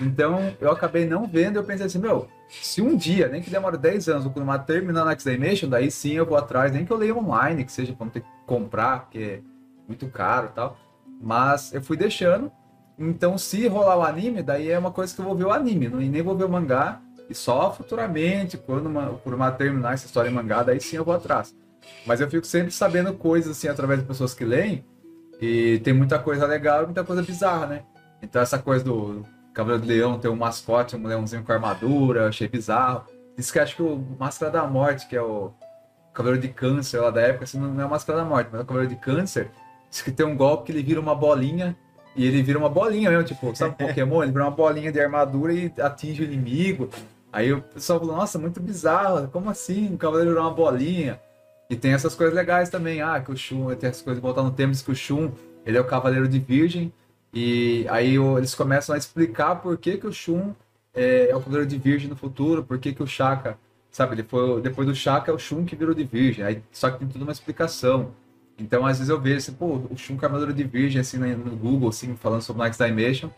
Então, 0.00 0.56
eu 0.60 0.70
acabei 0.70 1.06
não 1.06 1.26
vendo 1.26 1.56
eu 1.56 1.64
pensei 1.64 1.86
assim, 1.86 1.98
meu, 1.98 2.28
se 2.48 2.82
um 2.82 2.96
dia, 2.96 3.28
nem 3.28 3.40
que 3.40 3.50
demore 3.50 3.76
10 3.78 4.08
anos, 4.08 4.26
o 4.26 4.30
Kuruma 4.30 4.58
terminar 4.58 5.04
na 5.04 5.12
X-Dimension, 5.12 5.68
daí 5.68 5.90
sim 5.90 6.12
eu 6.12 6.26
vou 6.26 6.36
atrás, 6.36 6.72
nem 6.72 6.84
que 6.84 6.92
eu 6.92 6.96
leia 6.96 7.16
online, 7.16 7.64
que 7.64 7.72
seja 7.72 7.92
pra 7.92 8.04
não 8.04 8.12
ter 8.12 8.20
que 8.20 8.26
comprar, 8.46 9.02
porque 9.02 9.18
é 9.18 9.40
muito 9.86 10.06
caro 10.08 10.48
e 10.50 10.54
tal. 10.54 10.76
Mas 11.20 11.72
eu 11.72 11.82
fui 11.82 11.96
deixando. 11.96 12.50
Então, 12.98 13.38
se 13.38 13.66
rolar 13.66 13.96
o 13.96 14.02
anime, 14.02 14.42
daí 14.42 14.70
é 14.70 14.78
uma 14.78 14.90
coisa 14.90 15.14
que 15.14 15.20
eu 15.20 15.24
vou 15.24 15.34
ver 15.34 15.44
o 15.44 15.52
anime, 15.52 15.88
não, 15.88 15.98
nem 15.98 16.22
vou 16.22 16.36
ver 16.36 16.44
o 16.44 16.48
mangá. 16.48 17.00
E 17.28 17.34
só 17.34 17.72
futuramente, 17.72 18.58
quando 18.58 18.86
uma, 18.86 19.10
o 19.10 19.18
Kuruma 19.18 19.50
terminar 19.50 19.94
essa 19.94 20.06
história 20.06 20.28
em 20.28 20.32
mangá, 20.32 20.62
daí 20.62 20.80
sim 20.80 20.96
eu 20.96 21.04
vou 21.04 21.14
atrás. 21.14 21.54
Mas 22.06 22.20
eu 22.20 22.28
fico 22.28 22.46
sempre 22.46 22.70
sabendo 22.70 23.14
coisas 23.14 23.56
assim 23.56 23.68
através 23.68 24.00
de 24.00 24.06
pessoas 24.06 24.34
que 24.34 24.44
leem. 24.44 24.84
E 25.40 25.80
tem 25.80 25.92
muita 25.92 26.18
coisa 26.18 26.46
legal 26.46 26.82
e 26.82 26.86
muita 26.86 27.04
coisa 27.04 27.22
bizarra, 27.22 27.66
né? 27.66 27.82
Então 28.22 28.40
essa 28.40 28.58
coisa 28.58 28.84
do 28.84 29.24
Cavaleiro 29.52 29.82
do 29.82 29.88
Leão 29.88 30.18
ter 30.18 30.28
um 30.28 30.36
mascote, 30.36 30.96
um 30.96 31.06
leãozinho 31.06 31.42
com 31.42 31.52
armadura, 31.52 32.28
achei 32.28 32.48
bizarro. 32.48 33.04
Diz 33.36 33.50
que 33.50 33.58
acho 33.58 33.76
que 33.76 33.82
o 33.82 34.04
Máscara 34.18 34.50
da 34.50 34.66
Morte, 34.66 35.08
que 35.08 35.16
é 35.16 35.22
o 35.22 35.52
Cavaleiro 36.12 36.40
de 36.40 36.48
Câncer 36.48 37.00
lá 37.00 37.10
da 37.10 37.20
época, 37.20 37.44
assim, 37.44 37.58
não 37.58 37.80
é 37.80 37.86
o 37.86 37.90
Máscara 37.90 38.18
da 38.18 38.24
Morte, 38.24 38.48
mas 38.50 38.60
é 38.60 38.64
o 38.64 38.66
Cavaleiro 38.66 38.94
de 38.94 39.00
Câncer. 39.00 39.50
Diz 39.90 40.02
que 40.02 40.12
tem 40.12 40.24
um 40.24 40.36
golpe 40.36 40.64
que 40.64 40.72
ele 40.72 40.82
vira 40.82 41.00
uma 41.00 41.14
bolinha 41.14 41.76
e 42.16 42.26
ele 42.26 42.42
vira 42.42 42.58
uma 42.58 42.68
bolinha 42.68 43.10
mesmo, 43.10 43.24
tipo, 43.24 43.54
sabe 43.54 43.76
Pokémon? 43.78 44.22
Ele 44.22 44.32
vira 44.32 44.44
uma 44.44 44.50
bolinha 44.50 44.92
de 44.92 45.00
armadura 45.00 45.52
e 45.52 45.72
atinge 45.80 46.22
o 46.22 46.24
inimigo. 46.24 46.88
Aí 47.32 47.52
o 47.52 47.60
pessoal 47.60 47.98
falou, 47.98 48.16
nossa, 48.16 48.38
muito 48.38 48.60
bizarro, 48.60 49.28
como 49.28 49.50
assim? 49.50 49.92
Um 49.92 49.96
cavaleiro 49.96 50.30
jogar 50.30 50.42
uma 50.42 50.54
bolinha. 50.54 51.20
E 51.68 51.76
tem 51.76 51.92
essas 51.92 52.14
coisas 52.14 52.34
legais 52.34 52.68
também, 52.68 53.00
ah, 53.00 53.20
que 53.20 53.32
o 53.32 53.36
Shun, 53.36 53.74
tem 53.74 53.88
essas 53.88 54.02
coisas, 54.02 54.22
voltar 54.22 54.42
no 54.42 54.50
tempo, 54.50 54.72
diz 54.72 54.82
que 54.82 54.90
o 54.90 54.94
Shun, 54.94 55.32
ele 55.64 55.78
é 55.78 55.80
o 55.80 55.84
cavaleiro 55.84 56.28
de 56.28 56.38
virgem, 56.38 56.92
e 57.32 57.86
aí 57.88 58.16
eles 58.16 58.54
começam 58.54 58.94
a 58.94 58.98
explicar 58.98 59.56
por 59.56 59.76
que, 59.78 59.96
que 59.96 60.06
o 60.06 60.12
Shun 60.12 60.52
é, 60.94 61.30
é 61.30 61.36
o 61.36 61.40
cavaleiro 61.40 61.66
de 61.68 61.78
virgem 61.78 62.08
no 62.08 62.16
futuro, 62.16 62.62
por 62.62 62.78
que, 62.78 62.92
que 62.92 63.02
o 63.02 63.06
Shaka, 63.06 63.58
sabe, 63.90 64.14
ele 64.14 64.22
foi, 64.22 64.60
depois 64.60 64.86
do 64.86 64.94
Shaka 64.94 65.30
é 65.30 65.34
o 65.34 65.38
Shun 65.38 65.64
que 65.64 65.74
virou 65.74 65.94
de 65.94 66.04
virgem, 66.04 66.44
aí, 66.44 66.62
só 66.70 66.90
que 66.90 66.98
tem 66.98 67.08
tudo 67.08 67.22
uma 67.22 67.32
explicação. 67.32 68.12
Então, 68.58 68.86
às 68.86 68.98
vezes 68.98 69.10
eu 69.10 69.20
vejo 69.20 69.38
assim, 69.38 69.52
pô, 69.52 69.80
o 69.90 69.96
Shun 69.96 70.16
cavaleiro 70.16 70.52
de 70.52 70.64
virgem, 70.64 71.00
assim, 71.00 71.18
no 71.18 71.56
Google, 71.56 71.88
assim, 71.88 72.14
falando 72.14 72.42
sobre 72.42 72.62
Next 72.62 72.84
Dimension, 72.84 73.30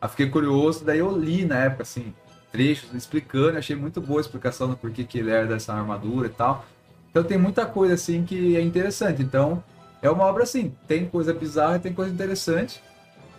aí 0.00 0.08
fiquei 0.08 0.28
curioso, 0.28 0.84
daí 0.84 0.98
eu 0.98 1.16
li 1.16 1.44
na 1.44 1.56
época, 1.56 1.82
assim, 1.82 2.14
trechos 2.52 2.92
explicando, 2.94 3.58
achei 3.58 3.74
muito 3.74 4.00
boa 4.00 4.20
a 4.20 4.22
explicação 4.22 4.68
do 4.68 4.76
porquê 4.76 5.04
que 5.04 5.18
ele 5.18 5.30
era 5.30 5.46
dessa 5.46 5.72
armadura 5.72 6.26
e 6.26 6.30
tal. 6.30 6.64
Então 7.10 7.24
tem 7.24 7.38
muita 7.38 7.66
coisa 7.66 7.94
assim 7.94 8.24
que 8.24 8.56
é 8.56 8.60
interessante. 8.60 9.22
Então 9.22 9.62
é 10.02 10.10
uma 10.10 10.24
obra 10.24 10.44
assim, 10.44 10.74
tem 10.86 11.06
coisa 11.06 11.32
bizarra 11.34 11.78
tem 11.78 11.92
coisa 11.92 12.12
interessante. 12.12 12.82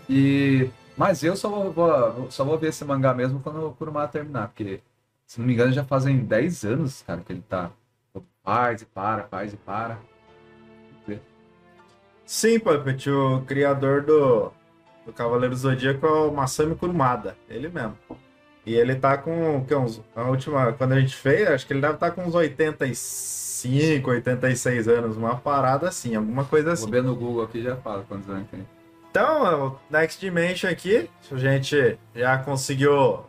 E 0.10 0.70
mas 0.98 1.24
eu 1.24 1.36
só 1.36 1.50
vou, 1.50 1.72
vou, 1.72 2.32
só 2.32 2.44
vou 2.44 2.58
ver 2.58 2.70
esse 2.70 2.84
mangá 2.86 3.14
mesmo 3.14 3.40
quando 3.40 3.68
o 3.68 3.74
Kurumada 3.74 4.10
terminar, 4.10 4.50
porque 4.50 4.82
se 5.26 5.40
não 5.40 5.48
me 5.48 5.54
engano 5.54 5.72
já 5.72 5.84
fazem 5.84 6.18
10 6.20 6.64
anos, 6.66 7.02
cara, 7.04 7.22
que 7.22 7.32
ele 7.32 7.44
tá 7.48 7.72
faz 8.44 8.82
e 8.82 8.86
para, 8.86 9.24
faz 9.24 9.54
e 9.54 9.58
para. 9.58 9.98
Sim, 12.26 12.60
Puppet, 12.60 13.10
o 13.10 13.42
criador 13.42 14.04
do, 14.04 14.52
do 15.06 15.12
Cavaleiro 15.12 15.56
Zodíaco 15.56 16.06
é 16.06 16.10
o 16.10 16.32
Masami 16.32 16.76
Kurumada, 16.76 17.36
ele 17.50 17.68
mesmo. 17.68 17.98
E 18.66 18.74
ele 18.74 18.96
tá 18.96 19.18
com, 19.18 19.66
que, 19.66 19.76
uns, 19.76 20.02
a 20.16 20.24
última, 20.24 20.72
quando 20.74 20.94
a 20.94 21.00
gente 21.00 21.16
fez, 21.16 21.50
acho 21.50 21.68
que 21.68 21.74
ele 21.74 21.82
deve 21.82 21.96
estar 21.96 22.10
tá 22.10 22.16
com 22.16 22.24
uns 22.24 22.36
85, 23.68 24.10
86 24.10 24.88
anos, 24.88 25.18
uma 25.18 25.36
parada 25.36 25.88
assim, 25.88 26.16
alguma 26.16 26.46
coisa 26.46 26.74
assim. 26.74 26.84
Vou 26.84 26.92
ver 26.92 27.04
no 27.04 27.16
Google 27.16 27.44
aqui 27.44 27.62
já 27.62 27.76
fala 27.76 28.04
quantos 28.08 28.30
anos 28.30 28.48
tem. 28.50 28.66
Então, 29.10 29.68
o 29.68 29.80
Next 29.90 30.20
Dimension 30.20 30.70
aqui, 30.70 31.10
a 31.30 31.36
gente 31.36 32.00
já 32.16 32.38
conseguiu 32.38 33.26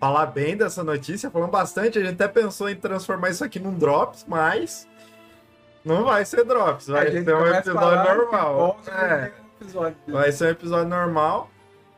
falar 0.00 0.26
bem 0.26 0.56
dessa 0.56 0.82
notícia, 0.82 1.30
falando 1.30 1.50
bastante, 1.50 1.98
a 1.98 2.02
gente 2.02 2.14
até 2.14 2.26
pensou 2.26 2.70
em 2.70 2.74
transformar 2.74 3.28
isso 3.28 3.44
aqui 3.44 3.60
num 3.60 3.74
Drops, 3.74 4.24
mas 4.26 4.88
não 5.84 6.04
vai 6.04 6.24
ser 6.24 6.44
Drops, 6.44 6.86
vai 6.88 7.10
ser 7.10 7.34
um 7.34 7.46
episódio 7.46 8.16
normal. 8.16 8.80
É, 8.88 9.30
vai 10.08 10.32
ser 10.32 10.44
um 10.46 10.50
episódio 10.50 10.88
normal. 10.88 11.50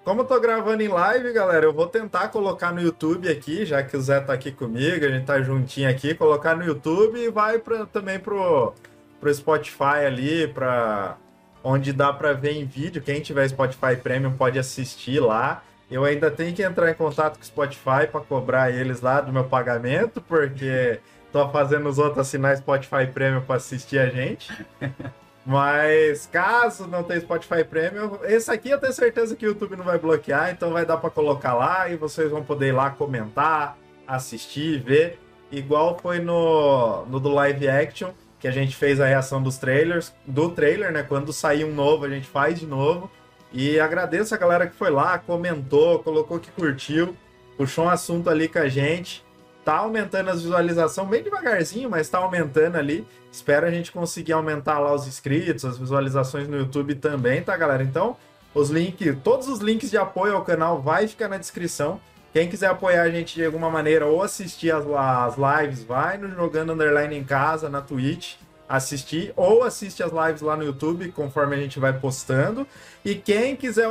Como 0.05 0.23
eu 0.23 0.25
tô 0.25 0.41
gravando 0.41 0.83
em 0.83 0.89
live, 0.89 1.33
galera, 1.33 1.65
eu 1.65 1.73
vou 1.73 1.87
tentar 1.87 2.27
colocar 2.29 2.73
no 2.73 2.81
YouTube 2.81 3.29
aqui, 3.29 3.65
já 3.65 3.85
que 3.85 3.97
o 3.97 4.03
Zé 4.03 4.21
tá 4.21 4.33
aqui 4.33 4.51
comigo, 4.51 5.05
a 5.07 5.09
gente 5.09 5.25
tá 5.25 5.41
juntinho 5.41 5.89
aqui, 5.89 6.13
colocar 6.13 6.57
no 6.57 6.65
YouTube 6.65 7.17
e 7.21 7.31
vai 7.31 7.61
pra, 7.61 7.87
também 7.87 8.19
pro, 8.19 8.75
pro 9.21 9.33
Spotify 9.33 10.05
ali, 10.05 10.49
pra 10.49 11.17
onde 11.63 11.93
dá 11.93 12.13
pra 12.13 12.33
ver 12.33 12.53
em 12.53 12.65
vídeo. 12.65 13.01
Quem 13.01 13.21
tiver 13.21 13.47
Spotify 13.49 13.95
Premium 13.95 14.33
pode 14.33 14.59
assistir 14.59 15.21
lá. 15.21 15.63
Eu 15.89 16.05
ainda 16.05 16.33
tenho 16.33 16.53
que 16.53 16.65
entrar 16.65 16.91
em 16.91 16.95
contato 16.95 17.37
com 17.37 17.43
o 17.43 17.47
Spotify 17.47 18.09
para 18.11 18.21
cobrar 18.23 18.73
eles 18.73 19.01
lá 19.01 19.21
do 19.21 19.33
meu 19.33 19.45
pagamento, 19.45 20.21
porque 20.21 20.99
tô 21.31 21.49
fazendo 21.51 21.89
os 21.89 21.99
outros 21.99 22.19
assinar 22.19 22.57
Spotify 22.57 23.07
Premium 23.07 23.43
para 23.43 23.57
assistir 23.57 24.01
a 24.01 24.07
gente. 24.09 24.53
Mas 25.45 26.29
caso 26.31 26.87
não 26.87 27.03
tenha 27.03 27.21
Spotify 27.21 27.65
Premium, 27.65 28.19
esse 28.23 28.51
aqui 28.51 28.71
eu 28.71 28.79
tenho 28.79 28.93
certeza 28.93 29.35
que 29.35 29.45
o 29.45 29.49
YouTube 29.49 29.77
não 29.77 29.85
vai 29.85 29.99
bloquear, 29.99 30.51
então 30.51 30.73
vai 30.73 30.87
dar 30.87 30.97
para 30.99 31.11
colocar 31.11 31.55
lá 31.55 31.89
e 31.89 31.97
vocês 31.97 32.31
vão 32.31 32.45
poder 32.45 32.69
ir 32.69 32.73
lá 32.73 32.91
comentar, 32.91 33.77
assistir, 34.07 34.81
ver. 34.81 35.19
Igual 35.51 35.99
foi 35.99 36.21
no, 36.21 37.05
no 37.07 37.19
do 37.19 37.29
live 37.29 37.69
action, 37.69 38.11
que 38.39 38.47
a 38.47 38.53
gente 38.53 38.77
fez 38.77 39.01
a 39.01 39.07
reação 39.07 39.43
dos 39.43 39.59
trailers, 39.59 40.13
do 40.25 40.51
trailer, 40.51 40.93
né? 40.93 41.03
Quando 41.03 41.33
sair 41.33 41.65
um 41.65 41.75
novo, 41.75 42.05
a 42.05 42.09
gente 42.09 42.27
faz 42.27 42.59
de 42.59 42.67
novo. 42.67 43.11
E 43.53 43.79
agradeço 43.79 44.35
a 44.35 44.39
galera 44.39 44.67
que 44.67 44.75
foi 44.75 44.91
lá, 44.91 45.19
comentou, 45.19 45.99
colocou 45.99 46.39
que 46.39 46.51
curtiu, 46.53 47.15
puxou 47.57 47.85
um 47.85 47.91
assunto 47.91 48.31
ali 48.31 48.49
com 48.49 48.61
a 48.61 48.69
gente 48.69 49.23
tá 49.65 49.77
aumentando 49.77 50.31
as 50.31 50.43
visualizações 50.43 51.09
bem 51.09 51.23
devagarzinho, 51.23 51.89
mas 51.89 52.09
tá 52.09 52.19
aumentando 52.19 52.77
ali. 52.77 53.07
Espero 53.31 53.67
a 53.67 53.71
gente 53.71 53.93
conseguir 53.93 54.33
aumentar 54.33 54.79
lá 54.79 54.93
os 54.93 55.07
inscritos, 55.07 55.65
as 55.65 55.79
visualizações 55.79 56.49
no 56.49 56.57
YouTube 56.57 56.95
também, 56.97 57.43
tá, 57.43 57.57
galera? 57.57 57.83
Então, 57.83 58.17
os 58.55 58.71
links, 58.71 59.17
todos 59.23 59.49
os 59.49 59.61
links 59.61 59.91
de 59.91 59.97
apoio 59.97 60.35
ao 60.35 60.45
canal 60.45 60.81
vai 60.81 61.09
ficar 61.09 61.29
na 61.29 61.39
descrição. 61.39 62.01
Quem 62.33 62.49
quiser 62.49 62.69
apoiar 62.69 63.03
a 63.03 63.11
gente 63.11 63.35
de 63.35 63.45
alguma 63.45 63.71
maneira 63.71 64.07
ou 64.07 64.23
assistir 64.23 64.71
as, 64.71 64.85
as 64.87 65.37
lives, 65.37 65.83
vai 65.85 66.17
no 66.17 66.35
Jogando 66.35 66.73
Underline 66.73 67.17
em 67.17 67.25
casa, 67.25 67.69
na 67.69 67.83
Twitch, 67.83 68.37
assistir, 68.69 69.35
ou 69.37 69.63
assiste 69.63 70.03
as 70.03 70.11
lives 70.11 70.41
lá 70.41 70.57
no 70.57 70.65
YouTube, 70.65 71.13
conforme 71.13 71.55
a 71.55 71.59
gente 71.59 71.79
vai 71.79 71.93
postando. 71.93 72.67
E 73.05 73.15
quem 73.15 73.55
quiser 73.55 73.87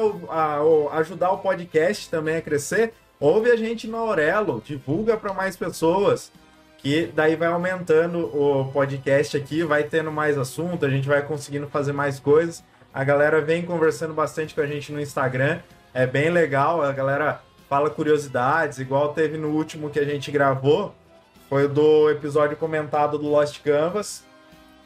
ajudar 0.93 1.31
o 1.31 1.37
podcast 1.37 2.09
também 2.09 2.37
a 2.37 2.41
crescer, 2.41 2.93
Ouve 3.21 3.51
a 3.51 3.55
gente 3.55 3.87
no 3.87 3.97
Aurelo, 3.97 4.63
divulga 4.65 5.15
para 5.15 5.31
mais 5.31 5.55
pessoas, 5.55 6.31
que 6.79 7.05
daí 7.13 7.35
vai 7.35 7.49
aumentando 7.49 8.17
o 8.35 8.71
podcast 8.71 9.37
aqui, 9.37 9.63
vai 9.63 9.83
tendo 9.83 10.11
mais 10.11 10.39
assunto, 10.39 10.83
a 10.83 10.89
gente 10.89 11.07
vai 11.07 11.21
conseguindo 11.21 11.67
fazer 11.67 11.93
mais 11.93 12.19
coisas. 12.19 12.63
A 12.91 13.03
galera 13.03 13.39
vem 13.39 13.61
conversando 13.61 14.11
bastante 14.11 14.55
com 14.55 14.61
a 14.61 14.65
gente 14.65 14.91
no 14.91 14.99
Instagram, 14.99 15.59
é 15.93 16.07
bem 16.07 16.31
legal, 16.31 16.81
a 16.81 16.91
galera 16.91 17.43
fala 17.69 17.91
curiosidades, 17.91 18.79
igual 18.79 19.13
teve 19.13 19.37
no 19.37 19.49
último 19.49 19.91
que 19.91 19.99
a 19.99 20.03
gente 20.03 20.31
gravou, 20.31 20.95
foi 21.47 21.67
do 21.67 22.09
episódio 22.09 22.57
comentado 22.57 23.19
do 23.19 23.29
Lost 23.29 23.61
Canvas. 23.61 24.25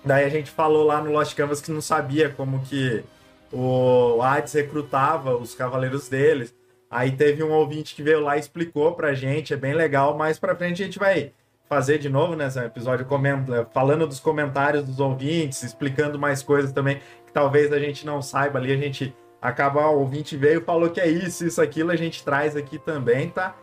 Daí 0.03 0.25
a 0.25 0.29
gente 0.29 0.51
falou 0.51 0.83
lá 0.83 1.01
no 1.01 1.09
Lost 1.09 1.33
Canvas 1.35 1.61
que 1.61 1.71
não 1.71 1.79
sabia 1.79 2.27
como 2.27 2.59
que 2.65 3.01
o 3.49 4.21
Hades 4.21 4.51
recrutava 4.51 5.37
os 5.37 5.55
cavaleiros 5.55 6.09
deles. 6.09 6.53
Aí 6.89 7.11
teve 7.11 7.43
um 7.43 7.51
ouvinte 7.51 7.95
que 7.95 8.03
veio 8.03 8.21
lá 8.21 8.37
e 8.37 8.39
explicou 8.39 8.93
pra 8.93 9.13
gente, 9.13 9.53
é 9.53 9.57
bem 9.57 9.73
legal. 9.73 10.17
Mais 10.17 10.39
pra 10.39 10.55
frente 10.55 10.81
a 10.81 10.85
gente 10.85 10.99
vai 10.99 11.31
fazer 11.67 11.97
de 11.97 12.09
novo, 12.09 12.35
né? 12.35 12.47
episódio 12.65 13.05
comenta, 13.05 13.67
falando 13.73 14.07
dos 14.07 14.19
comentários 14.19 14.85
dos 14.85 14.99
ouvintes, 14.99 15.63
explicando 15.63 16.19
mais 16.19 16.43
coisas 16.43 16.71
também 16.71 16.99
que 17.25 17.33
talvez 17.33 17.73
a 17.73 17.79
gente 17.79 18.05
não 18.05 18.21
saiba 18.21 18.59
ali. 18.59 18.71
A 18.71 18.77
gente 18.77 19.15
acaba, 19.41 19.87
o 19.87 19.99
ouvinte 19.99 20.37
veio 20.37 20.61
falou 20.63 20.89
que 20.89 21.01
é 21.01 21.07
isso, 21.07 21.45
isso, 21.45 21.61
aquilo, 21.61 21.91
a 21.91 21.95
gente 21.95 22.23
traz 22.23 22.55
aqui 22.55 22.77
também, 22.77 23.29
tá? 23.29 23.55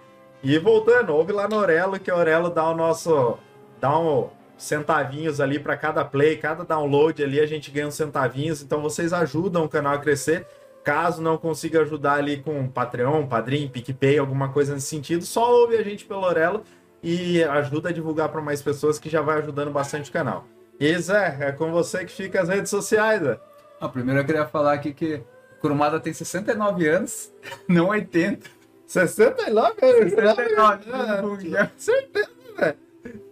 E 0.43 0.59
voltando, 0.59 1.15
ouve 1.15 1.33
lá 1.33 1.49
no 1.49 1.57
Orelo, 1.57 1.99
que 2.01 2.11
o 2.11 2.17
Orelo 2.17 2.51
dá 2.51 2.69
o 2.69 2.77
nosso. 2.77 3.39
dá 3.81 3.97
um 3.99 4.29
centavinhos 4.57 5.41
ali 5.41 5.59
para 5.59 5.77
cada 5.77 6.05
play, 6.05 6.37
cada 6.37 6.65
download 6.65 7.23
ali, 7.23 7.41
a 7.41 7.47
gente 7.47 7.71
ganha 7.71 7.89
uns 7.89 7.95
centavinhos. 7.95 8.63
Então 8.63 8.81
vocês 8.81 9.13
ajudam 9.13 9.65
o 9.65 9.69
canal 9.69 9.95
a 9.95 9.99
crescer. 9.99 10.47
Caso 10.85 11.23
não 11.23 11.39
consiga 11.39 11.83
ajudar 11.83 12.15
ali 12.15 12.39
com 12.39 12.69
Patreon, 12.69 13.27
Padrim, 13.27 13.69
PicPay, 13.69 14.19
alguma 14.19 14.49
coisa 14.49 14.75
nesse 14.75 14.89
sentido, 14.89 15.25
só 15.25 15.53
ouve 15.61 15.77
a 15.77 15.83
gente 15.83 16.05
pelo 16.05 16.23
Orelo 16.23 16.65
e 17.03 17.43
ajuda 17.45 17.91
a 17.91 17.93
divulgar 17.93 18.29
para 18.29 18.41
mais 18.41 18.61
pessoas 18.61 18.99
que 18.99 19.09
já 19.09 19.21
vai 19.21 19.39
ajudando 19.39 19.71
bastante 19.71 20.11
o 20.11 20.13
canal. 20.13 20.45
E 20.81 20.99
Zé, 20.99 21.37
é 21.41 21.53
com 21.53 21.71
você 21.71 22.05
que 22.05 22.13
fica 22.13 22.41
as 22.41 22.49
redes 22.49 22.71
sociais, 22.71 23.23
Zé. 23.23 23.39
Ah, 23.81 23.89
primeiro 23.89 24.21
eu 24.21 24.25
queria 24.25 24.47
falar 24.47 24.75
aqui 24.75 24.93
que 24.93 25.23
Kurumada 25.61 26.01
tem 26.01 26.13
69 26.13 26.89
anos, 26.89 27.33
não 27.69 27.89
80. 27.89 28.51
69 28.87 29.87
anos? 29.87 30.11
69 30.13 30.91
anos. 30.91 31.45
Né? 31.45 31.71
Certeza, 31.77 32.31
velho. 32.59 32.77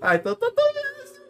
Ah, 0.00 0.14
então 0.14 0.34
tá 0.34 0.50
tão 0.54 0.64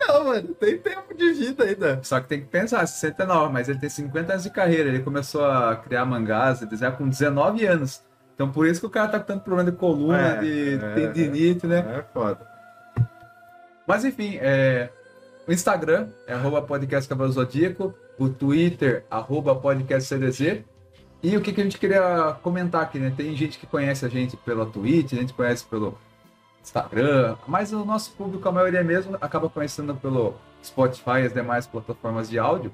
não, 0.01 0.25
mano, 0.25 0.55
tem 0.55 0.79
tempo 0.79 1.15
de 1.15 1.33
vida 1.33 1.65
ainda. 1.65 2.01
Só 2.03 2.21
que 2.21 2.29
tem 2.29 2.41
que 2.41 2.47
pensar, 2.47 2.87
69, 2.87 3.53
mas 3.53 3.69
ele 3.69 3.79
tem 3.79 3.89
50 3.91 4.33
anos 4.33 4.45
de 4.45 4.51
carreira. 4.51 4.89
Ele 4.89 5.01
começou 5.01 5.45
a 5.45 5.77
criar 5.77 6.05
mangás 6.07 6.63
e 6.63 6.67
desenhar 6.67 6.97
com 6.97 7.09
19 7.09 7.67
anos. 7.67 8.03
Então 8.35 8.51
por 8.51 8.67
isso 8.67 8.81
que 8.81 8.87
o 8.87 8.91
cara 8.91 9.09
tá 9.09 9.21
com 9.21 9.27
tanto 9.27 9.45
problema 9.45 9.71
de 9.71 9.77
coluna, 9.77 10.37
é, 10.37 10.41
de 10.41 10.75
é, 10.75 10.95
tendinite, 10.95 11.67
né? 11.67 11.85
É 11.99 12.03
foda. 12.15 12.41
Mas 13.87 14.05
enfim, 14.05 14.39
é, 14.41 14.89
o 15.47 15.53
Instagram 15.53 16.09
é 16.27 16.33
arroba 16.33 16.63
podcast 16.63 17.07
Cavalo 17.07 17.31
Zodíaco, 17.33 17.95
o 18.19 18.29
Twitter, 18.31 19.05
arroba 19.11 19.55
podcast 19.55 20.09
CDZ. 20.09 20.63
E 21.23 21.37
o 21.37 21.43
que, 21.43 21.53
que 21.53 21.61
a 21.61 21.65
gente 21.65 21.77
queria 21.77 22.35
comentar 22.43 22.83
aqui, 22.83 22.99
né? 22.99 23.13
Tem 23.15 23.37
gente 23.37 23.59
que 23.59 23.67
conhece 23.67 24.07
a 24.07 24.09
gente 24.09 24.39
pela 24.39 24.65
Twitch, 24.65 25.13
a 25.13 25.17
gente 25.17 25.35
conhece 25.35 25.67
pelo 25.67 25.99
Instagram, 26.63 27.37
mas 27.47 27.73
o 27.73 27.85
nosso 27.85 28.13
público, 28.13 28.49
a 28.49 28.53
maioria 28.53 28.85
mesmo, 28.85 29.17
acaba 29.21 29.49
conhecendo 29.49 29.95
pelo 29.95 30.35
Spotify 30.63 31.23
e 31.23 31.27
as 31.27 31.33
demais 31.33 31.67
plataformas 31.67 32.29
de 32.29 32.39
áudio. 32.39 32.73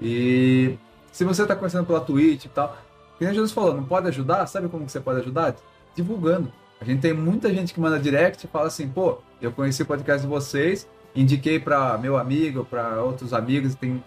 E 0.00 0.78
se 1.12 1.24
você 1.24 1.42
está 1.42 1.54
conhecendo 1.54 1.86
pela 1.86 2.00
Twitch 2.00 2.46
e 2.46 2.48
tal, 2.48 2.76
que 3.18 3.24
nem 3.24 3.34
Jesus 3.34 3.52
falou, 3.52 3.74
não 3.74 3.84
pode 3.84 4.08
ajudar? 4.08 4.46
Sabe 4.46 4.68
como 4.68 4.88
você 4.88 5.00
pode 5.00 5.20
ajudar? 5.20 5.54
Divulgando. 5.94 6.52
A 6.80 6.84
gente 6.84 7.00
tem 7.00 7.12
muita 7.12 7.52
gente 7.52 7.72
que 7.72 7.80
manda 7.80 7.98
direct 7.98 8.44
e 8.44 8.48
fala 8.48 8.66
assim, 8.66 8.88
pô, 8.88 9.18
eu 9.40 9.52
conheci 9.52 9.82
o 9.82 9.86
podcast 9.86 10.22
de 10.22 10.28
vocês, 10.28 10.88
indiquei 11.14 11.58
para 11.58 11.96
meu 11.98 12.16
amigo, 12.16 12.64
para 12.64 13.00
outros 13.00 13.32
amigos, 13.32 13.74
tem, 13.74 14.02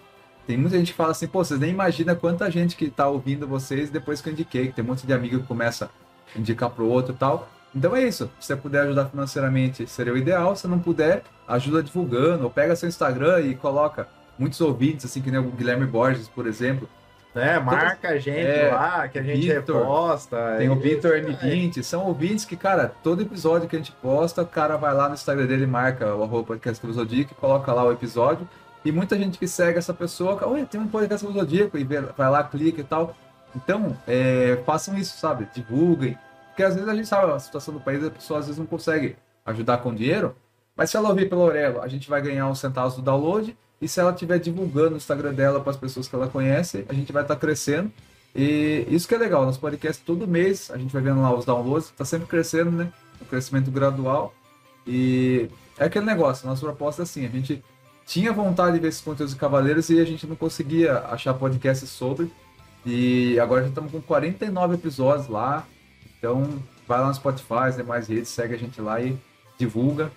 tem 0.46 0.58
muita 0.58 0.78
gente 0.78 0.92
que 0.92 0.98
fala 0.98 1.12
assim, 1.12 1.28
pô, 1.28 1.44
vocês 1.44 1.60
nem 1.60 1.72
imaginam 1.72 2.16
quanta 2.16 2.52
gente 2.52 2.76
que 2.76 2.86
está 2.86 3.08
ouvindo 3.08 3.48
vocês 3.48 3.90
depois 3.90 4.22
que 4.22 4.30
eu 4.30 4.34
indiquei, 4.34 4.68
que 4.68 4.74
tem 4.74 4.84
um 4.84 4.88
monte 4.88 5.08
de 5.08 5.14
amigo 5.14 5.40
que 5.40 5.48
começa 5.48 5.90
a 6.36 6.40
indicar 6.40 6.70
pro 6.70 6.88
outro 6.88 7.14
e 7.14 7.18
tal. 7.18 7.50
Então 7.76 7.96
é 7.96 8.04
isso. 8.04 8.30
Se 8.40 8.48
você 8.48 8.56
puder 8.56 8.82
ajudar 8.84 9.06
financeiramente, 9.06 9.88
seria 9.88 10.14
o 10.14 10.18
ideal. 10.18 10.56
Se 10.56 10.68
não 10.68 10.80
puder, 10.80 11.24
ajuda 11.48 11.84
divulgando. 11.84 12.46
Ou 12.46 12.50
pega 12.50 12.76
seu 12.76 12.90
Instagram 12.90 13.42
e 13.42 13.56
coloca 13.56 14.08
muitos 14.38 14.60
ouvintes, 14.62 15.06
assim, 15.06 15.22
que 15.22 15.30
nem 15.32 15.40
o 15.40 15.44
Guilherme 15.52 15.86
Borges, 15.86 16.28
por 16.28 16.48
exemplo. 16.48 16.90
É, 17.36 17.60
marca 17.60 18.10
a 18.10 18.18
gente 18.18 18.30
É, 18.48 18.72
lá, 18.74 19.08
que 19.08 19.20
a 19.20 19.22
gente 19.22 19.42
Vitor, 19.54 19.78
reposta. 19.82 20.56
Tem 20.58 20.70
o 20.70 20.74
e- 20.74 20.80
Vitor 20.80 21.12
M20. 21.20 21.84
São 21.84 22.06
ouvintes 22.06 22.46
que, 22.46 22.56
cara, 22.56 22.92
todo 23.04 23.22
episódio 23.22 23.68
que 23.70 23.76
a 23.76 23.80
gente 23.80 23.92
posta, 23.92 24.42
o 24.42 24.48
cara 24.48 24.76
vai 24.76 24.92
lá 24.94 25.08
no 25.08 25.14
Instagram 25.14 25.46
dele, 25.46 25.68
marca 25.68 26.16
o 26.16 26.24
arroba 26.24 26.44
podcast 26.48 26.84
do 26.84 26.92
Zodíaco, 26.92 27.36
coloca 27.36 27.72
lá 27.72 27.84
o 27.84 27.92
episódio. 27.92 28.48
E 28.84 28.92
muita 28.92 29.16
gente 29.18 29.38
que 29.38 29.48
segue 29.48 29.78
essa 29.78 29.94
pessoa, 29.94 30.44
oi, 30.48 30.66
tem 30.66 30.82
um 30.82 30.88
podcast 30.88 31.28
do 31.28 31.34
Zodíaco, 31.34 31.78
e 31.78 31.84
vai 31.84 32.30
lá, 32.30 32.44
clica 32.44 32.82
e 32.82 32.84
tal. 32.84 33.16
Então, 33.56 33.96
é, 34.08 34.58
façam 34.66 34.98
isso, 34.98 35.18
sabe? 35.20 35.48
Divulguem. 35.54 36.18
Porque 36.58 36.64
às 36.64 36.74
vezes 36.74 36.90
a 36.90 36.96
gente 36.96 37.08
sabe 37.08 37.32
a 37.32 37.38
situação 37.38 37.72
do 37.72 37.80
país, 37.80 38.04
a 38.04 38.10
pessoa 38.10 38.40
às 38.40 38.48
vezes 38.48 38.58
não 38.58 38.66
consegue 38.66 39.16
ajudar 39.46 39.78
com 39.78 39.94
dinheiro. 39.94 40.36
Mas 40.76 40.90
se 40.90 40.98
ela 40.98 41.08
ouvir 41.08 41.30
pelo 41.30 41.44
Aurelo, 41.44 41.84
a 41.84 41.88
gente 41.88 42.10
vai 42.10 42.20
ganhar 42.20 42.48
uns 42.48 42.58
centavos 42.58 42.96
do 42.96 43.02
download. 43.04 43.56
E 43.80 43.88
se 43.88 44.00
ela 44.00 44.10
estiver 44.10 44.40
divulgando 44.40 44.96
o 44.96 44.98
Instagram 44.98 45.36
dela 45.36 45.60
para 45.60 45.70
as 45.70 45.78
pessoas 45.78 46.08
que 46.08 46.16
ela 46.16 46.28
conhece, 46.28 46.84
a 46.90 46.94
gente 46.96 47.14
vai 47.14 47.22
estar 47.22 47.36
crescendo. 47.36 47.92
E 48.36 48.88
isso 48.90 49.08
que 49.08 49.14
é 49.14 49.20
legal, 49.20 49.46
nosso 49.46 49.60
podcast 49.60 50.02
todo 50.04 50.28
mês, 50.28 50.72
a 50.72 50.80
gente 50.80 50.92
vai 50.92 51.00
vendo 51.00 51.22
lá 51.22 51.32
os 51.32 51.46
downloads, 51.46 51.92
tá 51.92 52.04
sempre 52.04 52.26
crescendo, 52.26 52.72
né? 52.72 52.92
Um 53.22 53.26
crescimento 53.26 53.70
gradual. 53.70 54.34
E 54.88 55.52
é 55.78 55.86
aquele 55.86 56.06
negócio, 56.06 56.48
nossa 56.48 56.62
proposta 56.62 57.04
é 57.04 57.04
assim, 57.04 57.24
a 57.24 57.30
gente 57.30 57.64
tinha 58.04 58.34
vontade 58.34 58.74
de 58.74 58.80
ver 58.80 58.88
esses 58.88 59.02
conteúdos 59.02 59.36
de 59.36 59.40
Cavaleiros 59.40 59.92
e 59.92 60.00
a 60.00 60.06
gente 60.06 60.26
não 60.26 60.36
conseguia 60.36 61.02
achar 61.02 61.36
podcast 61.36 61.86
sobre. 61.86 62.32
E 62.84 63.40
agora 63.40 63.62
já 63.62 63.70
estamos 63.70 63.92
com 63.92 64.02
49 64.02 64.74
episódios 64.74 65.28
lá. 65.28 65.64
Então 66.18 66.44
vai 66.88 67.00
lá 67.00 67.08
no 67.08 67.14
Spotify, 67.14 67.68
as 67.68 67.76
demais 67.76 68.08
redes, 68.08 68.30
segue 68.30 68.56
a 68.56 68.58
gente 68.58 68.82
lá 68.82 69.00
e 69.02 69.16
divulga. 69.58 70.12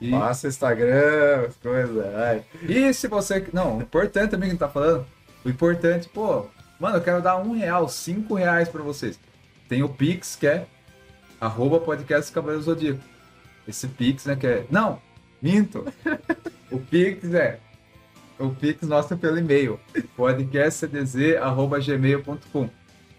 E, 0.00 0.10
Passa 0.10 0.48
Instagram, 0.48 1.46
as 1.48 1.56
coisas. 1.56 2.14
ai. 2.14 2.42
e 2.68 2.92
se 2.92 3.06
você. 3.08 3.46
Não, 3.52 3.78
o 3.78 3.82
importante 3.82 4.30
também 4.30 4.48
que 4.48 4.50
a 4.50 4.54
gente 4.54 4.60
tá 4.60 4.68
falando. 4.68 5.06
O 5.44 5.48
importante, 5.48 6.08
pô, 6.08 6.46
mano, 6.80 6.96
eu 6.96 7.00
quero 7.02 7.22
dar 7.22 7.36
um 7.36 7.52
real, 7.52 7.88
cinco 7.88 8.34
reais 8.34 8.68
pra 8.68 8.82
vocês. 8.82 9.18
Tem 9.68 9.82
o 9.82 9.88
Pix, 9.88 10.36
que 10.36 10.46
é 10.46 10.66
arroba 11.40 11.80
podcast 11.80 12.32
Cavaleiro 12.32 12.62
Zodíaco. 12.62 13.00
Esse 13.68 13.86
Pix, 13.88 14.26
né, 14.26 14.36
que 14.36 14.46
é. 14.46 14.64
Não, 14.70 15.00
minto. 15.40 15.84
o 16.70 16.78
Pix 16.78 17.32
é. 17.32 17.58
O 18.38 18.50
Pix 18.50 18.86
nosso 18.86 19.14
é 19.14 19.16
pelo 19.16 19.38
e-mail. 19.38 19.80
podcastcdz.gmail.com. 20.16 22.68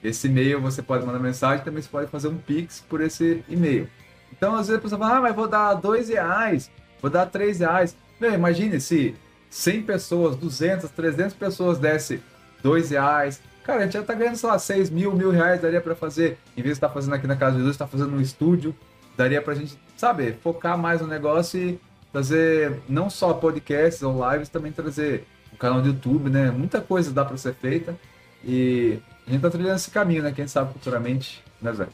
Esse 0.06 0.28
e-mail 0.28 0.62
você 0.62 0.82
pode 0.82 1.06
mandar 1.06 1.20
mensagem, 1.20 1.64
também 1.64 1.82
você 1.82 1.90
pode 1.90 2.12
fazer 2.12 2.28
um 2.28 2.38
Pix 2.38 2.84
por 2.88 3.02
esse 3.02 3.44
e-mail. 3.50 3.90
Então, 4.32 4.54
às 4.54 4.68
vezes 4.68 4.80
a 4.80 4.82
pessoa 4.82 5.00
fala, 5.00 5.18
ah, 5.18 5.22
mas 5.22 5.36
vou 5.36 5.48
dar 5.48 5.74
dois 5.76 6.10
reais, 6.10 6.70
vou 7.02 7.10
dar 7.10 7.26
três 7.26 7.60
reais. 7.60 7.96
Meu, 8.20 8.34
imagine 8.34 8.80
se 8.80 9.16
100 9.50 9.84
pessoas, 9.84 10.36
200, 10.36 10.90
300 10.92 11.34
pessoas 11.34 11.80
desse 11.80 12.22
dois 12.62 12.90
reais. 12.90 13.42
Cara, 13.64 13.80
a 13.80 13.84
gente 13.84 13.94
já 13.94 14.04
tá 14.04 14.14
ganhando, 14.14 14.36
sei 14.36 14.50
lá, 14.50 14.60
6 14.60 14.90
mil, 14.90 15.14
mil 15.14 15.32
reais 15.32 15.62
daria 15.62 15.82
pra 15.82 15.96
fazer. 15.96 16.38
Em 16.56 16.62
vez 16.62 16.74
de 16.74 16.78
estar 16.78 16.90
fazendo 16.90 17.14
aqui 17.14 17.26
na 17.26 17.36
Casa 17.36 17.54
de 17.54 17.60
Jesus, 17.60 17.78
tá 17.78 17.88
fazendo 17.88 18.12
no 18.12 18.22
estúdio. 18.22 18.76
Daria 19.18 19.42
pra 19.42 19.56
gente, 19.56 19.80
sabe, 19.98 20.34
focar 20.44 20.78
mais 20.78 21.02
no 21.02 21.08
negócio 21.08 21.60
e 21.60 21.80
trazer 22.12 22.82
não 22.88 23.10
só 23.10 23.34
podcasts 23.34 24.04
ou 24.04 24.30
lives, 24.32 24.50
também 24.50 24.72
trazer 24.72 25.26
o 25.52 25.58
canal 25.58 25.82
do 25.82 25.88
YouTube, 25.88 26.30
né? 26.30 26.52
Muita 26.52 26.82
coisa 26.82 27.12
dá 27.12 27.24
pra 27.24 27.38
ser 27.38 27.54
feita. 27.56 27.96
E 28.44 29.00
a 29.28 29.32
gente 29.32 29.42
tá 29.42 29.50
trilhando 29.50 29.76
esse 29.76 29.90
caminho, 29.90 30.24
né? 30.24 30.32
Quem 30.32 30.48
sabe 30.48 30.74
futuramente, 30.74 31.44
né, 31.62 31.74
Zé? 31.74 31.88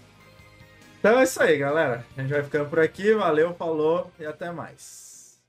Então 0.99 1.19
é 1.19 1.23
isso 1.23 1.41
aí, 1.41 1.57
galera. 1.57 2.05
A 2.15 2.21
gente 2.21 2.31
vai 2.31 2.43
ficando 2.43 2.69
por 2.69 2.79
aqui. 2.79 3.13
Valeu, 3.13 3.53
falou 3.55 4.11
e 4.19 4.25
até 4.25 4.51
mais. 4.51 5.39